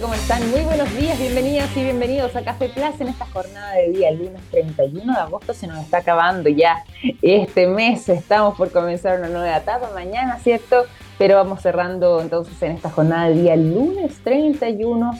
¿Cómo 0.00 0.14
están? 0.14 0.50
Muy 0.50 0.62
buenos 0.62 0.92
días, 0.96 1.18
bienvenidas 1.18 1.76
y 1.76 1.82
bienvenidos 1.82 2.34
a 2.34 2.42
Café 2.42 2.68
Plaza 2.68 3.04
en 3.04 3.08
esta 3.08 3.26
jornada 3.26 3.74
de 3.74 3.90
día, 3.90 4.08
el 4.08 4.18
lunes 4.18 4.42
31 4.50 5.12
de 5.12 5.18
agosto 5.18 5.54
se 5.54 5.66
nos 5.66 5.78
está 5.84 5.98
acabando 5.98 6.48
ya 6.48 6.84
este 7.22 7.66
mes, 7.66 8.08
estamos 8.08 8.56
por 8.56 8.72
comenzar 8.72 9.20
una 9.20 9.28
nueva 9.28 9.56
etapa 9.56 9.90
mañana, 9.94 10.38
¿cierto? 10.40 10.84
Pero 11.16 11.36
vamos 11.36 11.62
cerrando 11.62 12.20
entonces 12.20 12.60
en 12.62 12.72
esta 12.72 12.90
jornada 12.90 13.28
de 13.28 13.34
día, 13.42 13.56
lunes 13.56 14.18
31 14.24 15.12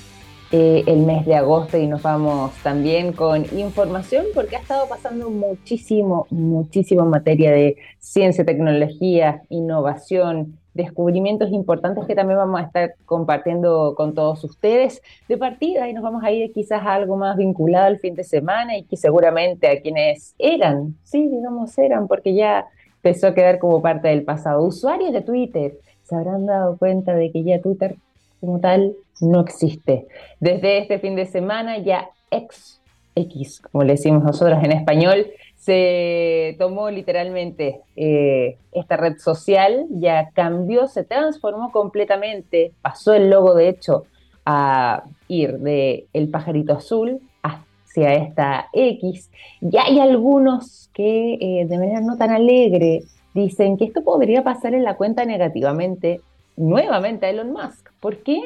eh, 0.50 0.82
el 0.86 0.98
mes 1.00 1.24
de 1.24 1.36
agosto 1.36 1.76
y 1.78 1.86
nos 1.86 2.02
vamos 2.02 2.52
también 2.62 3.12
con 3.12 3.44
información 3.58 4.26
porque 4.34 4.56
ha 4.56 4.60
estado 4.60 4.88
pasando 4.88 5.30
muchísimo, 5.30 6.26
muchísimo 6.30 7.04
en 7.04 7.10
materia 7.10 7.52
de 7.52 7.76
ciencia, 7.98 8.44
tecnología, 8.44 9.42
innovación, 9.50 10.58
descubrimientos 10.74 11.50
importantes 11.50 12.04
que 12.04 12.14
también 12.14 12.38
vamos 12.38 12.60
a 12.60 12.64
estar 12.64 12.94
compartiendo 13.06 13.94
con 13.96 14.14
todos 14.14 14.42
ustedes 14.44 15.00
de 15.28 15.38
partida 15.38 15.88
y 15.88 15.92
nos 15.92 16.02
vamos 16.02 16.22
a 16.24 16.32
ir 16.32 16.52
quizás 16.52 16.82
a 16.82 16.94
algo 16.94 17.16
más 17.16 17.36
vinculado 17.36 17.86
al 17.86 17.98
fin 17.98 18.14
de 18.14 18.24
semana 18.24 18.76
y 18.76 18.82
que 18.82 18.96
seguramente 18.96 19.68
a 19.68 19.80
quienes 19.80 20.34
eran, 20.38 20.96
sí, 21.04 21.28
digamos 21.28 21.78
eran, 21.78 22.08
porque 22.08 22.34
ya 22.34 22.66
empezó 22.96 23.28
a 23.28 23.34
quedar 23.34 23.58
como 23.58 23.80
parte 23.80 24.08
del 24.08 24.24
pasado. 24.24 24.62
Usuarios 24.62 25.12
de 25.12 25.20
Twitter 25.20 25.78
se 26.02 26.14
habrán 26.16 26.46
dado 26.46 26.76
cuenta 26.76 27.14
de 27.14 27.30
que 27.30 27.44
ya 27.44 27.60
Twitter 27.60 27.96
como 28.40 28.60
tal 28.60 28.94
no 29.20 29.40
existe. 29.40 30.06
Desde 30.40 30.78
este 30.78 30.98
fin 30.98 31.14
de 31.16 31.26
semana 31.26 31.78
ya 31.78 32.08
X, 32.30 32.80
X, 33.14 33.62
como 33.70 33.84
le 33.84 33.92
decimos 33.92 34.24
nosotros 34.24 34.62
en 34.62 34.72
español, 34.72 35.26
se 35.64 36.56
tomó 36.58 36.90
literalmente 36.90 37.80
eh, 37.96 38.58
esta 38.72 38.98
red 38.98 39.16
social, 39.16 39.86
ya 39.88 40.28
cambió, 40.34 40.88
se 40.88 41.04
transformó 41.04 41.72
completamente, 41.72 42.74
pasó 42.82 43.14
el 43.14 43.30
logo 43.30 43.54
de 43.54 43.70
hecho 43.70 44.04
a 44.44 45.04
ir 45.26 45.58
de 45.60 46.06
el 46.12 46.28
pajarito 46.28 46.74
azul 46.74 47.22
hacia 47.42 48.12
esta 48.12 48.68
X. 48.74 49.30
Ya 49.62 49.84
hay 49.84 50.00
algunos 50.00 50.90
que 50.92 51.38
eh, 51.40 51.66
de 51.66 51.78
manera 51.78 52.02
no 52.02 52.18
tan 52.18 52.30
alegre 52.30 53.00
dicen 53.32 53.78
que 53.78 53.86
esto 53.86 54.04
podría 54.04 54.44
pasar 54.44 54.74
en 54.74 54.84
la 54.84 54.98
cuenta 54.98 55.24
negativamente 55.24 56.20
nuevamente 56.56 57.26
a 57.26 57.30
Elon 57.30 57.52
Musk. 57.52 57.90
¿Por 58.00 58.18
qué? 58.22 58.40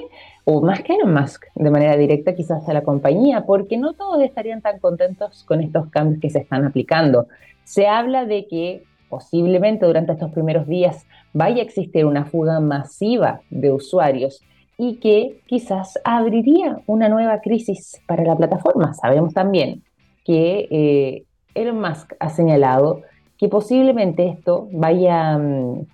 O 0.44 0.60
más 0.62 0.82
que 0.82 0.94
Elon 0.94 1.12
Musk, 1.12 1.44
de 1.54 1.70
manera 1.70 1.96
directa 1.96 2.34
quizás 2.34 2.68
a 2.68 2.72
la 2.72 2.82
compañía, 2.82 3.44
porque 3.44 3.76
no 3.76 3.92
todos 3.94 4.22
estarían 4.22 4.62
tan 4.62 4.78
contentos 4.78 5.44
con 5.44 5.60
estos 5.60 5.88
cambios 5.88 6.20
que 6.20 6.30
se 6.30 6.40
están 6.40 6.64
aplicando. 6.64 7.26
Se 7.64 7.86
habla 7.86 8.24
de 8.24 8.46
que 8.46 8.82
posiblemente 9.08 9.86
durante 9.86 10.12
estos 10.12 10.32
primeros 10.32 10.66
días 10.66 11.06
vaya 11.32 11.62
a 11.62 11.64
existir 11.64 12.04
una 12.04 12.24
fuga 12.24 12.60
masiva 12.60 13.40
de 13.50 13.72
usuarios 13.72 14.42
y 14.76 14.96
que 14.96 15.40
quizás 15.46 15.98
abriría 16.04 16.80
una 16.86 17.08
nueva 17.08 17.40
crisis 17.40 18.00
para 18.06 18.24
la 18.24 18.36
plataforma. 18.36 18.94
Sabemos 18.94 19.34
también 19.34 19.82
que 20.24 20.68
eh, 20.70 21.24
Elon 21.54 21.80
Musk 21.80 22.12
ha 22.20 22.28
señalado 22.30 23.02
que 23.36 23.48
posiblemente 23.48 24.28
esto 24.28 24.68
vaya... 24.72 25.36
Mm, 25.38 25.86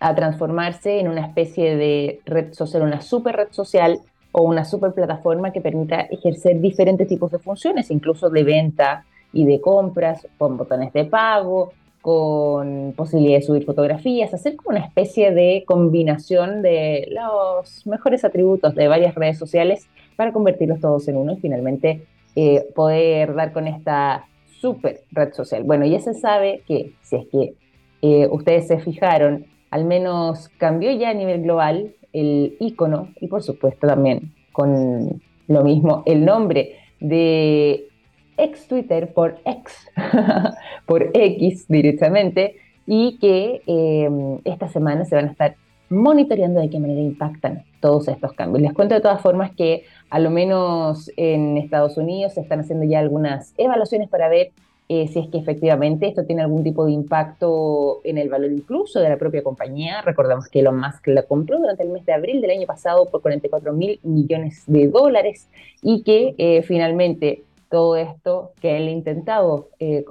a 0.00 0.14
transformarse 0.14 0.98
en 0.98 1.08
una 1.08 1.26
especie 1.26 1.76
de 1.76 2.20
red 2.24 2.52
social, 2.54 2.82
una 2.82 3.02
super 3.02 3.36
red 3.36 3.48
social 3.50 4.00
o 4.32 4.42
una 4.42 4.64
super 4.64 4.92
plataforma 4.92 5.52
que 5.52 5.60
permita 5.60 6.00
ejercer 6.02 6.60
diferentes 6.60 7.06
tipos 7.06 7.30
de 7.30 7.38
funciones, 7.38 7.90
incluso 7.90 8.30
de 8.30 8.42
venta 8.42 9.04
y 9.32 9.44
de 9.44 9.60
compras, 9.60 10.26
con 10.38 10.56
botones 10.56 10.92
de 10.92 11.04
pago, 11.04 11.72
con 12.00 12.94
posibilidad 12.96 13.38
de 13.38 13.42
subir 13.42 13.64
fotografías, 13.64 14.32
hacer 14.32 14.56
como 14.56 14.76
una 14.76 14.86
especie 14.86 15.32
de 15.32 15.64
combinación 15.66 16.62
de 16.62 17.08
los 17.10 17.86
mejores 17.86 18.24
atributos 18.24 18.74
de 18.74 18.88
varias 18.88 19.14
redes 19.14 19.38
sociales 19.38 19.86
para 20.16 20.32
convertirlos 20.32 20.80
todos 20.80 21.06
en 21.08 21.16
uno 21.18 21.32
y 21.32 21.36
finalmente 21.36 22.06
eh, 22.36 22.66
poder 22.74 23.34
dar 23.34 23.52
con 23.52 23.66
esta 23.66 24.24
super 24.60 25.02
red 25.10 25.32
social. 25.34 25.64
Bueno, 25.64 25.84
ya 25.84 26.00
se 26.00 26.14
sabe 26.14 26.62
que 26.66 26.94
si 27.02 27.16
es 27.16 27.26
que 27.28 27.54
eh, 28.02 28.28
ustedes 28.30 28.66
se 28.66 28.78
fijaron 28.78 29.46
al 29.70 29.84
menos 29.84 30.48
cambió 30.58 30.92
ya 30.92 31.10
a 31.10 31.14
nivel 31.14 31.42
global 31.42 31.94
el 32.12 32.56
icono 32.60 33.08
y 33.20 33.28
por 33.28 33.42
supuesto 33.42 33.86
también 33.86 34.34
con 34.52 35.20
lo 35.46 35.64
mismo 35.64 36.02
el 36.06 36.24
nombre 36.24 36.76
de 37.00 37.88
ex 38.36 38.66
Twitter 38.66 39.12
por 39.12 39.38
X, 39.44 39.88
por 40.86 41.10
X 41.14 41.66
directamente, 41.68 42.56
y 42.86 43.18
que 43.18 43.62
em, 43.66 44.38
esta 44.44 44.68
semana 44.68 45.04
se 45.04 45.14
van 45.14 45.28
a 45.28 45.30
estar 45.30 45.56
monitoreando 45.88 46.60
de 46.60 46.70
qué 46.70 46.78
manera 46.78 47.00
impactan 47.00 47.64
todos 47.80 48.08
estos 48.08 48.32
cambios. 48.32 48.62
Les 48.62 48.72
cuento 48.72 48.94
de 48.94 49.00
todas 49.00 49.20
formas 49.20 49.50
que 49.54 49.84
a 50.08 50.18
lo 50.18 50.30
menos 50.30 51.10
en 51.16 51.56
Estados 51.58 51.96
Unidos 51.96 52.34
se 52.34 52.40
están 52.40 52.60
haciendo 52.60 52.84
ya 52.84 53.00
algunas 53.00 53.54
evaluaciones 53.58 54.08
para 54.08 54.28
ver 54.28 54.52
eh, 54.92 55.06
si 55.06 55.20
es 55.20 55.28
que 55.28 55.38
efectivamente 55.38 56.08
esto 56.08 56.24
tiene 56.24 56.42
algún 56.42 56.64
tipo 56.64 56.84
de 56.84 56.90
impacto 56.90 58.00
en 58.02 58.18
el 58.18 58.28
valor 58.28 58.50
incluso 58.50 58.98
de 58.98 59.08
la 59.08 59.16
propia 59.18 59.40
compañía. 59.40 60.02
Recordamos 60.02 60.48
que 60.48 60.58
Elon 60.58 60.80
Musk 60.80 61.06
la 61.06 61.22
compró 61.22 61.60
durante 61.60 61.84
el 61.84 61.90
mes 61.90 62.04
de 62.06 62.12
abril 62.12 62.40
del 62.40 62.50
año 62.50 62.66
pasado 62.66 63.06
por 63.06 63.22
44 63.22 63.72
mil 63.72 64.00
millones 64.02 64.64
de 64.66 64.88
dólares 64.88 65.46
y 65.80 66.02
que 66.02 66.34
eh, 66.38 66.62
finalmente 66.62 67.44
todo 67.68 67.94
esto 67.94 68.50
que 68.60 68.78
él 68.78 68.88
ha 68.88 68.90
intentado 68.90 69.68
eh, 69.78 70.04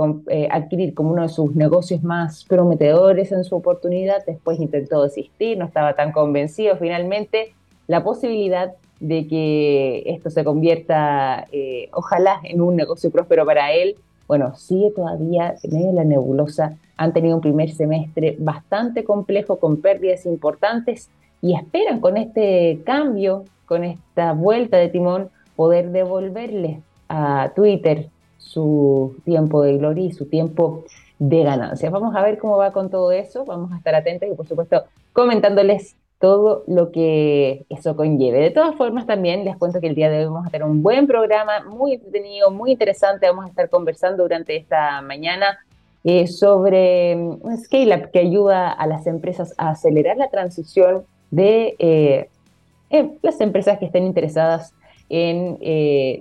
adquirir 0.49 0.93
como 0.93 1.11
uno 1.11 1.23
de 1.23 1.27
sus 1.29 1.53
negocios 1.57 2.01
más 2.01 2.45
prometedores 2.45 3.33
en 3.33 3.43
su 3.43 3.57
oportunidad, 3.57 4.25
después 4.25 4.61
intentó 4.61 5.03
desistir, 5.03 5.57
no 5.57 5.65
estaba 5.65 5.93
tan 5.93 6.13
convencido. 6.13 6.77
Finalmente, 6.77 7.53
la 7.87 8.01
posibilidad 8.01 8.75
de 9.01 9.27
que 9.27 10.03
esto 10.05 10.29
se 10.29 10.45
convierta, 10.45 11.47
ojalá, 11.91 12.39
en 12.45 12.61
un 12.61 12.77
negocio 12.77 13.11
próspero 13.11 13.45
para 13.45 13.73
él, 13.73 13.97
bueno, 14.29 14.55
sigue 14.55 14.91
todavía 14.91 15.55
en 15.63 15.73
medio 15.73 15.87
de 15.87 15.93
la 15.93 16.03
nebulosa. 16.03 16.77
Han 16.97 17.13
tenido 17.13 17.35
un 17.35 17.41
primer 17.41 17.71
semestre 17.71 18.35
bastante 18.37 19.03
complejo 19.03 19.57
con 19.57 19.81
pérdidas 19.81 20.27
importantes 20.27 21.09
y 21.41 21.55
esperan 21.55 21.99
con 21.99 22.15
este 22.15 22.83
cambio, 22.85 23.45
con 23.65 23.83
esta 23.83 24.33
vuelta 24.33 24.77
de 24.77 24.89
timón, 24.89 25.29
poder 25.55 25.89
devolverle 25.89 26.83
a 27.09 27.53
Twitter 27.55 28.09
su 28.37 29.15
tiempo 29.25 29.63
de 29.63 29.77
gloria 29.77 30.05
y 30.05 30.11
su 30.11 30.25
tiempo 30.25 30.83
de 31.17 31.43
ganancia. 31.43 31.89
Vamos 31.89 32.15
a 32.15 32.21
ver 32.21 32.37
cómo 32.37 32.55
va 32.55 32.71
con 32.71 32.91
todo 32.91 33.11
eso, 33.11 33.45
vamos 33.45 33.71
a 33.71 33.77
estar 33.77 33.95
atentos 33.95 34.29
y 34.31 34.35
por 34.35 34.45
supuesto 34.45 34.83
comentándoles 35.11 35.95
todo 36.19 36.63
lo 36.67 36.91
que 36.91 37.65
eso 37.69 37.95
conlleve. 37.95 38.39
De 38.39 38.51
todas 38.51 38.75
formas, 38.75 39.05
también 39.05 39.45
les 39.45 39.57
cuento 39.57 39.79
que 39.79 39.87
el 39.87 39.95
día 39.95 40.09
de 40.09 40.19
hoy 40.19 40.25
vamos 40.25 40.47
a 40.47 40.49
tener 40.49 40.67
un 40.67 40.83
buen 40.83 41.07
programa, 41.07 41.63
muy 41.63 41.93
entretenido, 41.93 42.51
muy 42.51 42.71
interesante. 42.71 43.27
Vamos 43.27 43.45
a 43.45 43.49
estar 43.49 43.69
conversando 43.69 44.23
durante 44.23 44.55
esta 44.57 45.01
mañana 45.01 45.57
eh, 46.03 46.27
sobre 46.27 47.15
mm, 47.15 47.39
un 47.41 47.57
scale-up 47.57 48.11
que 48.11 48.19
ayuda 48.19 48.71
a 48.71 48.85
las 48.85 49.07
empresas 49.07 49.53
a 49.57 49.69
acelerar 49.69 50.17
la 50.17 50.29
transición 50.29 51.03
de 51.31 51.75
eh, 51.79 52.29
eh, 52.89 53.11
las 53.21 53.39
empresas 53.39 53.79
que 53.79 53.85
estén 53.85 54.05
interesadas 54.05 54.73
en 55.11 55.57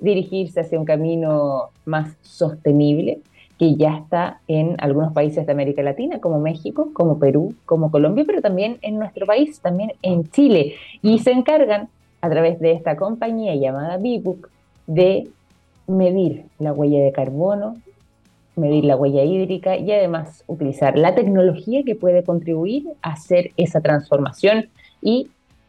dirigirse 0.00 0.60
hacia 0.60 0.78
un 0.78 0.86
camino 0.86 1.68
más 1.84 2.16
sostenible 2.22 3.20
que 3.58 3.74
ya 3.74 3.96
está 3.96 4.40
en 4.46 4.76
algunos 4.78 5.12
países 5.12 5.44
de 5.44 5.52
América 5.52 5.82
Latina, 5.82 6.20
como 6.20 6.38
México, 6.38 6.90
como 6.92 7.18
Perú, 7.18 7.54
como 7.66 7.90
Colombia, 7.90 8.24
pero 8.26 8.40
también 8.40 8.78
en 8.82 8.98
nuestro 8.98 9.26
país, 9.26 9.60
también 9.60 9.92
en 10.02 10.30
Chile. 10.30 10.74
Y 11.02 11.18
se 11.18 11.32
encargan, 11.32 11.88
a 12.20 12.30
través 12.30 12.58
de 12.60 12.72
esta 12.72 12.96
compañía 12.96 13.54
llamada 13.54 13.96
Bbook, 13.96 14.48
de 14.86 15.28
medir 15.86 16.44
la 16.58 16.72
huella 16.72 17.00
de 17.00 17.12
carbono, 17.12 17.76
medir 18.56 18.84
la 18.84 18.96
huella 18.96 19.22
hídrica 19.24 19.76
y 19.76 19.90
además 19.92 20.44
utilizar 20.46 20.98
la 20.98 21.14
tecnología 21.14 21.82
que 21.84 21.94
puede 21.94 22.24
contribuir 22.24 22.86
a 23.02 23.12
hacer 23.12 23.52
esa 23.56 23.80
transformación 23.80 24.68
y 25.00 25.28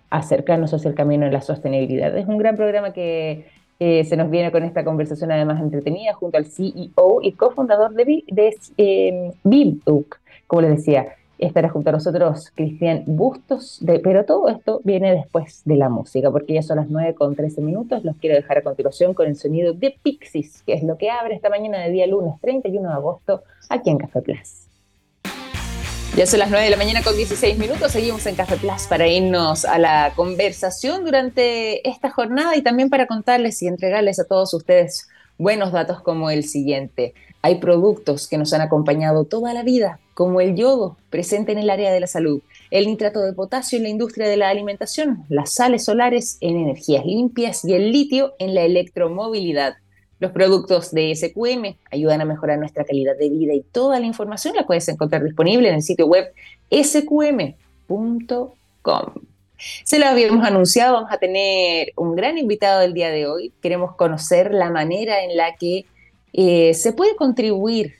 acercarnos 0.09 0.73
hacia 0.73 0.89
el 0.89 0.95
camino 0.95 1.25
de 1.25 1.31
la 1.31 1.41
sostenibilidad. 1.41 2.15
Es 2.17 2.27
un 2.27 2.37
gran 2.37 2.55
programa 2.55 2.93
que 2.93 3.45
se 3.79 4.17
nos 4.17 4.29
viene 4.29 4.51
con 4.51 4.63
esta 4.63 4.83
conversación 4.83 5.31
además 5.31 5.61
entretenida 5.61 6.13
junto 6.13 6.37
al 6.37 6.45
CEO 6.45 7.21
y 7.21 7.31
cofundador 7.31 7.93
de, 7.93 8.23
de 8.27 8.57
eh, 8.77 9.33
Como 10.47 10.61
les 10.61 10.71
decía, 10.77 11.15
estará 11.39 11.69
junto 11.69 11.89
a 11.89 11.93
nosotros 11.93 12.51
Cristian 12.53 13.03
Bustos, 13.07 13.79
de, 13.81 13.99
pero 13.99 14.25
todo 14.25 14.49
esto 14.49 14.81
viene 14.83 15.13
después 15.13 15.61
de 15.65 15.77
la 15.77 15.89
música, 15.89 16.29
porque 16.29 16.53
ya 16.53 16.61
son 16.61 16.77
las 16.77 16.89
9 16.89 17.15
con 17.15 17.35
13 17.35 17.61
minutos. 17.61 18.03
Los 18.03 18.17
quiero 18.17 18.35
dejar 18.35 18.57
a 18.59 18.61
continuación 18.61 19.13
con 19.13 19.27
el 19.27 19.35
sonido 19.35 19.73
de 19.73 19.95
Pixies, 20.03 20.63
que 20.63 20.73
es 20.73 20.83
lo 20.83 20.97
que 20.97 21.09
abre 21.09 21.35
esta 21.35 21.49
mañana 21.49 21.79
de 21.79 21.91
día 21.91 22.07
lunes 22.07 22.35
31 22.41 22.87
de 22.87 22.93
agosto 22.93 23.43
aquí 23.69 23.89
en 23.89 23.97
Café 23.97 24.21
Plus. 24.21 24.68
Ya 26.19 26.25
son 26.25 26.39
las 26.39 26.49
9 26.49 26.65
de 26.65 26.71
la 26.71 26.75
mañana 26.75 27.01
con 27.01 27.15
16 27.15 27.57
minutos. 27.57 27.93
Seguimos 27.93 28.25
en 28.25 28.35
Café 28.35 28.57
Plus 28.57 28.87
para 28.89 29.07
irnos 29.07 29.63
a 29.63 29.79
la 29.79 30.11
conversación 30.17 31.05
durante 31.05 31.87
esta 31.89 32.09
jornada 32.09 32.57
y 32.57 32.61
también 32.61 32.89
para 32.89 33.07
contarles 33.07 33.61
y 33.61 33.67
entregarles 33.67 34.19
a 34.19 34.25
todos 34.25 34.53
ustedes 34.53 35.07
buenos 35.37 35.71
datos 35.71 36.01
como 36.01 36.29
el 36.29 36.43
siguiente. 36.43 37.13
Hay 37.41 37.59
productos 37.59 38.27
que 38.27 38.37
nos 38.37 38.51
han 38.51 38.59
acompañado 38.59 39.23
toda 39.23 39.53
la 39.53 39.63
vida, 39.63 40.01
como 40.13 40.41
el 40.41 40.57
yodo, 40.57 40.97
presente 41.09 41.53
en 41.53 41.57
el 41.57 41.69
área 41.69 41.89
de 41.89 42.01
la 42.01 42.07
salud. 42.07 42.41
el 42.69 42.87
nitrato 42.87 43.21
de 43.21 43.31
potasio 43.31 43.77
en 43.77 43.83
la 43.83 43.89
industria 43.89 44.27
de 44.27 44.35
la 44.35 44.49
alimentación, 44.49 45.23
las 45.29 45.53
sales 45.53 45.85
solares 45.85 46.37
en 46.41 46.57
energías 46.57 47.05
limpias 47.05 47.63
y 47.63 47.75
el 47.75 47.93
litio 47.93 48.33
en 48.39 48.55
la 48.55 48.63
electromovilidad. 48.63 49.77
Los 50.19 50.31
productos 50.31 50.91
de 50.91 51.15
SQM 51.15 51.77
ayudan 51.91 52.21
a 52.21 52.25
mejorar 52.25 52.59
nuestra 52.59 52.83
calidad 52.83 53.17
de 53.17 53.29
vida 53.29 53.53
y 53.53 53.61
toda 53.61 53.99
la 53.99 54.05
información 54.05 54.55
la 54.55 54.65
puedes 54.65 54.87
encontrar 54.89 55.23
disponible 55.23 55.69
en 55.69 55.75
el 55.75 55.81
sitio 55.81 56.07
web 56.07 56.33
sqm.com. 56.71 57.53
Se 59.83 59.99
lo 59.99 60.05
habíamos 60.05 60.45
anunciado, 60.45 60.93
vamos 60.93 61.11
a 61.11 61.17
tener 61.17 61.91
un 61.95 62.15
gran 62.15 62.37
invitado 62.37 62.81
el 62.81 62.93
día 62.93 63.09
de 63.09 63.27
hoy. 63.27 63.53
Queremos 63.61 63.95
conocer 63.95 64.53
la 64.53 64.69
manera 64.69 65.23
en 65.23 65.35
la 65.35 65.55
que 65.55 65.85
eh, 66.33 66.73
se 66.73 66.93
puede 66.93 67.15
contribuir 67.15 67.95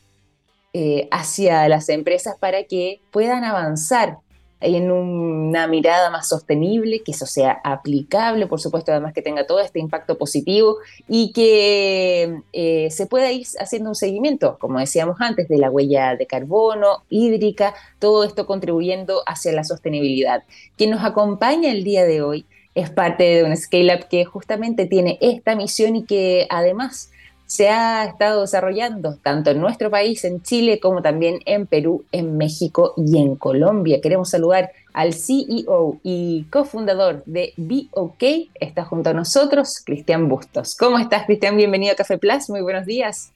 eh, 0.73 1.07
hacia 1.11 1.67
las 1.67 1.89
empresas 1.89 2.35
para 2.39 2.63
que 2.63 3.01
puedan 3.11 3.43
avanzar 3.43 4.17
en 4.61 4.91
una 4.91 5.67
mirada 5.67 6.09
más 6.09 6.27
sostenible, 6.27 7.01
que 7.01 7.11
eso 7.11 7.25
sea 7.25 7.61
aplicable, 7.63 8.47
por 8.47 8.59
supuesto, 8.59 8.91
además 8.91 9.13
que 9.13 9.21
tenga 9.21 9.47
todo 9.47 9.59
este 9.59 9.79
impacto 9.79 10.17
positivo 10.17 10.77
y 11.07 11.31
que 11.31 12.41
eh, 12.51 12.89
se 12.91 13.05
pueda 13.05 13.31
ir 13.31 13.47
haciendo 13.59 13.89
un 13.89 13.95
seguimiento, 13.95 14.57
como 14.59 14.79
decíamos 14.79 15.17
antes, 15.19 15.47
de 15.47 15.57
la 15.57 15.71
huella 15.71 16.15
de 16.15 16.27
carbono, 16.27 17.03
hídrica, 17.09 17.73
todo 17.99 18.23
esto 18.23 18.45
contribuyendo 18.45 19.21
hacia 19.25 19.53
la 19.53 19.63
sostenibilidad. 19.63 20.43
Quien 20.77 20.89
nos 20.91 21.03
acompaña 21.03 21.71
el 21.71 21.83
día 21.83 22.03
de 22.05 22.21
hoy 22.21 22.45
es 22.75 22.89
parte 22.89 23.23
de 23.23 23.43
un 23.43 23.55
Scale 23.55 23.95
Up 23.95 24.07
que 24.09 24.25
justamente 24.25 24.85
tiene 24.85 25.17
esta 25.21 25.55
misión 25.55 25.95
y 25.95 26.03
que 26.03 26.47
además 26.49 27.11
se 27.49 27.67
ha 27.67 28.05
estado 28.05 28.41
desarrollando 28.41 29.17
tanto 29.23 29.49
en 29.49 29.59
nuestro 29.59 29.89
país, 29.89 30.23
en 30.23 30.43
Chile, 30.43 30.79
como 30.79 31.01
también 31.01 31.39
en 31.47 31.65
Perú, 31.65 32.05
en 32.11 32.37
México 32.37 32.93
y 32.95 33.17
en 33.17 33.35
Colombia. 33.35 34.01
Queremos 34.01 34.29
saludar 34.29 34.71
al 34.93 35.15
CEO 35.15 35.99
y 36.03 36.45
cofundador 36.51 37.23
de 37.25 37.53
BOK. 37.57 38.23
Está 38.53 38.85
junto 38.85 39.09
a 39.09 39.13
nosotros, 39.13 39.81
Cristian 39.83 40.29
Bustos. 40.29 40.75
¿Cómo 40.75 40.99
estás, 40.99 41.25
Cristian? 41.25 41.57
Bienvenido 41.57 41.93
a 41.93 41.95
Café 41.95 42.19
Plus. 42.19 42.51
Muy 42.51 42.61
buenos 42.61 42.85
días. 42.85 43.31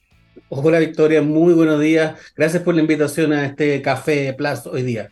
Hola, 0.48 0.78
Victoria. 0.78 1.20
Muy 1.20 1.52
buenos 1.52 1.80
días. 1.80 2.16
Gracias 2.36 2.62
por 2.62 2.76
la 2.76 2.82
invitación 2.82 3.32
a 3.32 3.44
este 3.44 3.82
Café 3.82 4.32
Plus 4.34 4.64
hoy 4.66 4.82
día. 4.82 5.10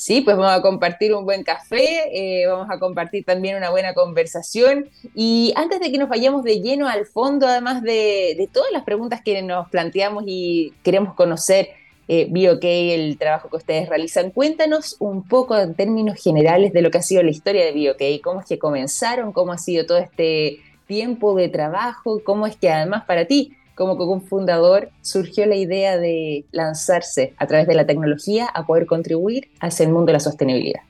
Sí, 0.00 0.22
pues 0.22 0.34
vamos 0.34 0.52
a 0.52 0.62
compartir 0.62 1.14
un 1.14 1.26
buen 1.26 1.44
café, 1.44 2.08
eh, 2.14 2.46
vamos 2.46 2.68
a 2.70 2.78
compartir 2.78 3.22
también 3.22 3.58
una 3.58 3.68
buena 3.68 3.92
conversación. 3.92 4.88
Y 5.14 5.52
antes 5.56 5.78
de 5.78 5.92
que 5.92 5.98
nos 5.98 6.08
vayamos 6.08 6.42
de 6.42 6.62
lleno 6.62 6.88
al 6.88 7.04
fondo, 7.04 7.46
además 7.46 7.82
de, 7.82 8.48
todas 8.50 8.72
las 8.72 8.84
preguntas 8.84 9.20
que 9.22 9.42
nos 9.42 9.68
planteamos 9.68 10.24
y 10.26 10.72
queremos 10.82 11.12
conocer, 11.12 11.68
eh, 12.08 12.32
el 12.32 13.18
trabajo 13.18 13.50
que 13.50 13.58
ustedes 13.58 13.90
realizan, 13.90 14.30
cuéntanos 14.30 14.96
un 15.00 15.22
poco 15.28 15.58
en 15.58 15.74
términos 15.74 16.18
generales 16.18 16.72
de 16.72 16.80
lo 16.80 16.90
que 16.90 16.96
ha 16.96 17.02
sido 17.02 17.22
la 17.22 17.30
historia 17.30 17.66
de 17.66 17.72
BioK, 17.72 18.22
cómo 18.24 18.40
es 18.40 18.46
que 18.46 18.58
comenzaron, 18.58 19.32
cómo 19.32 19.52
ha 19.52 19.58
sido 19.58 19.84
todo 19.84 19.98
este 19.98 20.60
tiempo 20.86 21.34
de 21.34 21.50
trabajo, 21.50 22.22
cómo 22.24 22.46
es 22.46 22.56
que 22.56 22.70
además 22.70 23.04
para 23.04 23.26
ti 23.26 23.54
como 23.80 23.96
cofundador 23.96 24.90
surgió 25.00 25.46
la 25.46 25.56
idea 25.56 25.96
de 25.96 26.44
lanzarse 26.52 27.32
a 27.38 27.46
través 27.46 27.66
de 27.66 27.74
la 27.74 27.86
tecnología 27.86 28.44
a 28.44 28.66
poder 28.66 28.84
contribuir 28.84 29.48
hacia 29.58 29.86
el 29.86 29.90
mundo 29.90 30.08
de 30.08 30.12
la 30.12 30.20
sostenibilidad? 30.20 30.82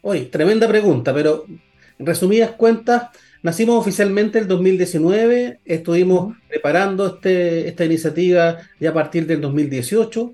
Hoy, 0.00 0.22
tremenda 0.22 0.66
pregunta, 0.66 1.12
pero 1.12 1.44
en 1.98 2.06
resumidas 2.06 2.52
cuentas, 2.52 3.10
nacimos 3.42 3.78
oficialmente 3.78 4.38
el 4.38 4.48
2019, 4.48 5.60
estuvimos 5.66 6.38
preparando 6.48 7.06
este, 7.06 7.68
esta 7.68 7.84
iniciativa 7.84 8.56
ya 8.78 8.90
a 8.90 8.94
partir 8.94 9.26
del 9.26 9.42
2018. 9.42 10.32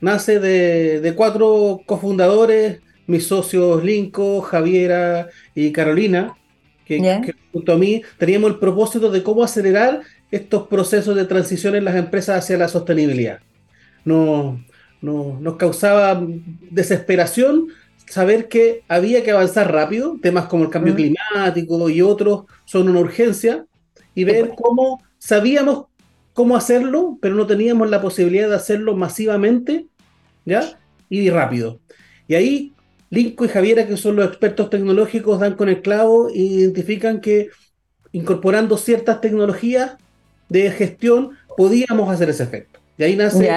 Nace 0.00 0.38
de, 0.38 1.12
cuatro 1.16 1.80
cofundadores, 1.84 2.78
mis 3.08 3.26
socios 3.26 3.82
Linko, 3.82 4.40
Javiera 4.40 5.30
y 5.52 5.72
Carolina, 5.72 6.36
que, 6.84 6.98
que, 6.98 7.34
junto 7.52 7.72
a 7.72 7.76
mí 7.76 8.02
teníamos 8.18 8.52
el 8.52 8.58
propósito 8.60 9.10
de 9.10 9.24
cómo 9.24 9.42
acelerar 9.42 10.02
estos 10.30 10.68
procesos 10.68 11.16
de 11.16 11.24
transición 11.24 11.74
en 11.74 11.84
las 11.84 11.96
empresas 11.96 12.44
hacia 12.44 12.58
la 12.58 12.68
sostenibilidad. 12.68 13.40
Nos, 14.04 14.58
nos 15.00 15.56
causaba 15.56 16.20
desesperación 16.70 17.68
saber 18.06 18.48
que 18.48 18.82
había 18.88 19.22
que 19.22 19.30
avanzar 19.30 19.72
rápido, 19.72 20.16
temas 20.22 20.46
como 20.46 20.64
el 20.64 20.70
cambio 20.70 20.94
climático 20.94 21.90
y 21.90 22.02
otros 22.02 22.44
son 22.64 22.88
una 22.88 23.00
urgencia, 23.00 23.66
y 24.14 24.24
ver 24.24 24.52
cómo 24.56 25.02
sabíamos 25.18 25.86
cómo 26.32 26.56
hacerlo, 26.56 27.18
pero 27.20 27.34
no 27.34 27.46
teníamos 27.46 27.90
la 27.90 28.00
posibilidad 28.00 28.48
de 28.48 28.54
hacerlo 28.54 28.96
masivamente, 28.96 29.86
¿ya? 30.44 30.78
Y 31.08 31.30
rápido. 31.30 31.80
Y 32.28 32.34
ahí 32.34 32.72
Linko 33.10 33.44
y 33.44 33.48
Javiera, 33.48 33.86
que 33.86 33.96
son 33.96 34.16
los 34.16 34.26
expertos 34.26 34.70
tecnológicos, 34.70 35.40
dan 35.40 35.54
con 35.54 35.68
el 35.68 35.82
clavo 35.82 36.28
e 36.28 36.38
identifican 36.38 37.20
que 37.20 37.48
incorporando 38.12 38.76
ciertas 38.76 39.20
tecnologías 39.20 39.96
de 40.48 40.70
gestión 40.70 41.30
podíamos 41.56 42.10
hacer 42.10 42.30
ese 42.30 42.44
efecto. 42.44 42.80
Y 42.96 43.04
ahí 43.04 43.16
nace 43.16 43.50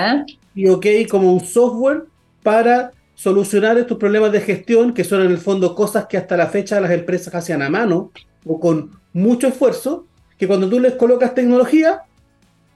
OK 0.70 0.86
como 1.10 1.34
un 1.34 1.42
software 1.42 2.04
para 2.44 2.92
solucionar 3.16 3.78
estos 3.78 3.98
problemas 3.98 4.32
de 4.32 4.42
gestión, 4.42 4.94
que 4.94 5.04
son 5.04 5.22
en 5.22 5.32
el 5.32 5.38
fondo 5.38 5.76
cosas 5.76 6.08
que 6.08 6.18
hasta 6.18 6.36
la 6.36 6.48
fecha 6.48 6.82
las 6.82 6.92
empresas 6.92 7.34
hacían 7.36 7.62
a 7.62 7.70
mano 7.70 8.12
o 8.46 8.60
con 8.60 8.92
mucho 9.14 9.48
esfuerzo, 9.48 10.08
que 10.38 10.48
cuando 10.48 10.68
tú 10.68 10.80
les 10.80 10.94
colocas 10.94 11.36
tecnología, 11.36 12.02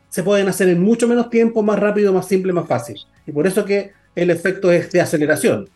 se 0.10 0.24
pueden 0.24 0.48
hacer 0.48 0.70
en 0.70 0.82
mucho 0.82 1.08
menos 1.08 1.30
tiempo, 1.30 1.64
más 1.64 1.80
rápido, 1.80 2.14
más 2.14 2.28
simple, 2.28 2.54
más 2.54 2.68
fácil. 2.68 2.98
Y 3.26 3.32
por 3.32 3.48
eso 3.48 3.66
que 3.66 3.92
el 4.16 4.30
efecto 4.30 4.72
es 4.72 4.92
de 4.92 5.02
aceleración. 5.02 5.68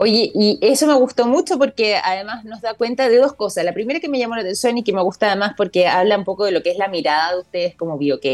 Oye, 0.00 0.30
y 0.32 0.58
eso 0.62 0.86
me 0.86 0.94
gustó 0.94 1.26
mucho 1.26 1.58
porque 1.58 1.96
además 1.96 2.44
nos 2.44 2.60
da 2.60 2.74
cuenta 2.74 3.08
de 3.08 3.18
dos 3.18 3.32
cosas. 3.32 3.64
La 3.64 3.72
primera 3.74 3.98
que 3.98 4.08
me 4.08 4.20
llamó 4.20 4.36
la 4.36 4.42
atención 4.42 4.78
y 4.78 4.84
que 4.84 4.92
me 4.92 5.02
gusta 5.02 5.26
además 5.26 5.54
porque 5.56 5.88
habla 5.88 6.16
un 6.16 6.24
poco 6.24 6.44
de 6.44 6.52
lo 6.52 6.62
que 6.62 6.70
es 6.70 6.78
la 6.78 6.86
mirada 6.86 7.34
de 7.34 7.40
ustedes 7.40 7.74
como 7.74 7.98
BioK, 7.98 8.24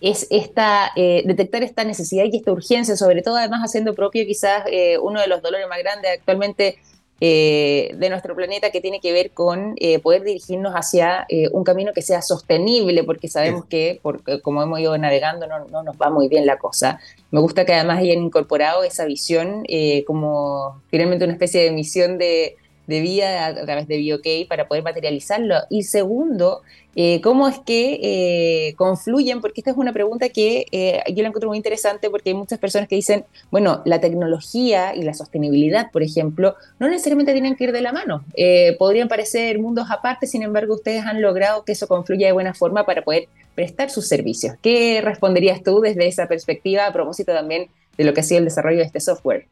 es 0.00 0.26
esta, 0.30 0.90
eh, 0.96 1.22
detectar 1.26 1.62
esta 1.62 1.84
necesidad 1.84 2.24
y 2.24 2.36
esta 2.38 2.50
urgencia, 2.50 2.96
sobre 2.96 3.20
todo 3.20 3.36
además 3.36 3.60
haciendo 3.60 3.94
propio 3.94 4.24
quizás 4.24 4.64
eh, 4.70 4.96
uno 4.98 5.20
de 5.20 5.26
los 5.26 5.42
dolores 5.42 5.68
más 5.68 5.78
grandes 5.80 6.12
actualmente 6.18 6.78
eh, 7.24 7.94
de 7.94 8.10
nuestro 8.10 8.34
planeta 8.34 8.72
que 8.72 8.80
tiene 8.80 8.98
que 8.98 9.12
ver 9.12 9.30
con 9.30 9.74
eh, 9.76 10.00
poder 10.00 10.24
dirigirnos 10.24 10.72
hacia 10.72 11.24
eh, 11.28 11.48
un 11.52 11.62
camino 11.62 11.92
que 11.92 12.02
sea 12.02 12.20
sostenible, 12.20 13.04
porque 13.04 13.28
sabemos 13.28 13.64
que, 13.66 14.00
porque, 14.02 14.40
como 14.40 14.60
hemos 14.60 14.80
ido 14.80 14.98
navegando, 14.98 15.46
no, 15.46 15.60
no, 15.66 15.84
nos 15.84 15.94
va 15.94 16.10
muy 16.10 16.26
bien 16.26 16.46
la 16.46 16.58
cosa. 16.58 16.98
Me 17.30 17.38
gusta 17.38 17.64
que 17.64 17.74
además 17.74 18.00
hayan 18.00 18.24
incorporado 18.24 18.82
esa 18.82 19.04
visión 19.04 19.64
como 20.04 20.82
finalmente 20.88 21.24
una 21.24 21.34
especie 21.34 21.62
de 21.62 21.70
misión 21.70 22.18
de, 22.18 22.56
de 22.86 23.00
vida 23.00 23.46
a, 23.46 23.54
través 23.64 23.86
de 23.88 23.98
BioK 23.98 24.48
para 24.48 24.66
poder 24.68 24.82
materializarlo. 24.82 25.56
Y 25.70 25.84
segundo, 25.84 26.62
eh, 26.94 27.20
¿cómo 27.22 27.48
es 27.48 27.58
que 27.60 28.00
eh, 28.02 28.74
confluyen? 28.74 29.40
Porque 29.40 29.60
esta 29.60 29.70
es 29.70 29.76
una 29.76 29.92
pregunta 29.92 30.28
que 30.28 30.66
eh, 30.72 31.02
yo 31.14 31.22
la 31.22 31.28
encuentro 31.28 31.48
muy 31.48 31.56
interesante 31.56 32.10
porque 32.10 32.30
hay 32.30 32.34
muchas 32.34 32.58
personas 32.58 32.88
que 32.88 32.96
dicen, 32.96 33.24
bueno, 33.50 33.82
la 33.84 34.00
tecnología 34.00 34.94
y 34.94 35.02
la 35.02 35.14
sostenibilidad, 35.14 35.90
por 35.90 36.02
ejemplo, 36.02 36.56
no 36.78 36.88
necesariamente 36.88 37.32
tienen 37.32 37.56
que 37.56 37.64
ir 37.64 37.72
de 37.72 37.80
la 37.80 37.92
mano. 37.92 38.24
podrían 38.78 39.08
parecer 39.08 39.58
mundos 39.58 39.88
aparte, 39.90 40.26
sin 40.26 40.42
embargo, 40.42 40.74
ustedes 40.74 41.04
han 41.04 41.22
logrado 41.22 41.64
que 41.64 41.72
eso 41.72 41.86
confluya 41.86 42.26
de 42.26 42.32
buena 42.32 42.54
forma 42.54 42.84
para 42.84 43.02
poder 43.02 43.28
prestar 43.54 43.90
sus 43.90 44.08
servicios. 44.08 44.54
¿Qué 44.62 45.00
responderías 45.02 45.62
tú 45.62 45.80
desde 45.80 46.06
esa 46.06 46.26
perspectiva 46.26 46.86
a 46.86 46.92
propósito 46.92 47.32
también 47.32 47.68
de 47.96 48.04
lo 48.04 48.14
que 48.14 48.20
ha 48.20 48.24
sido 48.24 48.38
el 48.38 48.44
desarrollo 48.44 48.78
de 48.78 48.84
este 48.84 49.00
software? 49.00 49.46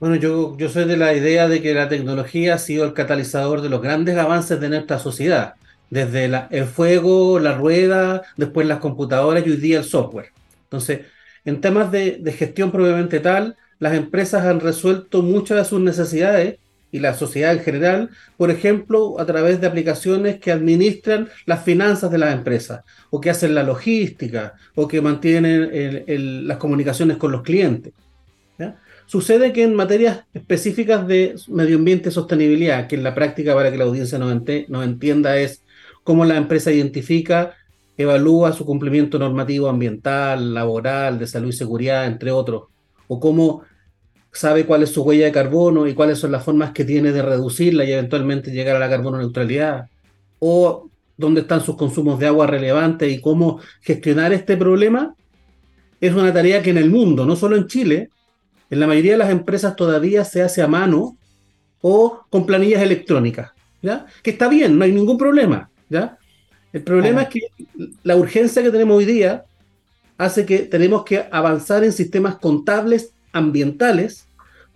Bueno, 0.00 0.16
yo, 0.16 0.56
soy 0.70 0.86
de 0.86 0.96
la 0.96 1.12
idea 1.14 1.46
de 1.46 1.60
que 1.60 1.74
la 1.74 1.88
tecnología 1.90 2.54
ha 2.54 2.58
sido 2.58 2.86
el 2.86 2.94
catalizador 2.94 3.60
de 3.60 3.68
los 3.68 3.82
grandes 3.82 4.16
avances 4.16 4.58
de 4.58 4.70
nuestra 4.70 4.98
sociedad, 4.98 5.56
desde 5.90 6.24
el 6.50 6.64
fuego, 6.64 7.38
la 7.38 7.54
rueda, 7.54 8.22
después 8.38 8.66
las 8.66 8.78
computadoras 8.78 9.46
y 9.46 9.50
hoy 9.50 9.56
día 9.58 9.78
el 9.78 9.84
software. 9.84 10.32
Entonces, 10.62 11.00
en 11.44 11.60
temas 11.60 11.92
de, 11.92 12.16
de 12.18 12.32
gestión 12.32 12.70
probablemente 12.70 13.20
tal, 13.20 13.56
las 13.78 13.92
empresas 13.94 14.46
han 14.46 14.60
resuelto 14.60 15.22
muchas 15.22 15.58
de 15.58 15.64
sus 15.66 15.80
necesidades 15.80 16.58
y 16.90 17.00
la 17.00 17.12
sociedad 17.12 17.52
en 17.52 17.60
general, 17.60 18.10
por 18.38 18.50
ejemplo, 18.50 19.20
a 19.20 19.26
través 19.26 19.60
de 19.60 19.66
aplicaciones 19.66 20.40
que 20.40 20.50
administran 20.50 21.28
las 21.44 21.62
finanzas 21.62 22.10
de 22.10 22.18
las 22.18 22.32
empresas, 22.32 22.84
o 23.10 23.20
que 23.20 23.28
hacen 23.28 23.54
la 23.54 23.64
logística, 23.64 24.54
o 24.74 24.88
que 24.88 25.02
mantienen 25.02 26.48
las 26.48 26.56
comunicaciones 26.56 27.18
con 27.18 27.32
los 27.32 27.42
clientes. 27.42 27.92
Sucede 29.10 29.52
que 29.52 29.64
en 29.64 29.74
materias 29.74 30.20
específicas 30.32 31.04
de 31.04 31.34
medio 31.48 31.78
ambiente 31.78 32.10
y 32.10 32.12
sostenibilidad, 32.12 32.86
que 32.86 32.94
en 32.94 33.02
la 33.02 33.12
práctica 33.12 33.56
para 33.56 33.72
que 33.72 33.76
la 33.76 33.82
audiencia 33.82 34.20
nos, 34.20 34.32
entienda 34.84 35.36
es 35.36 35.64
cómo 36.04 36.24
la 36.24 36.36
empresa 36.36 36.70
identifica, 36.70 37.56
evalúa 37.96 38.52
su 38.52 38.64
cumplimiento 38.64 39.18
normativo 39.18 39.68
ambiental, 39.68 40.54
laboral, 40.54 41.18
de 41.18 41.26
salud 41.26 41.48
y 41.48 41.52
seguridad, 41.52 42.06
entre 42.06 42.30
otros, 42.30 42.68
o 43.08 43.18
cómo 43.18 43.62
sabe 44.30 44.64
cuál 44.64 44.84
es 44.84 44.90
su 44.90 45.02
huella 45.02 45.24
de 45.24 45.32
carbono 45.32 45.88
y 45.88 45.94
cuáles 45.94 46.20
son 46.20 46.30
las 46.30 46.44
formas 46.44 46.70
que 46.70 46.84
tiene 46.84 47.10
de 47.10 47.22
reducirla 47.22 47.84
y 47.84 47.90
eventualmente 47.90 48.52
llegar 48.52 48.76
a 48.76 48.78
la 48.78 48.88
carbono 48.88 49.18
neutralidad, 49.18 49.88
o 50.38 50.88
dónde 51.16 51.40
están 51.40 51.62
sus 51.62 51.74
consumos 51.74 52.20
de 52.20 52.28
agua 52.28 52.46
relevantes 52.46 53.12
y 53.12 53.20
cómo 53.20 53.58
gestionar 53.80 54.32
este 54.32 54.56
problema, 54.56 55.16
es 56.00 56.14
una 56.14 56.32
tarea 56.32 56.62
que 56.62 56.70
en 56.70 56.78
el 56.78 56.90
mundo, 56.90 57.26
no 57.26 57.34
solo 57.34 57.56
en 57.56 57.66
Chile, 57.66 58.10
En 58.70 58.80
la 58.80 58.86
mayoría 58.86 59.12
de 59.12 59.18
las 59.18 59.30
empresas 59.30 59.76
todavía 59.76 60.24
se 60.24 60.42
hace 60.42 60.62
a 60.62 60.68
mano 60.68 61.16
o 61.80 62.20
con 62.30 62.46
planillas 62.46 62.82
electrónicas, 62.82 63.50
¿ya? 63.82 64.06
Que 64.22 64.30
está 64.30 64.48
bien, 64.48 64.78
no 64.78 64.84
hay 64.84 64.92
ningún 64.92 65.18
problema, 65.18 65.70
¿ya? 65.88 66.18
El 66.72 66.82
problema 66.82 67.22
es 67.22 67.28
que 67.28 67.40
la 68.04 68.16
urgencia 68.16 68.62
que 68.62 68.70
tenemos 68.70 68.96
hoy 68.96 69.04
día 69.04 69.44
hace 70.18 70.46
que 70.46 70.60
tenemos 70.60 71.04
que 71.04 71.24
avanzar 71.32 71.82
en 71.82 71.92
sistemas 71.92 72.36
contables 72.36 73.12
ambientales 73.32 74.28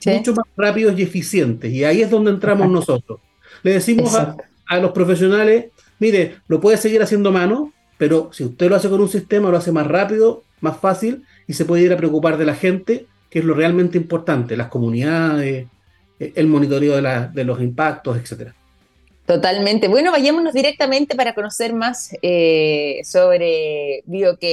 mucho 0.06 0.34
más 0.34 0.46
rápidos 0.56 0.98
y 0.98 1.02
eficientes. 1.02 1.72
Y 1.72 1.84
ahí 1.84 2.02
es 2.02 2.10
donde 2.10 2.30
entramos 2.30 2.68
nosotros. 2.70 3.20
Le 3.62 3.72
decimos 3.72 4.14
a, 4.14 4.36
a, 4.66 4.78
los 4.78 4.92
profesionales, 4.92 5.66
mire, 5.98 6.36
lo 6.48 6.60
puede 6.60 6.76
seguir 6.76 7.02
haciendo 7.02 7.32
mano, 7.32 7.72
pero 7.96 8.30
si 8.32 8.44
usted 8.44 8.68
lo 8.68 8.76
hace 8.76 8.88
con 8.88 9.00
un 9.00 9.08
sistema, 9.08 9.50
lo 9.50 9.56
hace 9.56 9.72
más 9.72 9.86
rápido, 9.86 10.42
más 10.60 10.78
fácil 10.78 11.24
y 11.46 11.54
se 11.54 11.64
puede 11.64 11.84
ir 11.84 11.92
a 11.92 11.96
preocupar 11.96 12.36
de 12.36 12.44
la 12.44 12.54
gente, 12.54 13.06
que 13.34 13.40
es 13.40 13.44
lo 13.44 13.54
realmente 13.54 13.98
importante, 13.98 14.56
las 14.56 14.68
comunidades, 14.68 15.66
eh, 16.20 16.32
el 16.36 16.46
monitoreo 16.46 16.94
de, 16.94 17.44
los 17.44 17.60
impactos, 17.60 18.16
etcétera. 18.16 18.54
Totalmente. 19.26 19.88
Bueno, 19.88 20.12
vayámonos 20.12 20.54
directamente 20.54 21.16
para 21.16 21.34
conocer 21.34 21.72
más 21.74 22.16
eh, 22.22 23.00
sobre 23.02 24.04
BioK. 24.06 24.44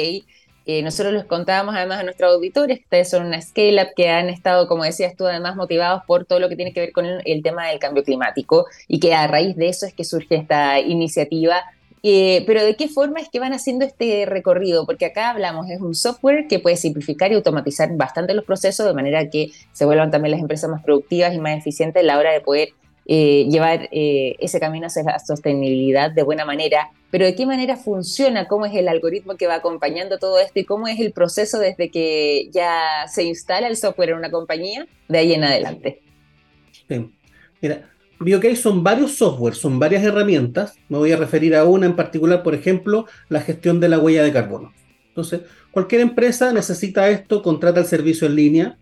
Eh, 0.66 0.82
nosotros 0.82 1.14
les 1.14 1.26
contábamos 1.26 1.76
además 1.76 2.00
a 2.00 2.04
nuestros 2.04 2.34
auditores 2.34 2.80
que 2.80 2.84
ustedes 2.86 3.12
son 3.12 3.28
una 3.28 3.40
scale-up 3.40 3.90
que 3.96 4.10
han 4.10 4.30
estado, 4.30 4.68
como 4.68 4.84
decías 4.84 5.16
tú, 5.16 5.28
además 5.28 5.56
motivados 5.56 6.02
por 6.08 6.26
todo 6.26 6.40
lo 6.40 6.50
que 6.50 6.56
tiene 6.56 6.74
que 6.74 6.80
ver 6.80 6.92
con 6.92 7.06
el, 7.06 7.44
tema 7.44 7.68
del 7.68 7.78
cambio 7.78 8.04
climático 8.04 8.66
y 8.88 9.00
que 9.00 9.14
a 9.14 9.28
raíz 9.28 9.56
de 9.58 9.70
eso 9.70 9.86
es 9.86 9.94
que 9.94 10.06
surge 10.06 10.38
esta 10.38 10.80
iniciativa. 10.80 11.62
Eh, 12.04 12.44
pero 12.48 12.64
¿de 12.64 12.76
qué 12.76 12.88
forma 12.88 13.20
es 13.20 13.30
que 13.30 13.40
van 13.40 13.54
haciendo 13.54 13.86
este 13.86 14.26
recorrido? 14.26 14.86
Porque 14.86 15.06
acá 15.06 15.30
hablamos, 15.30 15.70
es 15.70 15.80
un 15.82 15.94
software 15.94 16.48
que 16.48 16.60
puede 16.60 16.76
simplificar 16.76 17.32
y 17.32 17.36
automatizar 17.36 17.96
bastante 17.96 18.34
los 18.34 18.46
procesos 18.46 18.88
de 18.88 18.94
manera 18.94 19.30
que 19.30 19.52
se 19.72 19.86
vuelvan 19.86 20.10
también 20.10 20.32
las 20.32 20.42
empresas 20.42 20.70
más 20.70 20.84
productivas 20.84 21.34
y 21.34 21.40
más 21.40 21.58
eficientes 21.58 22.02
a 22.02 22.06
la 22.06 22.18
hora 22.18 22.32
de 22.32 22.42
poder 22.42 22.70
eh, 23.06 23.48
llevar 23.50 23.90
eh, 23.92 24.36
ese 24.40 24.60
camino 24.60 24.88
hacia 24.88 25.04
la 25.04 25.20
sostenibilidad 25.20 26.12
de 26.12 26.24
buena 26.24 26.46
manera, 26.46 26.92
pero 27.10 27.26
de 27.26 27.36
qué 27.36 27.46
manera 27.46 27.76
funciona, 27.76 28.48
cómo 28.48 28.66
es 28.66 28.74
el 28.76 28.88
algoritmo 28.88 29.36
que 29.38 29.48
va 29.48 29.56
acompañando 29.56 30.18
todo 30.18 30.40
esto 30.40 30.60
y 30.60 30.66
cómo 30.66 30.88
es 30.88 31.00
el 31.00 31.12
proceso 31.12 31.60
desde 31.60 31.90
que 31.90 32.50
ya 32.52 33.08
se 33.08 33.24
instala 33.24 33.68
el 33.68 33.78
software 33.78 34.10
en 34.10 34.18
una 34.18 34.32
compañía 34.32 34.88
de 35.08 35.18
ahí 35.18 35.34
en 35.34 35.44
adelante. 35.44 36.02
Mira, 37.62 37.91
BioCase 38.24 38.56
son 38.56 38.84
varios 38.84 39.16
softwares, 39.16 39.60
son 39.60 39.80
varias 39.80 40.04
herramientas. 40.04 40.76
Me 40.90 40.98
voy 40.98 41.12
a 41.12 41.18
referir 41.18 41.56
a 41.56 41.66
una 41.66 41.86
en 41.86 41.96
particular, 41.96 42.44
por 42.44 42.56
ejemplo, 42.56 43.06
la 43.30 43.42
gestión 43.42 43.80
de 43.80 43.90
la 43.90 44.00
huella 44.00 44.24
de 44.24 44.32
carbono. 44.32 44.74
Entonces, 45.08 45.42
cualquier 45.72 46.02
empresa 46.02 46.54
necesita 46.54 47.10
esto, 47.10 47.42
contrata 47.42 47.82
el 47.82 47.86
servicio 47.86 48.28
en 48.28 48.36
línea, 48.36 48.78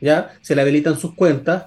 ya 0.00 0.32
se 0.40 0.56
le 0.56 0.62
habilitan 0.62 0.98
sus 0.98 1.14
cuentas, 1.14 1.66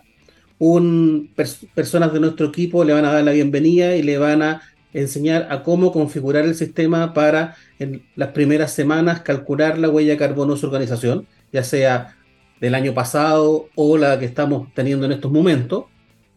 un, 0.58 1.34
personas 1.74 2.14
de 2.14 2.20
nuestro 2.20 2.48
equipo 2.48 2.84
le 2.84 2.94
van 2.94 3.06
a 3.06 3.14
dar 3.14 3.24
la 3.24 3.32
bienvenida 3.32 3.96
y 3.96 4.04
le 4.04 4.18
van 4.18 4.42
a 4.42 4.62
enseñar 4.94 5.48
a 5.50 5.64
cómo 5.64 5.92
configurar 5.92 6.46
el 6.46 6.56
sistema 6.56 7.14
para 7.14 7.56
en 7.80 8.06
las 8.16 8.30
primeras 8.30 8.72
semanas 8.72 9.22
calcular 9.22 9.78
la 9.78 9.90
huella 9.90 10.12
de 10.12 10.18
carbono 10.18 10.54
de 10.54 10.60
su 10.60 10.68
organización, 10.68 11.28
ya 11.52 11.64
sea 11.64 12.16
del 12.62 12.76
año 12.76 12.94
pasado 12.94 13.68
o 13.76 13.98
la 13.98 14.18
que 14.18 14.26
estamos 14.26 14.74
teniendo 14.74 15.06
en 15.06 15.12
estos 15.12 15.32
momentos, 15.32 15.86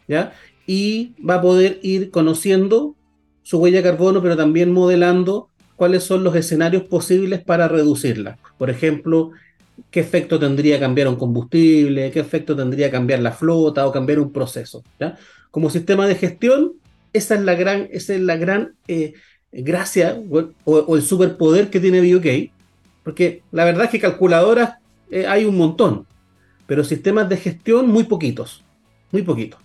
¿ya? 0.08 0.32
Y 0.68 1.14
va 1.28 1.36
a 1.36 1.40
poder 1.42 1.80
ir 1.82 2.10
conociendo 2.10 2.94
su 3.42 3.58
huella 3.58 3.78
de 3.78 3.84
carbono, 3.84 4.22
pero 4.22 4.36
también 4.36 4.70
modelando 4.70 5.48
cuáles 5.74 6.04
son 6.04 6.22
los 6.22 6.36
escenarios 6.36 6.82
posibles 6.82 7.42
para 7.42 7.66
reducirla. 7.66 8.36
Por 8.58 8.68
ejemplo, 8.68 9.32
qué 9.90 10.00
efecto 10.00 10.38
tendría 10.38 10.78
cambiar 10.78 11.08
un 11.08 11.16
combustible, 11.16 12.10
qué 12.10 12.20
efecto 12.20 12.54
tendría 12.54 12.90
cambiar 12.90 13.20
la 13.20 13.32
flota 13.32 13.86
o 13.86 13.92
cambiar 13.92 14.18
un 14.18 14.32
proceso. 14.32 14.82
Como 15.50 15.70
sistema 15.70 16.06
de 16.06 16.16
gestión, 16.16 16.74
esa 17.12 17.36
es 17.36 17.42
la 17.42 17.54
gran, 17.54 17.88
esa 17.90 18.14
es 18.14 18.20
la 18.20 18.36
gran 18.36 18.74
eh, 18.86 19.14
gracia 19.50 20.20
o, 20.64 20.96
el 20.96 21.02
superpoder 21.02 21.70
que 21.70 21.80
tiene 21.80 22.00
BioK, 22.00 22.50
porque 23.02 23.42
la 23.52 23.64
verdad 23.64 23.84
es 23.84 23.90
que 23.90 24.00
calculadoras 24.00 24.74
eh, 25.10 25.26
hay 25.26 25.44
un 25.44 25.56
montón, 25.56 26.06
pero 26.66 26.84
sistemas 26.84 27.28
de 27.28 27.38
gestión 27.38 27.88
muy 27.88 28.04
poquitos, 28.04 28.62
muy 29.10 29.22
poquitos. 29.22 29.58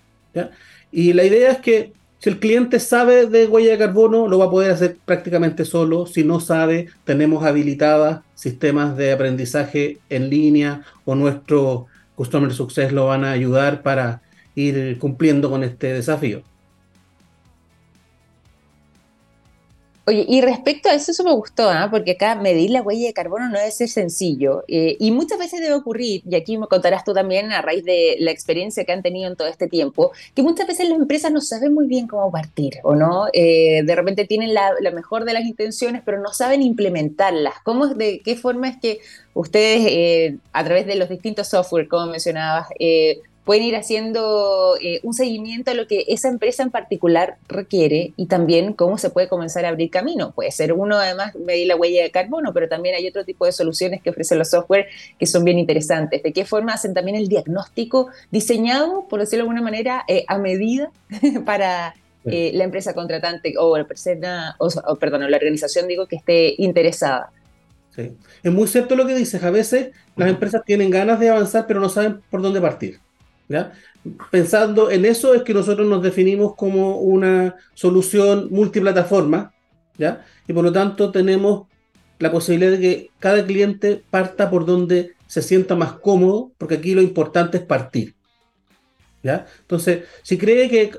Y 0.95 1.13
la 1.13 1.23
idea 1.23 1.51
es 1.51 1.57
que 1.57 1.91
si 2.19 2.29
el 2.29 2.39
cliente 2.39 2.79
sabe 2.79 3.25
de 3.25 3.47
huella 3.47 3.71
de 3.71 3.79
carbono, 3.79 4.27
lo 4.27 4.38
va 4.38 4.45
a 4.45 4.50
poder 4.51 4.69
hacer 4.69 4.95
prácticamente 5.03 5.65
solo. 5.65 6.05
Si 6.05 6.23
no 6.23 6.39
sabe, 6.39 6.88
tenemos 7.03 7.43
habilitadas 7.43 8.21
sistemas 8.35 8.95
de 8.95 9.12
aprendizaje 9.12 9.97
en 10.09 10.29
línea 10.29 10.83
o 11.03 11.15
nuestro 11.15 11.88
Customer 12.15 12.53
Success 12.53 12.91
lo 12.91 13.07
van 13.07 13.25
a 13.25 13.31
ayudar 13.31 13.81
para 13.81 14.21
ir 14.53 15.00
cumpliendo 15.00 15.50
con 15.50 15.63
este 15.63 15.93
desafío. 15.93 16.43
Oye, 20.05 20.25
y 20.27 20.41
respecto 20.41 20.89
a 20.89 20.95
eso, 20.95 21.12
eso 21.12 21.24
me 21.24 21.31
gustó, 21.31 21.69
¿ah? 21.69 21.88
porque 21.89 22.12
acá 22.12 22.36
medir 22.36 22.72
la 22.72 22.81
huella 22.81 23.07
de 23.07 23.13
carbono 23.13 23.48
no 23.48 23.57
debe 23.57 23.72
ser 23.72 23.88
sencillo 23.88 24.65
eh, 24.67 24.98
y 25.00 25.12
muchas 25.12 25.39
veces 25.39 25.62
debe 25.62 25.75
ocurrir, 25.75 26.24
y 26.29 26.36
aquí 26.36 26.57
me 26.57 26.67
contarás 26.67 27.05
tú 27.05 27.13
también 27.13 27.53
a 27.53 27.62
raíz 27.62 27.86
de 27.86 28.17
la 28.19 28.31
experiencia 28.31 28.83
que 28.83 28.91
han 28.91 29.01
tenido 29.01 29.29
en 29.31 29.38
todo 29.38 29.48
este 29.48 29.69
tiempo, 29.69 30.12
que 30.36 30.43
muchas 30.43 30.67
veces 30.67 30.89
las 30.89 31.00
empresas 31.00 31.31
no 31.31 31.39
saben 31.39 31.74
muy 31.74 31.88
bien 31.88 32.07
cómo 32.07 32.29
partir, 32.31 32.79
¿o 32.83 32.95
no? 32.95 33.27
Eh, 33.31 33.83
de 33.86 33.95
repente 33.95 34.25
tienen 34.25 34.53
la, 34.53 34.74
mejor 34.93 35.24
de 35.24 35.31
las 35.31 35.45
intenciones, 35.45 36.01
pero 36.03 36.19
no 36.19 36.33
saben 36.33 36.62
implementarlas. 36.62 37.53
¿Cómo, 37.63 37.88
de 37.88 38.19
qué 38.19 38.36
forma 38.36 38.67
es 38.67 38.77
que 38.81 39.00
ustedes, 39.33 39.86
eh, 39.88 40.38
a 40.51 40.65
través 40.65 40.86
de 40.86 40.95
los 40.95 41.07
distintos 41.07 41.48
software, 41.48 41.88
como 41.88 42.07
mencionabas, 42.07 42.67
pueden 43.45 43.63
ir 43.63 43.75
haciendo 43.75 44.75
eh, 44.81 45.00
un 45.03 45.13
seguimiento 45.13 45.71
a 45.71 45.73
lo 45.73 45.88
que 45.88 46.05
esa 46.07 46.29
empresa 46.29 46.63
en 46.63 46.71
particular 46.71 47.38
requiere 47.47 48.13
y 48.15 48.27
también 48.27 48.73
cómo 48.73 48.97
se 48.97 49.09
puede 49.09 49.27
comenzar 49.27 49.65
a 49.65 49.69
abrir 49.69 49.89
camino. 49.89 50.31
Puede 50.31 50.51
ser 50.51 50.73
uno, 50.73 50.97
además, 50.97 51.35
medir 51.35 51.67
la 51.67 51.75
huella 51.75 52.03
de 52.03 52.12
carbono, 52.12 52.53
pero 52.53 52.69
también 52.69 52.95
hay 52.95 53.07
otro 53.07 53.25
tipo 53.25 53.45
de 53.45 53.51
soluciones 53.51 54.01
que 54.01 54.09
ofrecen 54.09 54.39
los 54.39 54.50
software 54.50 54.88
que 55.19 55.25
son 55.25 55.43
bien 55.43 55.59
interesantes. 55.59 56.23
¿De 56.23 56.31
qué 56.31 56.45
forma 56.45 56.73
hacen 56.73 56.93
también 56.93 57.17
el 57.17 57.27
diagnóstico 57.27 58.09
diseñado, 58.31 59.07
por 59.09 59.19
decirlo 59.19 59.43
de 59.43 59.50
alguna 59.50 59.62
manera, 59.62 60.05
eh, 60.07 60.23
a 60.27 60.38
medida 60.38 60.91
para 61.45 61.95
eh, 62.25 62.51
la 62.53 62.63
empresa 62.63 62.93
contratante 62.93 63.53
o 63.57 63.77
la 63.77 63.85
persona, 63.85 64.55
o, 64.57 64.95
perdón, 64.95 65.29
la 65.29 65.38
organización, 65.38 65.88
digo, 65.88 66.07
que 66.07 66.15
esté 66.15 66.55
interesada? 66.57 67.31
Sí. 67.93 68.15
Es 68.41 68.51
muy 68.51 68.67
cierto 68.67 68.95
lo 68.95 69.05
que 69.05 69.15
dices. 69.15 69.43
A 69.43 69.51
veces 69.51 69.91
las 70.15 70.29
empresas 70.29 70.63
tienen 70.65 70.89
ganas 70.89 71.19
de 71.19 71.29
avanzar, 71.29 71.67
pero 71.67 71.79
no 71.79 71.89
saben 71.89 72.21
por 72.29 72.41
dónde 72.41 72.62
partir. 72.62 73.00
Pensando 74.31 74.91
en 74.91 75.05
eso 75.05 75.33
es 75.33 75.43
que 75.43 75.53
nosotros 75.53 75.88
nos 75.88 76.03
definimos 76.03 76.55
como 76.55 76.98
una 77.00 77.55
solución 77.74 78.48
multiplataforma, 78.51 79.53
¿ya? 79.98 80.25
Y 80.48 80.53
por 80.53 80.63
lo 80.63 80.72
tanto 80.72 81.12
tenemos 81.12 81.67
la 82.19 82.31
posibilidad 82.31 82.72
de 82.72 82.79
que 82.79 83.10
cada 83.19 83.45
cliente 83.45 84.03
parta 84.10 84.50
por 84.50 84.65
donde 84.65 85.13
se 85.27 85.41
sienta 85.41 85.75
más 85.75 85.93
cómodo, 85.93 86.51
porque 86.57 86.75
aquí 86.75 86.93
lo 86.93 87.01
importante 87.01 87.57
es 87.57 87.63
partir. 87.63 88.15
¿ya? 89.24 89.45
Entonces, 89.62 90.03
si 90.22 90.38
cree 90.38 90.69
que 90.69 90.91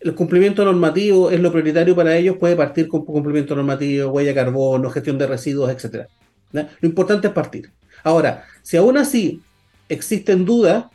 el 0.00 0.14
cumplimiento 0.14 0.64
normativo 0.64 1.30
es 1.30 1.40
lo 1.40 1.52
prioritario 1.52 1.96
para 1.96 2.16
ellos, 2.16 2.36
puede 2.36 2.56
partir 2.56 2.88
con 2.88 3.04
cumplimiento 3.04 3.54
normativo, 3.54 4.10
huella 4.10 4.30
de 4.30 4.34
carbono, 4.34 4.90
gestión 4.90 5.16
de 5.16 5.26
residuos, 5.26 5.70
etc. 5.70 6.06
Lo 6.52 6.88
importante 6.88 7.28
es 7.28 7.32
partir. 7.32 7.70
Ahora, 8.02 8.44
si 8.62 8.76
aún 8.76 8.98
así 8.98 9.40
existen 9.88 10.44
dudas, 10.44 10.86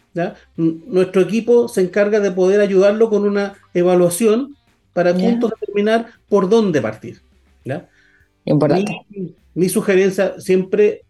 nuestro 0.55 1.21
equipo 1.21 1.67
se 1.67 1.81
encarga 1.81 2.19
de 2.19 2.31
poder 2.31 2.61
ayudarlo 2.61 3.09
con 3.09 3.23
una 3.23 3.55
evaluación 3.73 4.55
para 4.93 5.13
juntos 5.13 5.51
determinar 5.59 6.07
por 6.27 6.49
dónde 6.49 6.81
partir. 6.81 7.21
Importante. 8.45 9.05
Mi, 9.53 9.69
sugerencia 9.69 10.39
siempre 10.39 11.03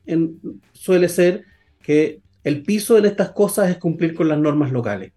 suele 0.73 1.09
ser 1.09 1.43
que 1.81 2.19
el 2.43 2.63
piso 2.63 2.97
en 2.97 3.05
estas 3.05 3.31
cosas 3.31 3.69
es 3.69 3.77
cumplir 3.77 4.13
con 4.13 4.27
las 4.27 4.39
normas 4.39 4.71
locales. 4.71 5.11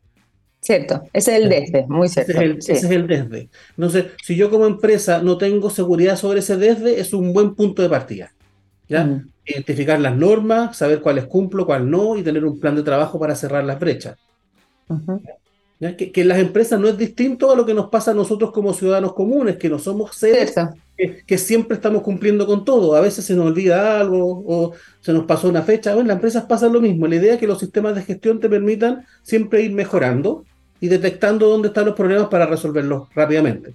Cierto, 0.61 1.03
ese 1.13 1.37
es 1.37 1.43
el 1.43 1.49
desde, 1.49 1.87
muy 1.87 2.09
cierto. 2.09 2.33
Ese 2.33 2.73
es 2.73 2.85
el, 2.85 3.07
desde. 3.07 3.49
Entonces, 3.71 4.07
si 4.23 4.37
yo 4.37 4.51
como 4.51 4.67
empresa 4.67 5.23
no 5.23 5.39
tengo 5.39 5.71
seguridad 5.71 6.17
sobre 6.17 6.41
ese 6.41 6.57
desde, 6.57 7.01
es 7.01 7.15
un 7.15 7.33
buen 7.33 7.55
punto 7.55 7.81
de 7.83 7.89
partida. 7.89 8.33
¿Ya? 8.91 9.25
identificar 9.47 9.99
las 9.99 10.17
normas, 10.17 10.77
saber 10.77 11.01
cuáles 11.01 11.25
cumplo, 11.25 11.65
cuáles 11.65 11.89
no, 11.89 12.17
y 12.17 12.23
tener 12.23 12.45
un 12.45 12.61
plan 12.61 12.77
de 12.77 12.83
trabajo 12.83 13.19
para 13.19 13.35
cerrar 13.35 13.65
las 13.65 13.81
brechas. 13.81 14.17
Que, 15.81 16.13
en 16.15 16.29
las 16.29 16.39
empresas 16.39 16.79
no 16.79 16.89
es 16.89 16.99
distinto 16.99 17.51
a 17.51 17.57
lo 17.57 17.65
que 17.65 17.73
nos 17.73 17.89
pasa 17.89 18.11
a 18.11 18.15
nosotros 18.15 18.53
como 18.53 18.75
ciudadanos 18.75 19.15
comunes, 19.15 19.57
que 19.57 19.71
no 19.71 19.79
somos 19.79 20.15
seres 20.15 20.55
que, 21.27 21.39
siempre 21.39 21.77
estamos 21.77 22.03
cumpliendo 22.03 22.47
con 22.47 22.65
todo. 22.65 22.95
A 22.95 23.01
veces 23.01 23.25
se 23.25 23.35
nos 23.35 23.47
olvida 23.47 23.99
algo 23.99 24.45
o 24.47 24.73
se 25.01 25.13
nos 25.13 25.25
pasó 25.25 25.49
una 25.49 25.63
fecha. 25.63 25.91
Bueno, 25.91 26.03
en 26.03 26.09
las 26.09 26.17
empresas 26.17 26.45
pasa 26.45 26.69
lo 26.69 26.81
mismo. 26.81 27.07
La 27.07 27.17
idea 27.17 27.35
es 27.35 27.41
que 27.41 27.47
los 27.47 27.59
sistemas 27.59 27.95
de 27.95 28.03
gestión 28.03 28.41
te 28.41 28.49
permitan 28.49 29.07
siempre 29.23 29.63
ir 29.63 29.73
mejorando 29.73 30.45
y 30.81 30.89
detectando 30.89 31.49
dónde 31.49 31.69
están 31.69 31.87
los 31.87 31.95
problemas 31.95 32.29
para 32.29 32.47
resolverlos 32.47 33.09
rápidamente. 33.15 33.75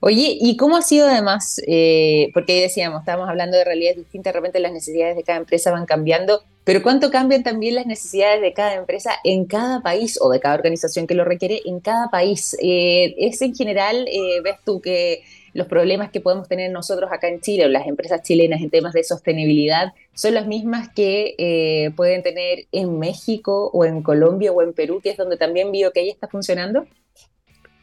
Oye, 0.00 0.36
¿y 0.40 0.56
cómo 0.56 0.76
ha 0.76 0.82
sido 0.82 1.08
además? 1.08 1.60
Eh, 1.66 2.30
porque 2.32 2.54
ahí 2.54 2.60
decíamos, 2.60 3.00
estábamos 3.00 3.28
hablando 3.28 3.56
de 3.56 3.64
realidades 3.64 3.98
distintas, 3.98 4.32
de 4.32 4.40
repente 4.40 4.60
las 4.60 4.72
necesidades 4.72 5.16
de 5.16 5.22
cada 5.22 5.38
empresa 5.38 5.70
van 5.70 5.86
cambiando, 5.86 6.42
pero 6.64 6.82
¿cuánto 6.82 7.10
cambian 7.10 7.42
también 7.42 7.74
las 7.74 7.86
necesidades 7.86 8.40
de 8.40 8.52
cada 8.52 8.74
empresa 8.74 9.12
en 9.24 9.44
cada 9.44 9.82
país 9.82 10.18
o 10.20 10.30
de 10.30 10.40
cada 10.40 10.54
organización 10.54 11.06
que 11.06 11.14
lo 11.14 11.24
requiere 11.24 11.60
en 11.64 11.80
cada 11.80 12.08
país? 12.10 12.56
Eh, 12.60 13.14
¿Es 13.18 13.40
en 13.42 13.54
general, 13.54 14.06
eh, 14.08 14.40
ves 14.42 14.56
tú 14.64 14.80
que 14.80 15.22
los 15.52 15.68
problemas 15.68 16.10
que 16.10 16.20
podemos 16.20 16.48
tener 16.48 16.70
nosotros 16.70 17.10
acá 17.10 17.28
en 17.28 17.40
Chile 17.40 17.64
o 17.64 17.68
las 17.68 17.86
empresas 17.86 18.22
chilenas 18.22 18.60
en 18.60 18.68
temas 18.68 18.92
de 18.92 19.04
sostenibilidad 19.04 19.94
son 20.12 20.34
las 20.34 20.46
mismas 20.46 20.90
que 20.94 21.92
pueden 21.96 22.22
tener 22.22 22.66
en 22.72 22.98
México 22.98 23.70
o 23.72 23.86
en 23.86 24.02
Colombia 24.02 24.52
o 24.52 24.60
en 24.60 24.74
Perú, 24.74 25.00
que 25.02 25.10
es 25.10 25.16
donde 25.16 25.38
también 25.38 25.72
vio 25.72 25.92
que 25.92 26.00
ahí 26.00 26.10
está 26.10 26.28
funcionando? 26.28 26.86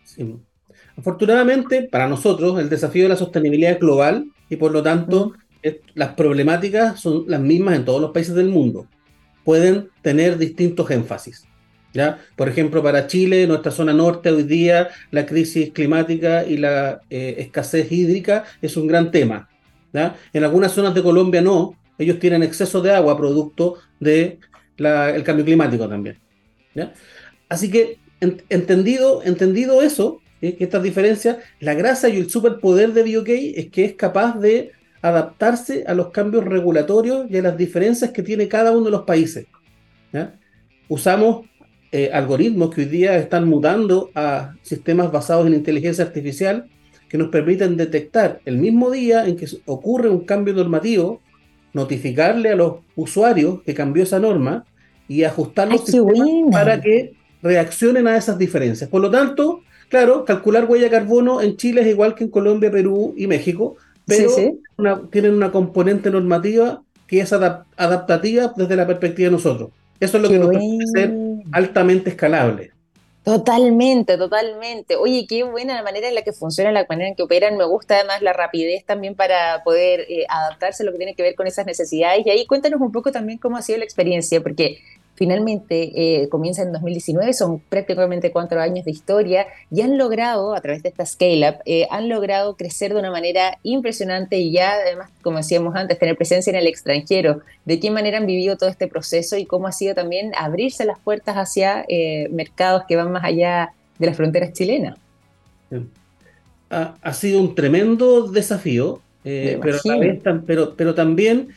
Sí. 0.04 0.40
Afortunadamente, 0.98 1.88
para 1.92 2.08
nosotros, 2.08 2.60
el 2.60 2.70
desafío 2.70 3.04
de 3.04 3.10
la 3.10 3.16
sostenibilidad 3.16 3.72
es 3.72 3.80
global 3.80 4.26
y 4.50 4.56
por 4.56 4.72
lo 4.72 4.84
tanto 4.84 5.34
las 5.96 6.14
problemáticas 6.14 7.00
son 7.00 7.26
las 7.28 7.40
mismas 7.40 7.76
en 7.76 7.86
todos 7.86 8.02
los 8.02 8.12
países 8.12 8.36
del 8.36 8.50
mundo. 8.50 8.88
Pueden 9.44 9.90
tener 10.02 10.38
distintos 10.38 10.90
énfasis. 10.92 11.46
¿ya? 11.94 12.20
Por 12.36 12.50
ejemplo, 12.50 12.84
para 12.84 13.08
Chile, 13.08 13.48
nuestra 13.48 13.72
zona 13.72 13.94
norte, 13.94 14.30
hoy 14.30 14.44
día 14.44 14.90
la 15.12 15.26
crisis 15.26 15.72
climática 15.72 16.46
y 16.46 16.58
la 16.58 17.02
eh, 17.10 17.36
escasez 17.40 17.92
hídrica 17.92 18.44
es 18.62 18.76
un 18.78 18.88
gran 18.88 19.12
tema. 19.12 19.50
¿ya? 19.94 20.16
En 20.34 20.44
algunas 20.44 20.72
zonas 20.72 20.94
de 20.94 21.04
Colombia 21.04 21.42
no, 21.42 21.78
ellos 21.98 22.20
tienen 22.20 22.44
exceso 22.44 22.82
de 22.82 22.94
agua 22.94 23.18
producto 23.18 23.78
del 24.00 24.40
el 24.78 25.24
cambio 25.24 25.46
climático 25.46 25.88
también. 25.88 26.20
¿ya? 26.76 26.94
Así 27.48 27.70
que, 27.70 28.00
entendido, 28.50 29.22
entendido 29.24 29.82
eso, 29.82 30.20
que 30.52 30.64
estas 30.66 30.84
diferencias, 30.84 31.38
la 31.60 31.74
grasa 31.74 32.10
y 32.10 32.18
el 32.18 32.30
superpoder 32.30 32.92
de 32.94 33.04
BioK 33.04 33.30
es 33.30 33.70
que 33.70 33.86
es 33.86 33.94
capaz 33.94 34.38
de 34.40 34.72
adaptarse 35.02 35.86
a 35.88 35.94
los 35.94 36.12
cambios 36.12 36.44
regulatorios 36.46 37.30
y 37.30 37.38
a 37.38 37.42
las 37.42 37.58
diferencias 37.58 38.12
que 38.12 38.24
tiene 38.24 38.48
cada 38.48 38.72
uno 38.72 38.86
de 38.86 38.92
los 38.92 39.04
países. 39.04 39.46
Usamos 40.90 41.46
eh, 41.92 42.10
algoritmos 42.12 42.74
que 42.74 42.82
hoy 42.82 42.88
día 42.88 43.18
están 43.18 43.48
mudando 43.48 44.10
a 44.16 44.54
sistemas 44.62 45.12
basados 45.12 45.48
en 45.48 45.54
inteligencia 45.54 46.04
artificial 46.04 46.68
que 47.08 47.18
nos 47.18 47.30
permiten 47.30 47.78
detectar 47.78 48.42
el 48.46 48.58
mismo 48.58 48.90
día 48.92 49.26
en 49.28 49.36
que 49.36 49.48
ocurre 49.66 50.10
un 50.10 50.26
cambio 50.26 50.54
normativo, 50.54 51.22
notificarle 51.74 52.50
a 52.50 52.56
los 52.56 52.78
usuarios 52.96 53.62
que 53.64 53.74
cambió 53.74 54.04
esa 54.04 54.20
norma 54.20 54.66
y 55.08 55.24
ajustar 55.24 55.70
los 55.70 55.84
para 56.52 56.82
que 56.82 57.14
reaccionen 57.42 58.08
a 58.08 58.18
esas 58.18 58.38
diferencias. 58.38 58.90
Por 58.90 59.02
lo 59.02 59.12
tanto, 59.12 59.62
Claro, 59.94 60.26
calcular 60.26 60.66
huella 60.66 60.86
de 60.86 60.90
carbono 60.90 61.40
en 61.40 61.56
Chile 61.56 61.82
es 61.82 61.88
igual 61.88 62.16
que 62.16 62.24
en 62.24 62.32
Colombia, 62.32 62.72
Perú 62.72 63.14
y 63.16 63.28
México, 63.28 63.76
pero 64.08 64.28
tienen 65.12 65.36
una 65.36 65.52
componente 65.52 66.10
normativa 66.10 66.82
que 67.06 67.20
es 67.20 67.32
adaptativa 67.32 68.52
desde 68.56 68.76
la 68.76 68.88
perspectiva 68.88 69.28
de 69.28 69.34
nosotros. 69.34 69.70
Eso 70.00 70.18
es 70.18 70.24
lo 70.24 70.30
que 70.30 70.40
nos 70.40 70.50
permite 70.50 70.88
ser 70.88 71.14
altamente 71.52 72.10
escalable. 72.10 72.72
Totalmente, 73.24 74.18
totalmente. 74.18 74.96
Oye, 74.96 75.28
qué 75.30 75.44
buena 75.44 75.76
la 75.76 75.84
manera 75.84 76.08
en 76.08 76.16
la 76.16 76.24
que 76.24 76.34
funciona, 76.34 76.72
la 76.72 76.88
manera 76.90 77.10
en 77.10 77.16
que 77.16 77.22
operan. 77.22 77.56
Me 77.56 77.66
gusta 77.66 77.98
además 77.98 78.24
la 78.24 78.34
rapidez 78.34 78.86
también 78.86 79.14
para 79.14 79.64
poder 79.64 80.08
eh, 80.10 80.26
adaptarse 80.28 80.82
a 80.82 80.88
lo 80.88 80.92
que 80.92 80.98
tiene 80.98 81.14
que 81.14 81.22
ver 81.22 81.36
con 81.36 81.46
esas 81.46 81.68
necesidades. 81.68 82.26
Y 82.26 82.32
ahí 82.32 82.48
cuéntanos 82.48 82.82
un 82.82 82.92
poco 82.92 83.12
también 83.12 83.38
cómo 83.38 83.58
ha 83.58 83.62
sido 83.62 83.78
la 83.78 83.86
experiencia, 83.86 84.42
porque 84.42 84.80
finalmente 85.16 85.92
eh, 86.24 86.30
comienza 86.30 86.64
en 86.64 86.72
2019, 86.72 87.34
son 87.34 87.60
prácticamente 87.60 88.32
cuatro 88.32 88.60
años 88.60 88.86
de 88.86 88.92
historia 88.92 89.46
y 89.72 89.82
han 89.82 89.98
logrado, 89.98 90.56
a 90.56 90.62
través 90.62 90.82
de 90.84 90.90
esta 90.90 91.06
scale-up, 91.06 91.58
eh, 91.66 91.88
han 91.92 92.10
logrado 92.10 92.56
crecer 92.56 92.94
de 92.94 93.00
una 93.00 93.12
manera 93.12 93.60
impresionante 93.64 94.38
y 94.38 94.52
ya 94.52 94.74
además, 94.74 95.12
como 95.22 95.38
decíamos 95.38 95.76
antes, 95.76 96.00
tener 96.00 96.18
presencia 96.18 96.50
en 96.52 96.58
el 96.58 96.68
extranjero. 96.68 97.42
¿De 97.66 97.80
qué 97.80 97.92
manera 97.92 98.18
han 98.18 98.26
vivido 98.26 98.58
todo 98.58 98.70
este 98.70 98.88
proceso 98.88 99.38
y 99.38 99.46
cómo 99.46 99.68
ha 99.68 99.72
sido 99.72 99.94
también 99.94 100.32
abrirse 100.36 100.86
las 100.86 101.00
puertas 101.00 101.36
hacia 101.36 101.86
eh, 101.88 102.28
mercados 102.32 102.84
que 102.88 102.96
van 102.96 103.12
más 103.12 103.24
allá 103.24 103.74
de 104.00 104.08
las 104.08 104.18
fronteras 104.18 104.54
chilenas? 104.54 104.98
Ha, 106.70 107.14
sido 107.14 107.40
un 107.40 107.54
tremendo 107.54 108.28
desafío, 108.28 109.00
pero, 109.24 109.78
pero, 110.46 110.76
pero, 110.76 110.96
también 110.96 111.50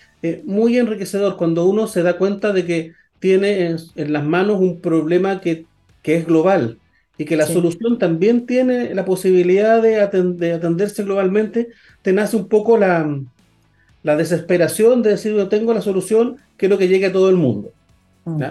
muy 0.44 0.76
enriquecedor 0.78 1.37
cuando 1.37 1.64
uno 1.66 1.87
se 1.87 2.02
da 2.02 2.18
cuenta 2.18 2.52
de 2.52 2.66
que 2.66 2.92
tiene 3.18 3.66
en, 3.66 4.12
las 4.12 4.24
manos 4.24 4.61
un 4.61 4.81
problema 4.81 5.40
que, 5.40 5.64
es 6.05 6.24
global 6.24 6.79
y 7.18 7.24
que 7.24 7.37
la 7.37 7.46
solución 7.46 7.98
también 7.98 8.46
tiene 8.46 8.94
la 8.94 9.05
posibilidad 9.05 9.83
de, 9.83 10.00
atenderse 10.00 11.02
globalmente, 11.02 11.70
te 12.02 12.12
nace 12.12 12.37
un 12.37 12.46
poco 12.46 12.79
la, 12.79 13.20
la, 14.05 14.16
desesperación 14.16 15.02
de 15.02 15.11
decir 15.11 15.35
yo 15.35 15.48
tengo 15.48 15.74
la 15.74 15.81
solución, 15.81 16.37
quiero 16.57 16.79
que 16.79 16.87
llegue 16.87 17.07
a 17.07 17.12
todo 17.12 17.29
el 17.29 17.37
mundo. 17.37 17.72
Mm. 18.24 18.42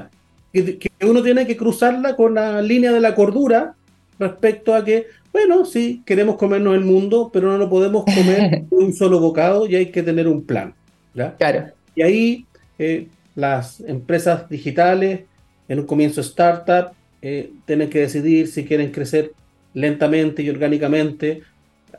Que, 0.52 0.92
uno 1.04 1.24
tiene 1.24 1.48
que 1.48 1.56
cruzarla 1.56 2.16
con 2.18 2.34
la 2.34 2.62
línea 2.62 2.92
de 2.92 3.00
la 3.00 3.16
cordura 3.16 3.76
respecto 4.20 4.76
a 4.76 4.84
que, 4.84 5.08
bueno, 5.32 5.64
sí, 5.64 6.02
queremos 6.06 6.36
comernos 6.36 6.76
el 6.76 6.84
mundo, 6.84 7.30
pero 7.32 7.50
no 7.50 7.58
lo 7.58 7.70
podemos 7.70 8.04
comer 8.04 8.64
un 8.70 8.94
solo 8.94 9.20
bocado 9.20 9.66
y 9.66 9.76
hay 9.76 9.92
que 9.92 10.04
tener 10.04 10.28
un 10.28 10.44
plan. 10.44 10.74
Claro. 11.14 11.68
Y 11.96 12.02
ahí 12.02 12.46
eh, 12.78 13.08
las 13.36 13.82
empresas 13.82 14.50
digitales, 14.50 15.22
en 15.68 15.80
un 15.80 15.86
comienzo 15.86 16.22
startup, 16.22 16.94
eh, 17.22 17.52
tienen 17.66 17.90
que 17.90 18.00
decidir 18.00 18.48
si 18.48 18.66
quieren 18.66 18.92
crecer 18.92 19.32
lentamente 19.74 20.42
y 20.42 20.50
orgánicamente, 20.50 21.42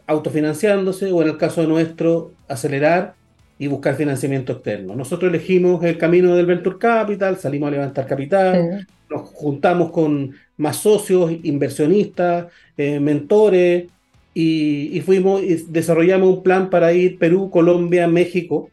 autofinanciándose, 0.07 1.13
o 1.13 1.23
en 1.23 1.29
el 1.29 1.37
caso 1.37 1.61
de 1.61 1.67
nuestro, 1.67 2.33
acelerar 2.49 3.15
y 3.59 3.67
buscar 3.67 3.97
financiamiento 3.97 4.53
externo. 4.53 4.95
Nosotros 4.95 5.33
elegimos 5.33 5.83
el 5.85 5.99
camino 5.99 6.35
del 6.35 6.47
Venture 6.47 6.79
Capital, 6.79 7.39
salimos 7.39 7.69
a 7.69 7.71
levantar 7.73 8.07
capital, 8.07 8.87
nos 9.11 9.29
juntamos 9.31 9.91
con 9.91 10.35
más 10.57 10.77
socios, 10.77 11.33
inversionistas, 11.43 12.47
eh, 12.77 13.01
mentores, 13.01 13.87
y, 14.33 14.97
y, 14.97 15.01
fuimos 15.01 15.43
y 15.43 15.65
desarrollamos 15.69 16.29
un 16.29 16.43
plan 16.43 16.69
para 16.69 16.93
ir 16.93 17.19
Perú, 17.19 17.49
Colombia, 17.51 18.07
México, 18.07 18.69